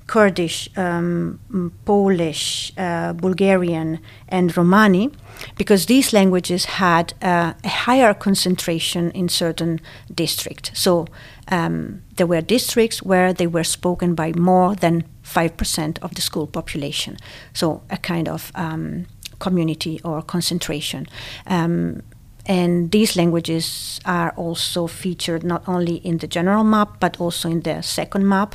Kurdish, 0.07 0.69
um, 0.77 1.41
Polish, 1.85 2.73
uh, 2.79 3.13
Bulgarian, 3.13 3.99
and 4.29 4.57
Romani, 4.57 5.11
because 5.57 5.87
these 5.87 6.13
languages 6.13 6.65
had 6.65 7.13
uh, 7.23 7.55
a 7.65 7.69
higher 7.69 8.15
concentration 8.15 9.11
in 9.11 9.29
certain 9.29 9.81
districts. 10.15 10.71
So 10.75 11.07
um, 11.49 12.03
there 12.17 12.27
were 12.27 12.41
districts 12.41 13.03
where 13.03 13.33
they 13.33 13.47
were 13.47 13.65
spoken 13.65 14.15
by 14.15 14.33
more 14.33 14.77
than 14.77 15.05
5% 15.25 15.99
of 16.03 16.15
the 16.15 16.21
school 16.21 16.47
population. 16.47 17.17
So 17.53 17.83
a 17.91 17.97
kind 17.97 18.29
of 18.29 18.53
um, 18.55 19.07
community 19.41 20.01
or 20.05 20.23
concentration. 20.23 21.07
Um, 21.47 22.03
and 22.49 22.93
these 22.93 23.17
languages 23.17 24.01
are 24.05 24.31
also 24.37 24.87
featured 24.87 25.43
not 25.43 25.69
only 25.69 25.97
in 25.97 26.19
the 26.19 26.29
general 26.29 26.63
map 26.63 27.01
but 27.01 27.21
also 27.21 27.49
in 27.49 27.63
the 27.63 27.83
second 27.83 28.29
map, 28.29 28.55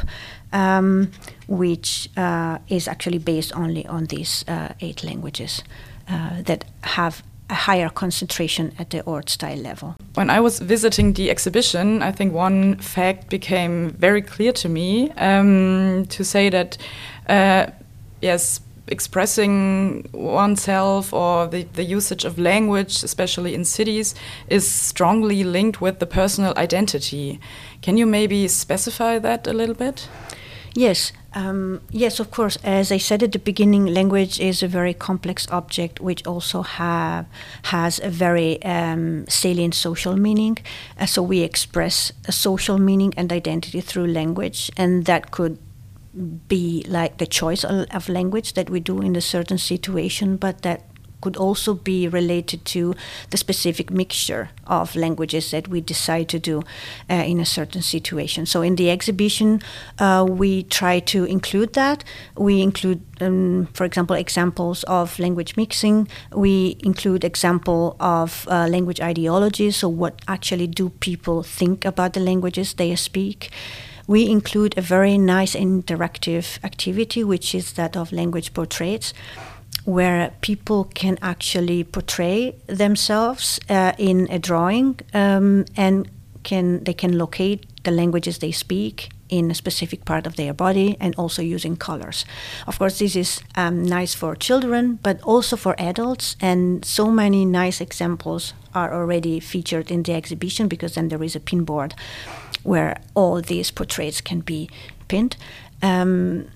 um, 0.54 1.12
which 1.48 2.10
uh, 2.18 2.58
is 2.68 2.88
actually 2.88 3.20
based 3.20 3.56
only 3.56 3.86
on 3.88 4.06
these 4.06 4.46
uh, 4.48 4.70
eight 4.80 5.04
languages 5.04 5.64
uh, 6.10 6.42
that 6.44 6.66
have 6.82 7.24
a 7.50 7.54
higher 7.54 7.90
concentration 7.90 8.72
at 8.80 8.90
the 8.90 9.04
Ortsteil 9.04 9.62
level. 9.62 9.96
When 10.14 10.30
I 10.30 10.40
was 10.40 10.60
visiting 10.60 11.14
the 11.14 11.30
exhibition, 11.30 12.02
I 12.02 12.12
think 12.12 12.34
one 12.34 12.78
fact 12.78 13.30
became 13.30 13.92
very 13.92 14.22
clear 14.22 14.54
to 14.54 14.70
me 14.70 15.12
um, 15.12 16.06
to 16.10 16.24
say 16.24 16.50
that, 16.50 16.78
uh, 17.28 17.68
yes, 18.22 18.62
expressing 18.88 20.08
oneself 20.14 21.14
or 21.14 21.48
the, 21.48 21.64
the 21.74 21.84
usage 21.84 22.26
of 22.26 22.38
language, 22.38 23.04
especially 23.04 23.54
in 23.54 23.66
cities, 23.66 24.16
is 24.48 24.68
strongly 24.70 25.44
linked 25.44 25.82
with 25.82 26.00
the 26.00 26.06
personal 26.06 26.54
identity. 26.58 27.40
Can 27.82 27.98
you 27.98 28.06
maybe 28.06 28.48
specify 28.48 29.20
that 29.20 29.48
a 29.48 29.54
little 29.54 29.76
bit? 29.76 30.08
Yes, 30.74 31.12
um, 31.34 31.82
yes, 31.92 32.20
of 32.22 32.32
course. 32.32 32.58
As 32.64 32.92
I 32.94 32.98
said 32.98 33.24
at 33.24 33.34
the 33.34 33.40
beginning, 33.40 33.88
language 33.88 34.40
is 34.40 34.64
a 34.64 34.68
very 34.68 34.94
complex 34.94 35.46
object 35.52 36.00
which 36.00 36.26
also 36.26 36.62
have 36.62 37.26
has 37.64 38.00
a 38.00 38.10
very 38.10 38.62
um, 38.64 39.28
salient 39.28 39.76
social 39.76 40.16
meaning. 40.16 40.58
Uh, 40.98 41.06
so 41.06 41.22
we 41.22 41.42
express 41.42 42.14
a 42.26 42.32
social 42.32 42.78
meaning 42.78 43.14
and 43.18 43.34
identity 43.34 43.82
through 43.82 44.08
language, 44.08 44.72
and 44.78 45.06
that 45.06 45.32
could 45.32 45.58
be 46.48 46.86
like 46.88 47.18
the 47.18 47.26
choice 47.26 47.64
of 47.66 48.10
language 48.10 48.54
that 48.54 48.70
we 48.70 48.80
do 48.80 49.02
in 49.02 49.16
a 49.16 49.22
certain 49.22 49.58
situation, 49.58 50.38
but 50.38 50.62
that 50.62 50.84
could 51.22 51.38
also 51.38 51.74
be 51.74 52.08
related 52.08 52.66
to 52.66 52.94
the 53.30 53.38
specific 53.38 53.92
mixture 53.92 54.50
of 54.68 54.96
languages 54.96 55.52
that 55.52 55.68
we 55.68 55.82
decide 55.82 56.28
to 56.30 56.40
do 56.40 56.62
uh, 57.10 57.14
in 57.14 57.40
a 57.40 57.46
certain 57.46 57.82
situation. 57.82 58.46
So 58.46 58.62
in 58.62 58.76
the 58.76 58.90
exhibition, 58.90 59.62
uh, 60.00 60.26
we 60.28 60.64
try 60.64 61.00
to 61.00 61.26
include 61.26 61.74
that. 61.74 62.04
We 62.36 62.62
include, 62.62 63.02
um, 63.22 63.68
for 63.74 63.86
example, 63.86 64.16
examples 64.16 64.84
of 64.84 65.20
language 65.20 65.56
mixing. 65.58 66.08
We 66.34 66.78
include 66.84 67.24
example 67.24 67.96
of 68.00 68.48
uh, 68.50 68.68
language 68.68 69.00
ideologies. 69.00 69.78
So 69.78 69.90
what 69.90 70.22
actually 70.28 70.68
do 70.68 70.90
people 70.90 71.44
think 71.44 71.86
about 71.86 72.14
the 72.14 72.20
languages 72.20 72.74
they 72.74 72.96
speak? 72.96 73.52
We 74.08 74.30
include 74.30 74.78
a 74.78 74.82
very 74.82 75.18
nice 75.18 75.56
interactive 75.56 76.62
activity, 76.64 77.24
which 77.24 77.56
is 77.56 77.74
that 77.74 77.96
of 77.96 78.12
language 78.12 78.54
portraits, 78.54 79.14
where 79.86 80.32
people 80.42 80.86
can 80.94 81.18
actually 81.22 81.84
portray 81.84 82.56
themselves 82.68 83.60
uh, 83.70 83.94
in 83.98 84.28
a 84.30 84.40
drawing 84.40 85.00
um, 85.14 85.66
and 85.76 86.10
can 86.44 86.84
they 86.84 86.94
can 86.94 87.18
locate 87.18 87.66
the 87.84 87.92
languages 87.92 88.40
they 88.40 88.52
speak 88.52 89.10
in 89.30 89.50
a 89.50 89.56
specific 89.56 90.06
part 90.06 90.28
of 90.28 90.36
their 90.36 90.54
body 90.54 90.98
and 91.00 91.16
also 91.16 91.42
using 91.42 91.78
colors. 91.78 92.26
Of 92.68 92.78
course, 92.78 93.00
this 93.00 93.16
is 93.16 93.42
um, 93.56 93.82
nice 93.82 94.14
for 94.14 94.36
children, 94.36 95.00
but 95.02 95.22
also 95.24 95.56
for 95.56 95.74
adults, 95.80 96.36
and 96.42 96.84
so 96.84 97.10
many 97.10 97.46
nice 97.46 97.80
examples 97.80 98.54
are 98.76 98.94
already 98.94 99.40
featured 99.40 99.90
in 99.90 100.04
the 100.04 100.14
exhibition 100.14 100.68
because 100.68 100.96
then 100.96 101.08
there 101.08 101.24
is 101.24 101.36
a 101.36 101.40
pin 101.40 101.64
board 101.64 101.96
where 102.64 102.98
all 103.16 103.42
these 103.42 103.72
portraits 103.72 104.22
can 104.22 104.42
be 104.42 104.70
pinned. 105.08 105.38
Um, 105.82 106.50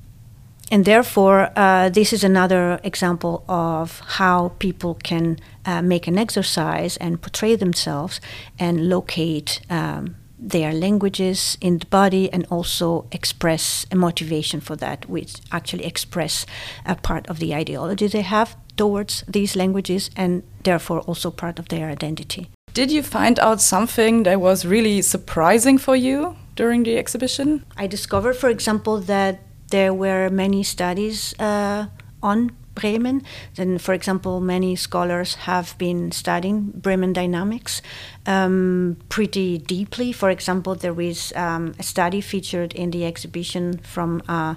and 0.71 0.85
therefore, 0.85 1.51
uh, 1.55 1.89
this 1.89 2.11
is 2.11 2.23
another 2.23 2.79
example 2.83 3.43
of 3.47 3.99
how 3.99 4.49
people 4.59 4.95
can 4.95 5.37
uh, 5.65 5.81
make 5.81 6.07
an 6.07 6.17
exercise 6.17 6.97
and 6.97 7.21
portray 7.21 7.55
themselves 7.55 8.19
and 8.57 8.89
locate 8.89 9.61
um, 9.69 10.15
their 10.39 10.73
languages 10.73 11.57
in 11.61 11.79
the 11.79 11.85
body 11.85 12.31
and 12.33 12.45
also 12.49 13.05
express 13.11 13.85
a 13.91 13.95
motivation 13.95 14.59
for 14.59 14.75
that, 14.75 15.07
which 15.07 15.35
actually 15.51 15.85
express 15.85 16.45
a 16.85 16.95
part 16.95 17.27
of 17.27 17.39
the 17.39 17.53
ideology 17.53 18.07
they 18.07 18.21
have 18.21 18.55
towards 18.75 19.23
these 19.27 19.55
languages 19.55 20.09
and 20.15 20.43
therefore 20.63 21.01
also 21.01 21.31
part 21.31 21.59
of 21.59 21.69
their 21.69 21.89
identity. 21.89 22.49
Did 22.73 22.91
you 22.91 23.03
find 23.03 23.39
out 23.39 23.61
something 23.61 24.23
that 24.23 24.41
was 24.41 24.65
really 24.65 25.01
surprising 25.01 25.77
for 25.77 25.95
you 25.95 26.35
during 26.55 26.83
the 26.83 26.97
exhibition? 26.97 27.65
I 27.77 27.87
discovered, 27.87 28.35
for 28.35 28.49
example, 28.49 28.99
that 29.01 29.39
there 29.69 29.93
were 29.93 30.29
many 30.29 30.63
studies 30.63 31.33
uh, 31.39 31.87
on 32.21 32.51
Bremen. 32.75 33.23
Then, 33.55 33.77
for 33.77 33.93
example, 33.93 34.41
many 34.41 34.75
scholars 34.75 35.35
have 35.35 35.77
been 35.77 36.11
studying 36.11 36.71
Bremen 36.75 37.13
dynamics 37.13 37.81
um, 38.25 38.97
pretty 39.09 39.57
deeply. 39.57 40.11
For 40.11 40.29
example, 40.29 40.75
there 40.75 40.99
is 40.99 41.33
um, 41.35 41.73
a 41.79 41.83
study 41.83 42.21
featured 42.21 42.73
in 42.73 42.91
the 42.91 43.05
exhibition 43.05 43.77
from 43.79 44.21
uh, 44.27 44.55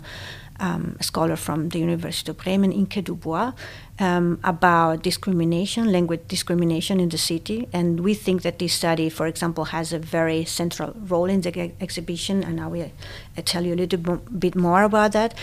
um, 0.60 0.96
a 0.98 1.02
scholar 1.02 1.36
from 1.36 1.68
the 1.70 1.78
University 1.78 2.30
of 2.30 2.38
Bremen, 2.38 2.72
Inke 2.72 3.04
Dubois, 3.04 3.52
um, 3.98 4.38
about 4.44 5.02
discrimination, 5.02 5.92
language 5.92 6.20
discrimination 6.28 7.00
in 7.00 7.08
the 7.08 7.18
city. 7.18 7.68
And 7.72 8.00
we 8.00 8.14
think 8.14 8.42
that 8.42 8.58
this 8.58 8.72
study, 8.72 9.08
for 9.08 9.26
example, 9.26 9.66
has 9.66 9.92
a 9.92 9.98
very 9.98 10.44
central 10.44 10.94
role 11.08 11.26
in 11.26 11.40
the 11.40 11.72
exhibition. 11.80 12.42
And 12.44 12.60
I 12.60 12.66
will 12.66 12.90
uh, 13.36 13.42
tell 13.44 13.64
you 13.64 13.74
a 13.74 13.80
little 13.80 13.98
bit 14.16 14.54
more 14.54 14.82
about 14.82 15.12
that. 15.12 15.34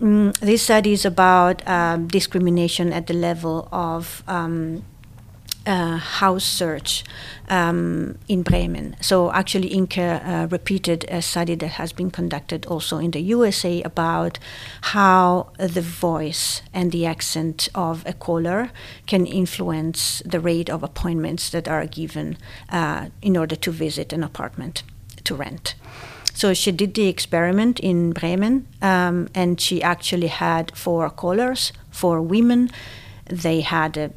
Mm, 0.00 0.36
this 0.40 0.62
study 0.62 0.92
is 0.92 1.04
about 1.04 1.66
um, 1.66 2.06
discrimination 2.06 2.92
at 2.92 3.06
the 3.06 3.14
level 3.14 3.68
of 3.72 4.22
um, 4.28 4.84
uh, 5.66 5.96
house 5.96 6.44
search 6.44 7.04
um, 7.48 8.18
in 8.28 8.42
Bremen. 8.42 8.96
So 9.00 9.32
actually, 9.32 9.70
Inke 9.70 9.98
uh, 9.98 10.46
repeated 10.48 11.04
a 11.08 11.20
study 11.20 11.54
that 11.56 11.72
has 11.72 11.92
been 11.92 12.10
conducted 12.10 12.66
also 12.66 12.98
in 12.98 13.10
the 13.10 13.20
USA 13.20 13.82
about 13.82 14.38
how 14.92 15.48
the 15.58 15.80
voice 15.80 16.62
and 16.72 16.92
the 16.92 17.06
accent 17.06 17.68
of 17.74 18.04
a 18.06 18.12
caller 18.12 18.70
can 19.06 19.26
influence 19.26 20.22
the 20.24 20.40
rate 20.40 20.70
of 20.70 20.82
appointments 20.82 21.50
that 21.50 21.68
are 21.68 21.86
given 21.86 22.38
uh, 22.70 23.08
in 23.22 23.36
order 23.36 23.56
to 23.56 23.70
visit 23.70 24.12
an 24.12 24.22
apartment 24.22 24.82
to 25.24 25.34
rent. 25.34 25.74
So 26.34 26.52
she 26.52 26.70
did 26.70 26.92
the 26.94 27.08
experiment 27.08 27.80
in 27.80 28.12
Bremen, 28.12 28.66
um, 28.82 29.28
and 29.34 29.58
she 29.58 29.82
actually 29.82 30.26
had 30.26 30.76
four 30.76 31.08
callers, 31.08 31.72
four 31.90 32.20
women. 32.20 32.70
They 33.24 33.62
had 33.62 33.96
a 33.96 34.10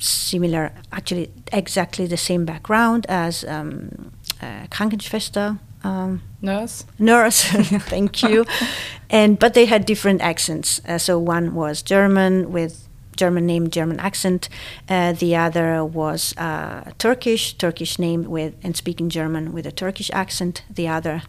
similar, 0.00 0.72
actually 0.92 1.30
exactly 1.52 2.06
the 2.06 2.16
same 2.16 2.44
background 2.44 3.06
as 3.08 3.44
um, 3.44 4.12
uh, 4.40 4.66
Krankenschwester. 4.70 5.58
Um, 5.82 6.22
nurse. 6.40 6.86
Nurse, 6.98 7.42
thank 7.88 8.22
you. 8.22 8.46
and 9.10 9.38
but 9.38 9.54
they 9.54 9.66
had 9.66 9.84
different 9.84 10.22
accents. 10.22 10.80
Uh, 10.88 10.98
so 10.98 11.18
one 11.18 11.54
was 11.54 11.82
German 11.82 12.50
with 12.52 12.88
German 13.16 13.46
name, 13.46 13.68
German 13.70 14.00
accent. 14.00 14.48
Uh, 14.88 15.12
the 15.12 15.36
other 15.36 15.84
was 15.84 16.34
uh, 16.36 16.90
Turkish, 16.98 17.54
Turkish 17.54 17.98
name 17.98 18.24
with 18.24 18.54
and 18.62 18.76
speaking 18.76 19.08
German 19.08 19.52
with 19.52 19.66
a 19.66 19.72
Turkish 19.72 20.10
accent. 20.12 20.62
The 20.70 20.88
other 20.88 21.22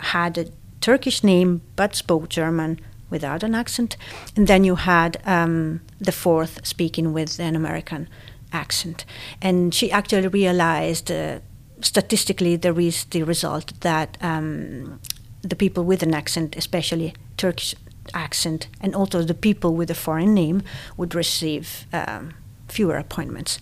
had 0.00 0.38
a 0.38 0.46
Turkish 0.80 1.24
name 1.24 1.62
but 1.76 1.96
spoke 1.96 2.28
German 2.28 2.80
without 3.10 3.42
an 3.42 3.54
accent. 3.54 3.96
And 4.36 4.46
then 4.46 4.64
you 4.64 4.76
had 4.76 5.16
um, 5.24 5.80
the 6.00 6.12
fourth 6.12 6.66
speaking 6.66 7.12
with 7.12 7.38
an 7.40 7.56
American 7.56 8.08
accent. 8.52 9.04
And 9.42 9.74
she 9.74 9.90
actually 9.90 10.28
realized 10.28 11.10
uh, 11.10 11.40
statistically 11.80 12.56
there 12.56 12.80
is 12.80 13.04
the 13.04 13.22
result 13.22 13.72
that 13.80 14.16
um, 14.20 15.00
the 15.42 15.56
people 15.56 15.84
with 15.84 16.02
an 16.02 16.14
accent, 16.14 16.56
especially 16.56 17.14
Turkish 17.36 17.74
accent, 18.14 18.68
and 18.80 18.94
also 18.94 19.22
the 19.22 19.34
people 19.34 19.74
with 19.74 19.90
a 19.90 19.94
foreign 19.94 20.34
name 20.34 20.62
would 20.96 21.14
receive 21.14 21.86
um, 21.92 22.34
fewer 22.68 22.96
appointments. 22.96 23.58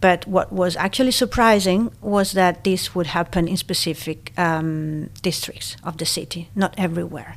But 0.00 0.26
what 0.26 0.50
was 0.50 0.76
actually 0.76 1.10
surprising 1.10 1.90
was 2.00 2.32
that 2.32 2.64
this 2.64 2.94
would 2.94 3.08
happen 3.08 3.48
in 3.48 3.56
specific 3.56 4.32
um, 4.38 5.10
districts 5.22 5.76
of 5.84 5.98
the 5.98 6.06
city, 6.06 6.48
not 6.54 6.74
everywhere. 6.78 7.36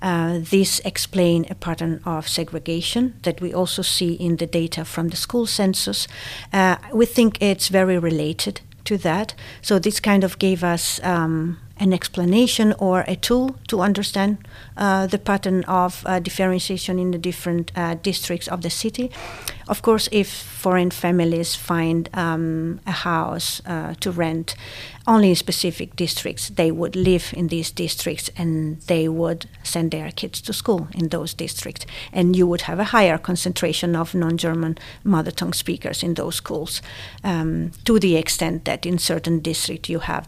Uh, 0.00 0.38
this 0.50 0.80
explain 0.84 1.44
a 1.50 1.54
pattern 1.54 2.00
of 2.04 2.28
segregation 2.28 3.14
that 3.22 3.40
we 3.40 3.52
also 3.52 3.82
see 3.82 4.12
in 4.12 4.36
the 4.36 4.46
data 4.46 4.84
from 4.84 5.08
the 5.08 5.16
school 5.16 5.46
census. 5.46 6.06
Uh, 6.52 6.76
we 6.92 7.06
think 7.06 7.42
it's 7.42 7.68
very 7.68 7.98
related 7.98 8.60
to 8.84 8.96
that. 8.98 9.34
So 9.60 9.78
this 9.78 10.00
kind 10.00 10.24
of 10.24 10.38
gave 10.38 10.64
us 10.64 11.00
um, 11.02 11.58
an 11.80 11.92
explanation 11.92 12.74
or 12.78 13.04
a 13.06 13.16
tool 13.16 13.56
to 13.68 13.80
understand 13.80 14.38
uh, 14.76 15.06
the 15.06 15.18
pattern 15.18 15.64
of 15.64 16.02
uh, 16.06 16.18
differentiation 16.18 16.98
in 16.98 17.10
the 17.10 17.18
different 17.18 17.72
uh, 17.76 17.94
districts 17.94 18.48
of 18.48 18.62
the 18.62 18.70
city. 18.70 19.10
Of 19.68 19.82
course, 19.82 20.08
if 20.10 20.28
foreign 20.28 20.90
families 20.90 21.54
find 21.54 22.08
um, 22.14 22.80
a 22.86 22.92
house 22.92 23.60
uh, 23.66 23.94
to 24.00 24.10
rent 24.10 24.54
only 25.06 25.30
in 25.30 25.36
specific 25.36 25.94
districts, 25.94 26.48
they 26.48 26.70
would 26.70 26.96
live 26.96 27.34
in 27.36 27.48
these 27.48 27.70
districts 27.70 28.30
and 28.36 28.80
they 28.82 29.08
would 29.08 29.46
send 29.62 29.90
their 29.90 30.10
kids 30.10 30.40
to 30.42 30.52
school 30.52 30.88
in 30.94 31.08
those 31.08 31.34
districts. 31.34 31.84
And 32.12 32.34
you 32.34 32.46
would 32.46 32.62
have 32.62 32.78
a 32.78 32.84
higher 32.84 33.18
concentration 33.18 33.94
of 33.94 34.14
non 34.14 34.38
German 34.38 34.78
mother 35.04 35.30
tongue 35.30 35.52
speakers 35.54 36.02
in 36.02 36.14
those 36.14 36.36
schools 36.36 36.82
um, 37.22 37.72
to 37.84 37.98
the 37.98 38.16
extent 38.16 38.64
that 38.64 38.86
in 38.86 38.98
certain 38.98 39.40
districts 39.40 39.90
you 39.90 39.98
have 40.00 40.26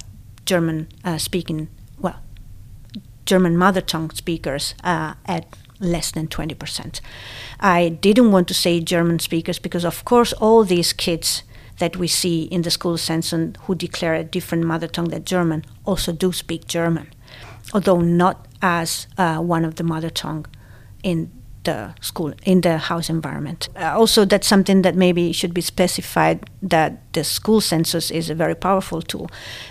German 0.51 0.89
uh, 1.05 1.17
speaking, 1.17 1.69
well, 1.97 2.19
German 3.25 3.57
mother 3.57 3.81
tongue 3.81 4.11
speakers 4.11 4.75
uh, 4.83 5.15
at 5.27 5.45
less 5.79 6.11
than 6.11 6.27
20%. 6.27 7.01
I 7.61 7.89
didn't 7.89 8.33
want 8.33 8.49
to 8.49 8.55
say 8.55 8.81
German 8.81 9.21
speakers 9.21 9.61
because, 9.61 9.85
of 9.85 10.05
course, 10.05 10.33
all 10.41 10.65
these 10.65 10.93
kids 10.93 11.45
that 11.79 11.97
we 11.97 12.09
see 12.09 12.43
in 12.43 12.63
the 12.63 12.71
school 12.71 12.99
census 12.99 13.53
who 13.61 13.77
declare 13.77 14.15
a 14.15 14.25
different 14.25 14.65
mother 14.65 14.89
tongue 14.89 15.11
than 15.11 15.25
German 15.25 15.65
also 15.85 16.13
do 16.13 16.33
speak 16.33 16.67
German, 16.67 17.07
although 17.73 18.01
not 18.01 18.49
as 18.61 19.07
uh, 19.17 19.39
one 19.39 19.65
of 19.65 19.77
the 19.77 19.85
mother 19.85 20.11
tongue 20.11 20.47
in 21.05 21.31
the 21.71 21.95
school 22.01 22.33
in 22.45 22.61
the 22.61 22.77
house 22.79 23.09
environment. 23.11 23.69
Uh, 23.77 23.99
also, 24.01 24.25
that's 24.25 24.47
something 24.47 24.83
that 24.83 24.95
maybe 24.95 25.33
should 25.33 25.55
be 25.55 25.61
specified 25.61 26.39
that 26.63 26.91
the 27.13 27.25
school 27.25 27.61
census 27.61 28.11
is 28.11 28.31
a 28.31 28.35
very 28.35 28.55
powerful 28.55 29.01
tool, 29.03 29.29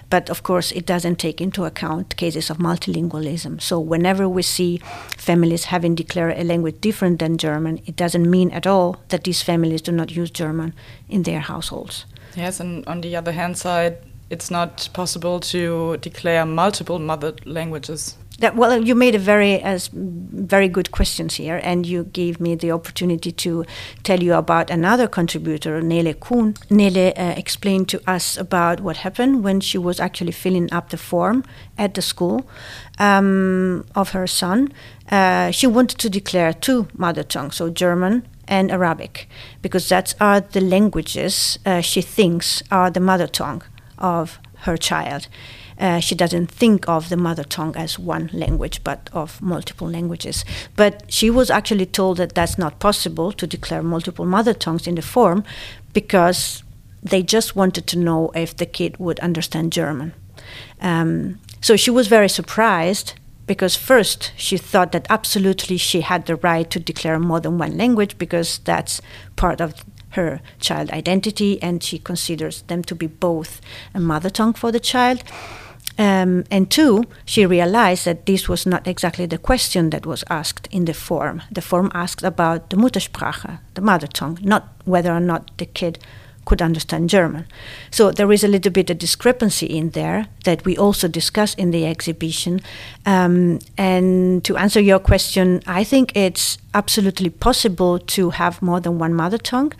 but 0.10 0.30
of 0.30 0.44
course 0.44 0.72
it 0.80 0.86
doesn't 0.86 1.18
take 1.26 1.42
into 1.46 1.66
account 1.66 2.16
cases 2.16 2.50
of 2.50 2.58
multilingualism. 2.58 3.62
So 3.62 3.80
whenever 3.80 4.28
we 4.28 4.44
see 4.44 4.82
families 5.18 5.66
having 5.66 5.96
declared 5.96 6.38
a 6.38 6.44
language 6.44 6.82
different 6.82 7.20
than 7.20 7.38
German, 7.38 7.80
it 7.86 7.96
doesn't 7.96 8.30
mean 8.30 8.52
at 8.52 8.66
all 8.68 8.98
that 9.10 9.24
these 9.24 9.42
families 9.44 9.82
do 9.82 9.92
not 9.92 10.12
use 10.12 10.32
German 10.32 10.74
in 11.10 11.24
their 11.24 11.40
households. 11.40 12.06
Yes, 12.36 12.60
and 12.60 12.86
on 12.88 13.02
the 13.02 13.16
other 13.16 13.32
hand 13.32 13.58
side, 13.58 13.98
it's 14.30 14.52
not 14.52 14.90
possible 14.94 15.40
to 15.40 15.98
declare 15.98 16.46
multiple 16.46 17.00
mother 17.00 17.34
languages. 17.46 18.16
That, 18.40 18.56
well, 18.56 18.82
you 18.82 18.96
made 18.96 19.16
a 19.16 19.20
very 19.20 19.62
as 19.62 19.90
very 19.94 20.70
good 20.70 20.92
questions 20.92 21.36
here, 21.36 21.60
and 21.62 21.86
you 21.86 22.06
gave 22.06 22.40
me 22.40 22.56
the 22.56 22.72
opportunity 22.72 23.34
to 23.34 23.66
tell 24.04 24.24
you 24.24 24.34
about 24.34 24.70
another 24.70 25.08
contributor, 25.08 25.82
Nele 25.82 26.14
Kuhn. 26.14 26.56
Nele 26.70 27.14
uh, 27.18 27.34
explained 27.36 27.90
to 27.90 28.02
us 28.08 28.38
about 28.38 28.80
what 28.80 28.98
happened 28.98 29.44
when 29.44 29.60
she 29.60 29.78
was 29.78 30.00
actually 30.00 30.32
filling 30.32 30.72
up 30.72 30.90
the 30.90 30.98
form 30.98 31.44
at 31.78 31.94
the 31.96 32.02
school 32.02 32.48
um, 32.98 33.86
of 33.94 34.12
her 34.12 34.26
son. 34.26 34.72
Uh, 35.12 35.52
she 35.52 35.68
wanted 35.68 35.98
to 36.00 36.10
declare 36.10 36.54
two 36.54 36.88
mother 36.94 37.24
tongues, 37.24 37.58
so 37.58 37.70
German 37.70 38.26
and 38.48 38.72
Arabic, 38.72 39.28
because 39.62 39.90
that's 39.90 40.16
are 40.22 40.40
the 40.40 40.62
languages 40.62 41.60
uh, 41.66 41.82
she 41.82 42.02
thinks 42.02 42.64
are 42.72 42.90
the 42.90 43.00
mother 43.00 43.28
tongue 43.28 43.64
of 43.98 44.40
her 44.60 44.78
child. 44.78 45.28
Uh, 45.80 46.00
she 46.00 46.14
doesn't 46.14 46.48
think 46.48 46.88
of 46.90 47.08
the 47.08 47.16
mother 47.16 47.44
tongue 47.44 47.76
as 47.78 47.98
one 47.98 48.30
language, 48.34 48.84
but 48.84 49.10
of 49.14 49.42
multiple 49.42 49.90
languages. 49.90 50.44
But 50.76 51.04
she 51.08 51.30
was 51.30 51.50
actually 51.50 51.86
told 51.86 52.18
that 52.18 52.36
that's 52.36 52.58
not 52.58 52.80
possible 52.80 53.32
to 53.32 53.48
declare 53.48 53.82
multiple 53.82 54.26
mother 54.26 54.54
tongues 54.54 54.88
in 54.88 54.96
the 54.96 55.02
form 55.02 55.44
because 55.94 56.64
they 57.02 57.24
just 57.24 57.56
wanted 57.56 57.88
to 57.88 57.98
know 57.98 58.32
if 58.36 58.58
the 58.58 58.66
kid 58.66 58.98
would 58.98 59.20
understand 59.22 59.72
German. 59.72 60.14
Um, 60.82 61.40
so 61.62 61.76
she 61.76 61.92
was 61.92 62.08
very 62.08 62.30
surprised 62.30 63.14
because 63.48 63.76
first 63.76 64.32
she 64.38 64.58
thought 64.58 64.92
that 64.92 65.08
absolutely 65.10 65.78
she 65.78 66.02
had 66.02 66.26
the 66.26 66.36
right 66.36 66.70
to 66.70 66.80
declare 66.80 67.20
more 67.20 67.40
than 67.40 67.58
one 67.58 67.78
language 67.78 68.18
because 68.18 68.60
that's 68.60 69.02
part 69.36 69.60
of 69.60 69.84
her 70.12 70.42
child 70.60 70.90
identity 70.92 71.62
and 71.62 71.84
she 71.84 72.00
considers 72.00 72.64
them 72.64 72.84
to 72.84 72.96
be 72.96 73.08
both 73.08 73.62
a 73.94 74.00
mother 74.00 74.30
tongue 74.30 74.54
for 74.54 74.72
the 74.72 74.80
child. 74.80 75.24
Um, 76.00 76.46
and 76.50 76.72
two, 76.72 77.04
she 77.26 77.46
realized 77.46 78.06
that 78.06 78.26
this 78.26 78.48
was 78.48 78.66
not 78.66 78.88
exactly 78.88 79.26
the 79.26 79.38
question 79.38 79.90
that 79.90 80.06
was 80.06 80.24
asked 80.30 80.70
in 80.72 80.86
the 80.86 80.94
form. 80.94 81.42
The 81.52 81.62
form 81.62 81.92
asked 81.94 82.24
about 82.24 82.70
the 82.70 82.78
Muttersprache, 82.78 83.60
the 83.74 83.82
mother 83.82 84.08
tongue, 84.08 84.40
not 84.42 84.70
whether 84.86 85.12
or 85.12 85.20
not 85.20 85.52
the 85.58 85.66
kid 85.66 86.00
could 86.46 86.62
understand 86.62 87.10
German. 87.10 87.46
So 87.92 88.12
there 88.12 88.32
is 88.32 88.44
a 88.44 88.48
little 88.48 88.72
bit 88.72 88.90
of 88.90 88.98
discrepancy 88.98 89.66
in 89.66 89.92
there 89.92 90.26
that 90.44 90.66
we 90.66 90.78
also 90.78 91.08
discuss 91.08 91.54
in 91.56 91.72
the 91.72 91.86
exhibition. 91.86 92.62
Um, 93.06 93.60
and 93.78 94.44
to 94.46 94.58
answer 94.58 94.80
your 94.80 95.00
question, 95.00 95.62
I 95.68 95.84
think 95.84 96.16
it's 96.16 96.58
absolutely 96.74 97.30
possible 97.30 98.00
to 98.00 98.30
have 98.32 98.62
more 98.62 98.80
than 98.80 99.00
one 99.00 99.14
mother 99.14 99.38
tongue. 99.38 99.74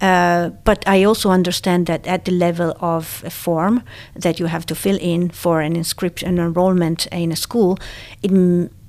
Uh, 0.00 0.50
but 0.64 0.86
I 0.86 1.04
also 1.04 1.30
understand 1.30 1.86
that 1.86 2.06
at 2.06 2.24
the 2.24 2.32
level 2.32 2.76
of 2.80 3.22
a 3.26 3.30
form 3.30 3.82
that 4.14 4.38
you 4.38 4.46
have 4.46 4.66
to 4.66 4.74
fill 4.74 4.98
in 5.00 5.30
for 5.30 5.60
an 5.60 5.76
inscription 5.76 6.38
enrollment 6.38 7.06
in 7.06 7.32
a 7.32 7.36
school, 7.36 7.78
it 8.22 8.30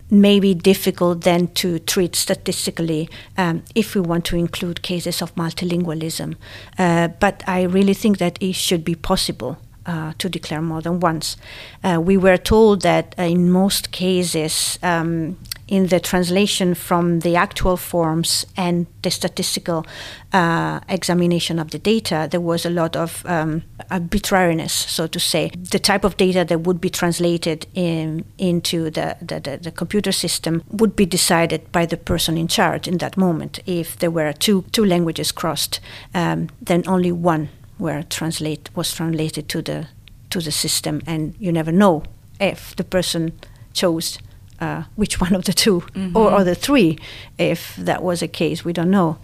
may 0.10 0.40
be 0.40 0.54
difficult 0.54 1.22
then 1.22 1.48
to 1.48 1.80
treat 1.80 2.16
statistically 2.16 3.10
um, 3.38 3.64
if 3.74 3.96
we 3.96 4.02
want 4.02 4.26
to 4.26 4.38
include 4.38 4.82
cases 4.82 5.22
of 5.22 5.34
multilingualism. 5.36 6.36
Uh, 6.78 7.08
but 7.20 7.44
I 7.48 7.64
really 7.64 7.94
think 7.94 8.18
that 8.20 8.42
it 8.42 8.54
should 8.54 8.84
be 8.86 8.96
possible. 8.96 9.58
Uh, 9.88 10.14
to 10.18 10.28
declare 10.28 10.64
more 10.64 10.82
than 10.82 11.00
once. 11.00 11.38
Uh, 11.84 12.02
we 12.02 12.18
were 12.18 12.38
told 12.38 12.82
that 12.82 13.14
in 13.20 13.52
most 13.52 13.92
cases, 13.92 14.80
um, 14.82 15.38
in 15.68 15.88
the 15.88 16.00
translation 16.00 16.76
from 16.76 17.20
the 17.20 17.36
actual 17.36 17.78
forms 17.78 18.46
and 18.56 18.86
the 19.02 19.10
statistical 19.10 19.86
uh, 20.34 20.80
examination 20.90 21.60
of 21.60 21.72
the 21.72 21.80
data, 21.80 22.28
there 22.30 22.42
was 22.42 22.66
a 22.66 22.70
lot 22.70 22.96
of 22.96 23.26
um, 23.26 23.64
arbitrariness, 23.90 24.74
so 24.74 25.08
to 25.08 25.20
say. 25.20 25.50
The 25.50 25.80
type 25.80 26.04
of 26.04 26.18
data 26.18 26.46
that 26.46 26.62
would 26.62 26.80
be 26.80 26.90
translated 26.90 27.66
in, 27.74 28.26
into 28.38 28.90
the, 28.90 29.18
the, 29.22 29.40
the, 29.40 29.58
the, 29.58 29.72
computer 29.72 30.12
system 30.12 30.64
would 30.72 30.96
be 30.96 31.06
decided 31.06 31.72
by 31.72 31.86
the 31.86 31.98
person 31.98 32.38
in 32.38 32.48
charge 32.48 32.88
in 32.88 32.98
that 33.00 33.18
moment. 33.18 33.60
If 33.66 33.98
there 33.98 34.12
were 34.12 34.34
two, 34.34 34.64
two 34.72 34.86
languages 34.86 35.32
crossed, 35.32 35.80
um, 36.14 36.50
then 36.62 36.84
only 36.88 37.12
one 37.12 37.50
were 37.80 38.04
translate, 38.04 38.70
was 38.76 38.94
translated 38.94 39.50
to 39.50 39.62
the, 39.62 39.88
to 40.30 40.40
the 40.40 40.52
system, 40.52 41.02
and 41.06 41.36
you 41.40 41.52
never 41.52 41.72
know 41.72 42.04
if 42.40 42.76
the 42.76 42.84
person 42.84 43.32
chose 43.74 44.20
uh, 44.60 44.84
which 44.96 45.20
one 45.20 45.36
of 45.36 45.44
the 45.46 45.54
2 45.54 45.82
mm-hmm. 45.82 46.18
or, 46.18 46.32
or 46.32 46.44
the 46.44 46.56
three. 46.56 46.98
If 47.38 47.76
that 47.76 48.02
was 48.02 48.22
a 48.22 48.28
case, 48.28 48.64
we 48.64 48.74
don't 48.74 48.92
know. 48.92 49.18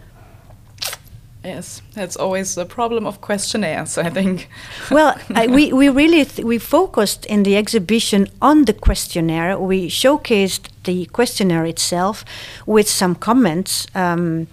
Yes, 1.43 1.81
that's 1.95 2.15
always 2.15 2.53
the 2.53 2.65
problem 2.65 3.07
of 3.07 3.19
questionnaires, 3.21 3.97
I 3.97 4.11
think. 4.11 4.47
well, 4.91 5.17
I, 5.33 5.47
we, 5.47 5.73
we 5.73 5.89
really 5.89 6.23
th- 6.23 6.45
we 6.45 6.59
focused 6.59 7.25
in 7.25 7.41
the 7.43 7.57
exhibition 7.57 8.27
on 8.41 8.65
the 8.65 8.73
questionnaire. 8.73 9.57
We 9.57 9.89
showcased 9.89 10.69
the 10.83 11.07
questionnaire 11.07 11.65
itself 11.65 12.23
with 12.67 12.87
some 12.87 13.15
comments 13.15 13.87
um, 13.95 14.47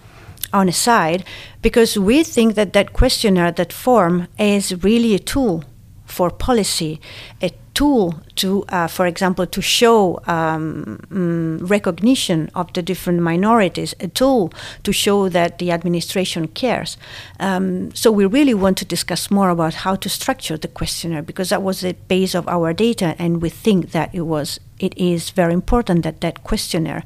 on 0.53 0.69
a 0.69 0.73
side 0.73 1.23
because 1.61 1.97
we 1.97 2.23
think 2.23 2.55
that 2.55 2.73
that 2.73 2.93
questionnaire, 2.93 3.51
that 3.51 3.73
form, 3.73 4.27
is 4.37 4.83
really 4.83 5.15
a 5.15 5.19
tool 5.19 5.63
for 6.05 6.29
policy, 6.29 6.99
a 7.41 7.51
tool 7.79 8.19
to, 8.35 8.65
uh, 8.69 8.87
for 8.87 9.05
example, 9.05 9.45
to 9.45 9.61
show 9.61 10.19
um, 10.27 10.99
mm, 11.09 11.69
recognition 11.69 12.49
of 12.53 12.73
the 12.73 12.81
different 12.81 13.21
minorities, 13.21 13.95
a 14.01 14.07
tool 14.09 14.51
to 14.83 14.91
show 14.91 15.29
that 15.29 15.59
the 15.59 15.71
administration 15.71 16.47
cares. 16.47 16.97
Um, 17.39 17.95
so 17.95 18.11
we 18.11 18.25
really 18.25 18.53
want 18.53 18.77
to 18.79 18.85
discuss 18.85 19.31
more 19.31 19.49
about 19.49 19.75
how 19.85 19.95
to 19.95 20.09
structure 20.09 20.57
the 20.57 20.67
questionnaire 20.67 21.21
because 21.21 21.49
that 21.49 21.63
was 21.63 21.79
the 21.79 21.93
base 22.07 22.35
of 22.35 22.47
our 22.47 22.73
data, 22.73 23.15
and 23.17 23.41
we 23.41 23.49
think 23.49 23.91
that 23.91 24.13
it 24.13 24.25
was 24.33 24.59
it 24.79 24.97
is 24.97 25.29
very 25.29 25.53
important 25.53 26.03
that 26.03 26.21
that 26.21 26.43
questionnaire 26.43 27.03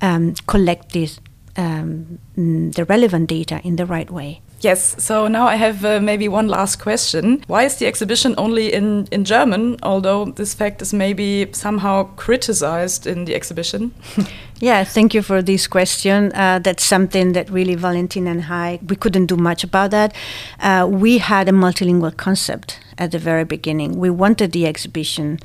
um, 0.00 0.34
collect 0.46 0.92
this, 0.92 1.20
um, 1.56 2.18
the 2.36 2.84
relevant 2.84 3.28
data 3.28 3.60
in 3.64 3.76
the 3.76 3.86
right 3.86 4.10
way. 4.10 4.42
Yes, 4.60 4.96
so 4.98 5.28
now 5.28 5.46
I 5.46 5.56
have 5.56 5.84
uh, 5.84 6.00
maybe 6.00 6.28
one 6.28 6.48
last 6.48 6.76
question. 6.76 7.42
Why 7.46 7.64
is 7.64 7.76
the 7.76 7.86
exhibition 7.86 8.34
only 8.38 8.72
in, 8.72 9.06
in 9.12 9.24
German, 9.24 9.76
although 9.82 10.24
this 10.24 10.54
fact 10.54 10.80
is 10.80 10.94
maybe 10.94 11.48
somehow 11.52 12.04
criticized 12.16 13.06
in 13.06 13.26
the 13.26 13.34
exhibition? 13.34 13.92
yeah, 14.60 14.82
thank 14.82 15.12
you 15.12 15.20
for 15.20 15.42
this 15.42 15.66
question. 15.66 16.32
Uh, 16.32 16.58
that's 16.58 16.84
something 16.84 17.32
that 17.32 17.50
really 17.50 17.74
Valentin 17.74 18.26
and 18.26 18.44
I, 18.44 18.80
we 18.88 18.96
couldn't 18.96 19.26
do 19.26 19.36
much 19.36 19.62
about 19.62 19.90
that. 19.90 20.14
Uh, 20.58 20.88
we 20.90 21.18
had 21.18 21.48
a 21.48 21.52
multilingual 21.52 22.16
concept 22.16 22.80
at 22.96 23.12
the 23.12 23.18
very 23.18 23.44
beginning. 23.44 23.98
We 23.98 24.08
wanted 24.08 24.52
the 24.52 24.66
exhibition 24.66 25.38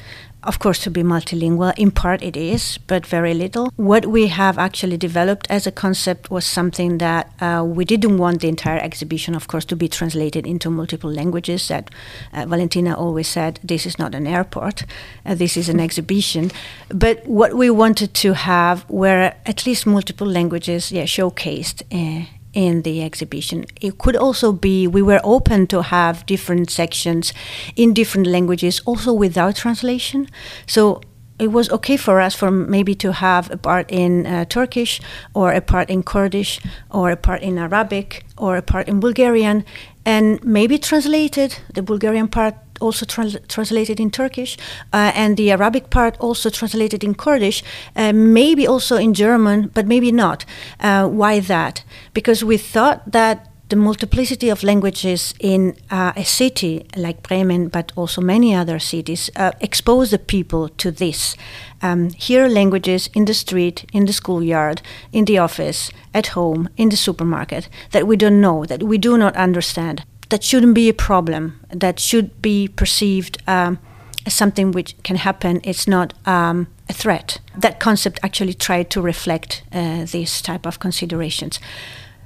of 0.44 0.60
course, 0.60 0.80
to 0.84 0.92
be 0.92 1.04
multilingual. 1.04 1.74
In 1.78 1.92
part, 1.92 2.22
it 2.24 2.36
is, 2.36 2.78
but 2.88 3.06
very 3.06 3.34
little. 3.34 3.72
What 3.76 4.06
we 4.06 4.28
have 4.28 4.58
actually 4.58 4.98
developed 4.98 5.48
as 5.50 5.68
a 5.68 5.72
concept 5.72 6.32
was 6.32 6.46
something 6.46 6.98
that 6.98 7.32
uh, 7.40 7.64
we 7.66 7.86
didn't 7.86 8.18
want 8.18 8.42
the 8.42 8.48
entire 8.48 8.80
exhibition, 8.80 9.36
of 9.36 9.48
course, 9.48 9.66
to 9.66 9.76
be 9.76 9.88
translated 9.88 10.48
into 10.48 10.70
multiple 10.70 11.12
languages. 11.12 11.68
That 11.68 11.92
uh, 12.34 12.46
Valentina 12.46 12.96
always 12.96 13.28
said, 13.28 13.60
this 13.64 13.86
is 13.86 14.00
not 14.00 14.16
an 14.16 14.26
airport, 14.28 14.84
uh, 15.26 15.36
this 15.36 15.58
is 15.58 15.70
an 15.70 15.80
exhibition. 15.80 16.52
But 16.90 17.26
what 17.28 17.54
we 17.54 17.70
wanted 17.70 18.14
to 18.16 18.34
have 18.34 18.90
were 18.90 19.34
at 19.46 19.66
least 19.66 19.86
multiple 19.86 20.28
languages 20.28 20.92
yeah, 20.92 21.04
showcased 21.04 21.84
uh, 21.92 22.26
in 22.54 22.82
the 22.82 23.02
exhibition. 23.04 23.66
It 23.80 23.98
could 23.98 24.16
also 24.16 24.52
be 24.52 24.88
we 24.88 25.02
were 25.02 25.22
open 25.24 25.68
to 25.68 25.82
have 25.82 26.26
different 26.26 26.70
sections 26.70 27.34
in 27.76 27.94
different 27.94 28.28
languages, 28.28 28.82
also 28.86 29.14
without 29.14 29.56
translation. 29.56 30.28
So 30.68 31.02
it 31.42 31.52
was 31.52 31.72
okay 31.72 31.98
for 31.98 32.22
us 32.22 32.36
for 32.36 32.52
maybe 32.52 32.94
to 32.94 33.12
have 33.14 33.50
a 33.50 33.58
part 33.58 33.90
in 33.90 34.28
uh, 34.28 34.46
Turkish 34.46 35.02
or 35.34 35.52
a 35.52 35.62
part 35.62 35.90
in 35.90 36.04
Kurdish 36.04 36.60
or 36.92 37.10
a 37.10 37.18
part 37.18 37.42
in 37.42 37.58
Arabic 37.58 38.26
or 38.38 38.58
a 38.58 38.62
part 38.62 38.88
in 38.88 39.00
Bulgarian 39.00 39.66
and 40.06 40.44
maybe 40.44 40.78
translated 40.78 41.58
the 41.74 41.82
Bulgarian 41.82 42.28
part 42.28 42.56
also 42.82 43.06
trans- 43.06 43.38
translated 43.48 44.00
in 44.00 44.12
Turkish, 44.12 44.58
uh, 44.94 45.12
and 45.16 45.38
the 45.38 45.52
Arabic 45.52 45.90
part 45.90 46.18
also 46.20 46.50
translated 46.50 47.04
in 47.04 47.16
Kurdish, 47.16 47.64
uh, 47.96 48.14
maybe 48.14 48.68
also 48.68 48.98
in 48.98 49.14
German, 49.14 49.70
but 49.74 49.88
maybe 49.88 50.12
not. 50.12 50.46
Uh, 50.80 51.08
why 51.08 51.40
that? 51.40 51.84
Because 52.14 52.44
we 52.44 52.58
thought 52.58 53.12
that 53.12 53.48
the 53.72 53.78
multiplicity 53.78 54.50
of 54.50 54.64
languages 54.64 55.34
in 55.40 55.74
uh, 55.90 56.12
a 56.18 56.26
city 56.26 56.86
like 56.98 57.24
Bremen, 57.24 57.70
but 57.70 57.94
also 57.96 58.22
many 58.22 58.54
other 58.54 58.80
cities, 58.80 59.30
uh, 59.38 59.52
expose 59.62 60.12
the 60.12 60.20
people 60.20 60.68
to 60.68 60.92
this. 60.92 61.38
Um, 61.82 62.10
hear 62.10 62.50
languages 62.50 63.10
in 63.14 63.26
the 63.26 63.34
street, 63.34 63.86
in 63.94 64.06
the 64.06 64.14
schoolyard, 64.14 64.82
in 65.14 65.24
the 65.24 65.38
office, 65.38 65.90
at 66.14 66.28
home, 66.28 66.68
in 66.76 66.90
the 66.90 66.98
supermarket 66.98 67.70
that 67.92 68.06
we 68.06 68.18
don't 68.18 68.42
know, 68.42 68.66
that 68.66 68.84
we 68.84 68.98
do 68.98 69.18
not 69.18 69.38
understand 69.38 70.04
that 70.32 70.44
shouldn't 70.44 70.74
be 70.74 70.90
a 70.90 70.94
problem. 70.94 71.60
That 71.70 72.00
should 72.00 72.42
be 72.42 72.68
perceived 72.68 73.38
um, 73.48 73.78
as 74.26 74.34
something 74.34 74.72
which 74.72 74.96
can 75.04 75.18
happen. 75.18 75.60
It's 75.64 75.88
not 75.88 76.14
um, 76.26 76.68
a 76.90 76.94
threat. 76.94 77.40
That 77.58 77.80
concept 77.80 78.20
actually 78.24 78.54
tried 78.54 78.90
to 78.92 79.02
reflect 79.02 79.64
uh, 79.72 80.06
these 80.06 80.42
type 80.42 80.66
of 80.66 80.80
considerations. 80.80 81.60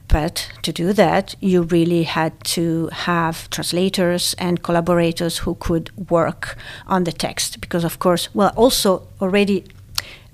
But 0.08 0.52
to 0.62 0.72
do 0.72 0.94
that, 0.94 1.36
you 1.42 1.64
really 1.64 2.04
had 2.04 2.32
to 2.56 2.90
have 2.92 3.50
translators 3.50 4.36
and 4.38 4.62
collaborators 4.62 5.40
who 5.40 5.56
could 5.56 5.90
work 6.10 6.58
on 6.86 7.06
the 7.06 7.12
text. 7.12 7.60
Because, 7.60 7.84
of 7.84 7.98
course, 7.98 8.30
well, 8.36 8.54
also 8.56 9.08
already 9.20 9.66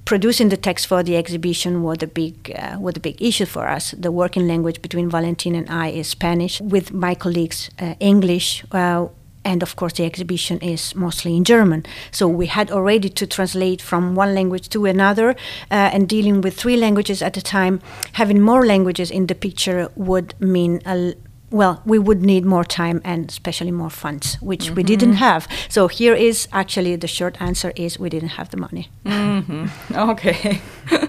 producing 0.05 0.49
the 0.49 0.57
text 0.57 0.87
for 0.87 1.03
the 1.03 1.15
exhibition 1.15 1.83
was 1.83 1.97
a 2.01 2.07
big 2.07 2.51
uh, 2.55 2.77
was 2.79 2.95
a 2.97 2.99
big 2.99 3.21
issue 3.21 3.45
for 3.45 3.67
us. 3.67 3.91
The 3.91 4.11
working 4.11 4.47
language 4.47 4.81
between 4.81 5.09
Valentin 5.09 5.55
and 5.55 5.69
I 5.69 5.87
is 5.89 6.07
Spanish. 6.07 6.61
With 6.61 6.91
my 6.93 7.15
colleagues, 7.15 7.69
uh, 7.79 7.95
English. 7.99 8.63
Uh, 8.71 9.07
and 9.43 9.63
of 9.63 9.75
course, 9.75 9.93
the 9.93 10.05
exhibition 10.05 10.59
is 10.59 10.93
mostly 10.95 11.35
in 11.35 11.43
German. 11.43 11.83
So 12.11 12.27
we 12.27 12.45
had 12.45 12.69
already 12.71 13.09
to 13.09 13.25
translate 13.25 13.81
from 13.81 14.15
one 14.15 14.35
language 14.35 14.69
to 14.69 14.85
another, 14.85 15.31
uh, 15.71 15.89
and 15.93 16.07
dealing 16.07 16.41
with 16.41 16.55
three 16.55 16.77
languages 16.77 17.21
at 17.21 17.37
a 17.37 17.41
time. 17.41 17.81
Having 18.13 18.41
more 18.41 18.65
languages 18.65 19.09
in 19.09 19.27
the 19.27 19.35
picture 19.35 19.89
would 19.95 20.35
mean 20.39 20.81
a 20.85 21.15
well, 21.51 21.81
we 21.85 21.99
would 21.99 22.21
need 22.21 22.45
more 22.45 22.63
time 22.63 23.01
and 23.03 23.29
especially 23.29 23.71
more 23.71 23.89
funds, 23.89 24.37
which 24.41 24.65
mm-hmm. 24.65 24.75
we 24.75 24.83
didn't 24.83 25.13
have. 25.13 25.47
So 25.69 25.87
here 25.87 26.15
is 26.15 26.47
actually 26.51 26.95
the 26.95 27.07
short 27.07 27.41
answer 27.41 27.73
is 27.75 27.99
we 27.99 28.09
didn't 28.09 28.29
have 28.29 28.49
the 28.49 28.57
money. 28.57 28.89
Mm-hmm. 29.05 29.95
Okay. 29.95 30.61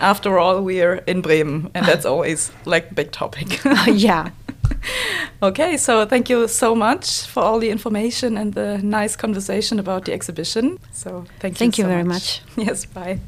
After 0.00 0.38
all, 0.38 0.62
we're 0.62 0.96
in 1.06 1.22
Bremen, 1.22 1.70
and 1.74 1.86
that's 1.86 2.04
always 2.04 2.50
like 2.64 2.94
big 2.94 3.12
topic. 3.12 3.60
yeah. 3.86 4.30
Okay, 5.40 5.76
so 5.76 6.04
thank 6.04 6.28
you 6.28 6.48
so 6.48 6.74
much 6.74 7.24
for 7.26 7.44
all 7.44 7.60
the 7.60 7.70
information 7.70 8.36
and 8.36 8.54
the 8.54 8.78
nice 8.78 9.14
conversation 9.16 9.78
about 9.78 10.04
the 10.04 10.12
exhibition. 10.12 10.78
So 10.92 11.24
thank 11.38 11.54
you. 11.54 11.58
Thank 11.58 11.78
you 11.78 11.84
so 11.84 11.88
very 11.88 12.02
much. 12.02 12.42
much. 12.56 12.66
Yes, 12.66 12.84
bye. 12.84 13.20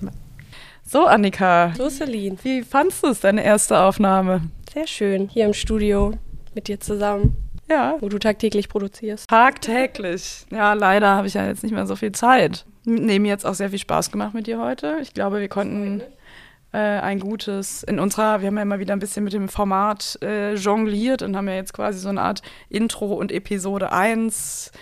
So, 0.84 1.06
Annika. 1.06 1.72
So, 1.76 1.88
Celine. 1.88 2.36
Wie 2.42 2.62
fandest 2.62 3.04
du 3.04 3.10
es, 3.10 3.20
deine 3.20 3.44
erste 3.44 3.78
Aufnahme? 3.78 4.42
Sehr 4.74 4.88
schön, 4.88 5.28
hier 5.28 5.46
im 5.46 5.54
Studio 5.54 6.14
mit 6.54 6.68
dir 6.68 6.80
zusammen. 6.80 7.36
Ja. 7.68 7.96
Wo 8.00 8.08
du 8.08 8.18
tagtäglich 8.18 8.68
produzierst. 8.68 9.28
Tagtäglich. 9.30 10.46
Ja, 10.50 10.72
leider 10.72 11.14
habe 11.14 11.28
ich 11.28 11.34
ja 11.34 11.46
jetzt 11.46 11.62
nicht 11.62 11.72
mehr 11.72 11.86
so 11.86 11.94
viel 11.94 12.12
Zeit. 12.12 12.66
Nee, 12.84 13.18
mir 13.18 13.28
jetzt 13.28 13.46
auch 13.46 13.54
sehr 13.54 13.70
viel 13.70 13.78
Spaß 13.78 14.10
gemacht 14.10 14.34
mit 14.34 14.46
dir 14.46 14.58
heute. 14.58 14.98
Ich 15.02 15.14
glaube, 15.14 15.40
wir 15.40 15.48
konnten 15.48 16.02
äh, 16.72 16.78
ein 16.78 17.20
gutes, 17.20 17.82
in 17.84 18.00
unserer, 18.00 18.40
wir 18.40 18.48
haben 18.48 18.56
ja 18.56 18.62
immer 18.62 18.80
wieder 18.80 18.94
ein 18.94 18.98
bisschen 18.98 19.22
mit 19.22 19.32
dem 19.32 19.48
Format 19.48 20.18
äh, 20.22 20.54
jongliert 20.54 21.22
und 21.22 21.36
haben 21.36 21.48
ja 21.48 21.54
jetzt 21.54 21.72
quasi 21.72 21.98
so 21.98 22.08
eine 22.08 22.22
Art 22.22 22.42
Intro 22.68 23.14
und 23.14 23.30
Episode 23.30 23.92
1 23.92 24.72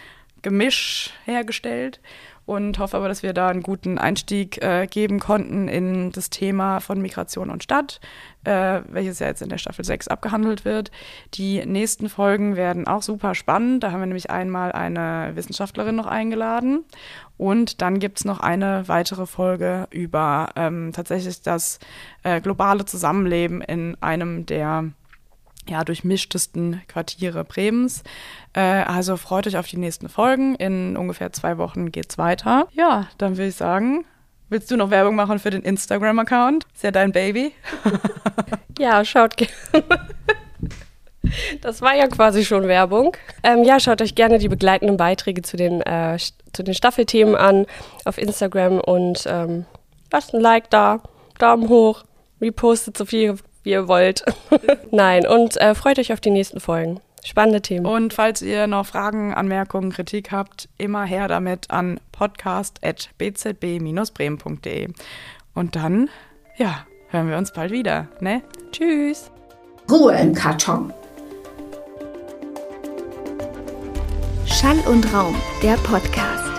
Gemisch 0.41 1.13
hergestellt 1.25 2.01
und 2.47 2.79
hoffe 2.79 2.97
aber, 2.97 3.09
dass 3.09 3.23
wir 3.23 3.35
da 3.35 3.49
einen 3.49 3.63
guten 3.63 3.99
Einstieg 3.99 4.63
äh, 4.63 4.87
geben 4.87 5.19
konnten 5.19 5.69
in 5.69 6.13
das 6.13 6.31
Thema 6.31 6.81
von 6.81 7.03
Migration 7.03 7.51
und 7.51 7.63
Stadt, 7.63 8.01
äh, 8.45 8.81
welches 8.89 9.19
ja 9.19 9.27
jetzt 9.27 9.43
in 9.43 9.49
der 9.49 9.59
Staffel 9.59 9.85
6 9.85 10.09
abgehandelt 10.09 10.65
wird. 10.65 10.91
Die 11.35 11.65
nächsten 11.67 12.09
Folgen 12.09 12.57
werden 12.57 12.87
auch 12.87 13.03
super 13.03 13.35
spannend. 13.35 13.83
Da 13.83 13.93
haben 13.93 14.01
wir 14.01 14.07
nämlich 14.07 14.31
einmal 14.31 14.73
eine 14.73 15.33
Wissenschaftlerin 15.35 15.97
noch 15.97 16.07
eingeladen 16.07 16.85
und 17.37 17.83
dann 17.83 17.99
gibt 17.99 18.19
es 18.19 18.25
noch 18.25 18.41
eine 18.41 18.87
weitere 18.89 19.27
Folge 19.27 19.87
über 19.91 20.51
ähm, 20.57 20.93
tatsächlich 20.93 21.43
das 21.43 21.79
äh, 22.23 22.41
globale 22.41 22.85
Zusammenleben 22.85 23.61
in 23.61 23.97
einem 24.01 24.47
der 24.47 24.91
ja, 25.69 25.85
durchmischtesten 25.85 26.83
Quartiere 26.89 27.45
Bremens. 27.45 28.03
Äh, 28.55 28.61
also 28.61 29.17
freut 29.17 29.47
euch 29.47 29.57
auf 29.57 29.69
die 29.69 29.77
nächsten 29.77 30.09
Folgen. 30.09 30.55
In 30.57 30.97
ungefähr 30.97 31.33
zwei 31.33 31.59
Wochen 31.59 31.93
geht's 31.93 32.19
weiter. 32.19 32.69
Ja, 32.73 33.09
dann 33.19 33.37
würde 33.37 33.49
ich 33.49 33.57
sagen, 33.57 34.05
willst 34.49 34.71
du 34.71 34.77
noch 34.77 34.91
Werbung 34.91 35.15
machen 35.15 35.39
für 35.39 35.51
den 35.51 35.63
Instagram-Account? 35.63 36.67
Ist 36.75 36.85
ja 36.85 36.91
dein 36.91 37.13
Baby. 37.13 37.53
ja, 38.79 39.05
schaut 39.05 39.37
gerne. 39.37 39.53
Das 41.61 41.83
war 41.83 41.95
ja 41.95 42.07
quasi 42.07 42.45
schon 42.45 42.69
Werbung. 42.69 43.15
Ähm, 43.43 43.63
ja, 43.65 43.81
schaut 43.81 44.01
euch 44.01 44.15
gerne 44.15 44.39
die 44.39 44.49
begleitenden 44.49 44.97
Beiträge 44.97 45.43
zu 45.43 45.57
den, 45.57 45.83
äh, 45.83 46.17
zu 46.53 46.63
den 46.63 46.75
Staffelthemen 46.75 47.35
an 47.35 47.67
auf 48.05 48.17
Instagram 48.19 48.81
und 48.81 49.25
ähm, 49.27 49.67
lasst 50.11 50.33
ein 50.33 50.41
Like 50.41 50.71
da, 50.71 51.03
Daumen 51.39 51.69
hoch, 51.69 52.05
repostet 52.41 52.97
so 52.97 53.05
viel 53.05 53.37
wie 53.63 53.71
ihr 53.71 53.89
wollt. 53.89 54.25
Nein, 54.91 55.27
und 55.27 55.57
äh, 55.61 55.75
freut 55.75 55.99
euch 55.99 56.13
auf 56.13 56.21
die 56.21 56.31
nächsten 56.31 56.61
Folgen. 56.61 57.01
Spannende 57.29 57.61
Themen. 57.61 57.85
Und 57.85 58.15
falls 58.15 58.41
ihr 58.41 58.67
noch 58.67 58.87
Fragen, 58.87 59.35
Anmerkungen, 59.35 59.93
Kritik 59.93 60.33
habt, 60.33 60.71
immer 60.79 61.05
her 61.05 61.29
damit 61.29 61.71
an 61.71 62.01
podcast.bzb-bremen.de. 62.11 64.89
Und 65.53 65.77
dann, 65.77 66.09
ja, 66.57 66.87
hören 67.09 67.29
wir 67.29 67.37
uns 67.37 67.53
bald 67.53 67.71
wieder. 67.71 68.09
Ne? 68.21 68.41
Tschüss. 68.73 69.31
Ruhe 69.91 70.15
im 70.15 70.35
Karton. 70.35 70.91
Schall 74.47 74.79
und 74.87 75.13
Raum, 75.13 75.37
der 75.63 75.75
Podcast. 75.75 76.51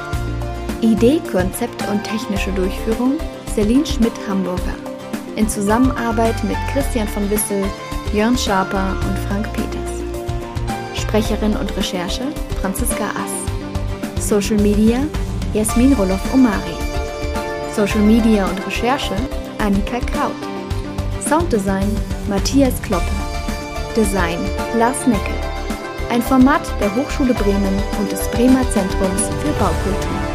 Idee, 0.82 1.20
Konzept 1.32 1.84
und 1.90 2.04
technische 2.04 2.52
Durchführung 2.52 3.18
Celine 3.56 3.88
Schmidt-Hamburger 3.88 4.76
in 5.36 5.50
Zusammenarbeit 5.50 6.36
mit 6.44 6.58
Christian 6.72 7.08
von 7.08 7.28
Wissel, 7.32 7.66
Jörn 8.14 8.38
Schaper 8.38 8.92
und 8.92 9.18
Frank 9.28 9.52
Peters. 9.54 9.69
Sprecherin 11.10 11.56
und 11.56 11.76
Recherche 11.76 12.22
Franziska 12.62 13.06
Ass. 13.06 14.24
Social 14.24 14.58
Media 14.58 15.00
Jasmin 15.56 15.94
Roloff-Omari. 15.94 16.78
Social 17.76 18.02
Media 18.02 18.46
und 18.46 18.64
Recherche 18.68 19.16
Annika 19.58 19.98
Kraut. 20.02 20.36
Sounddesign 21.28 21.90
Matthias 22.28 22.80
Kloppe. 22.84 23.10
Design 23.96 24.38
Lars 24.78 25.08
Neckel. 25.08 25.34
Ein 26.12 26.22
Format 26.22 26.62
der 26.80 26.96
Hochschule 26.96 27.34
Bremen 27.34 27.82
und 28.00 28.12
des 28.12 28.28
Bremer 28.28 28.62
Zentrums 28.70 29.24
für 29.42 29.54
Baukultur. 29.54 30.29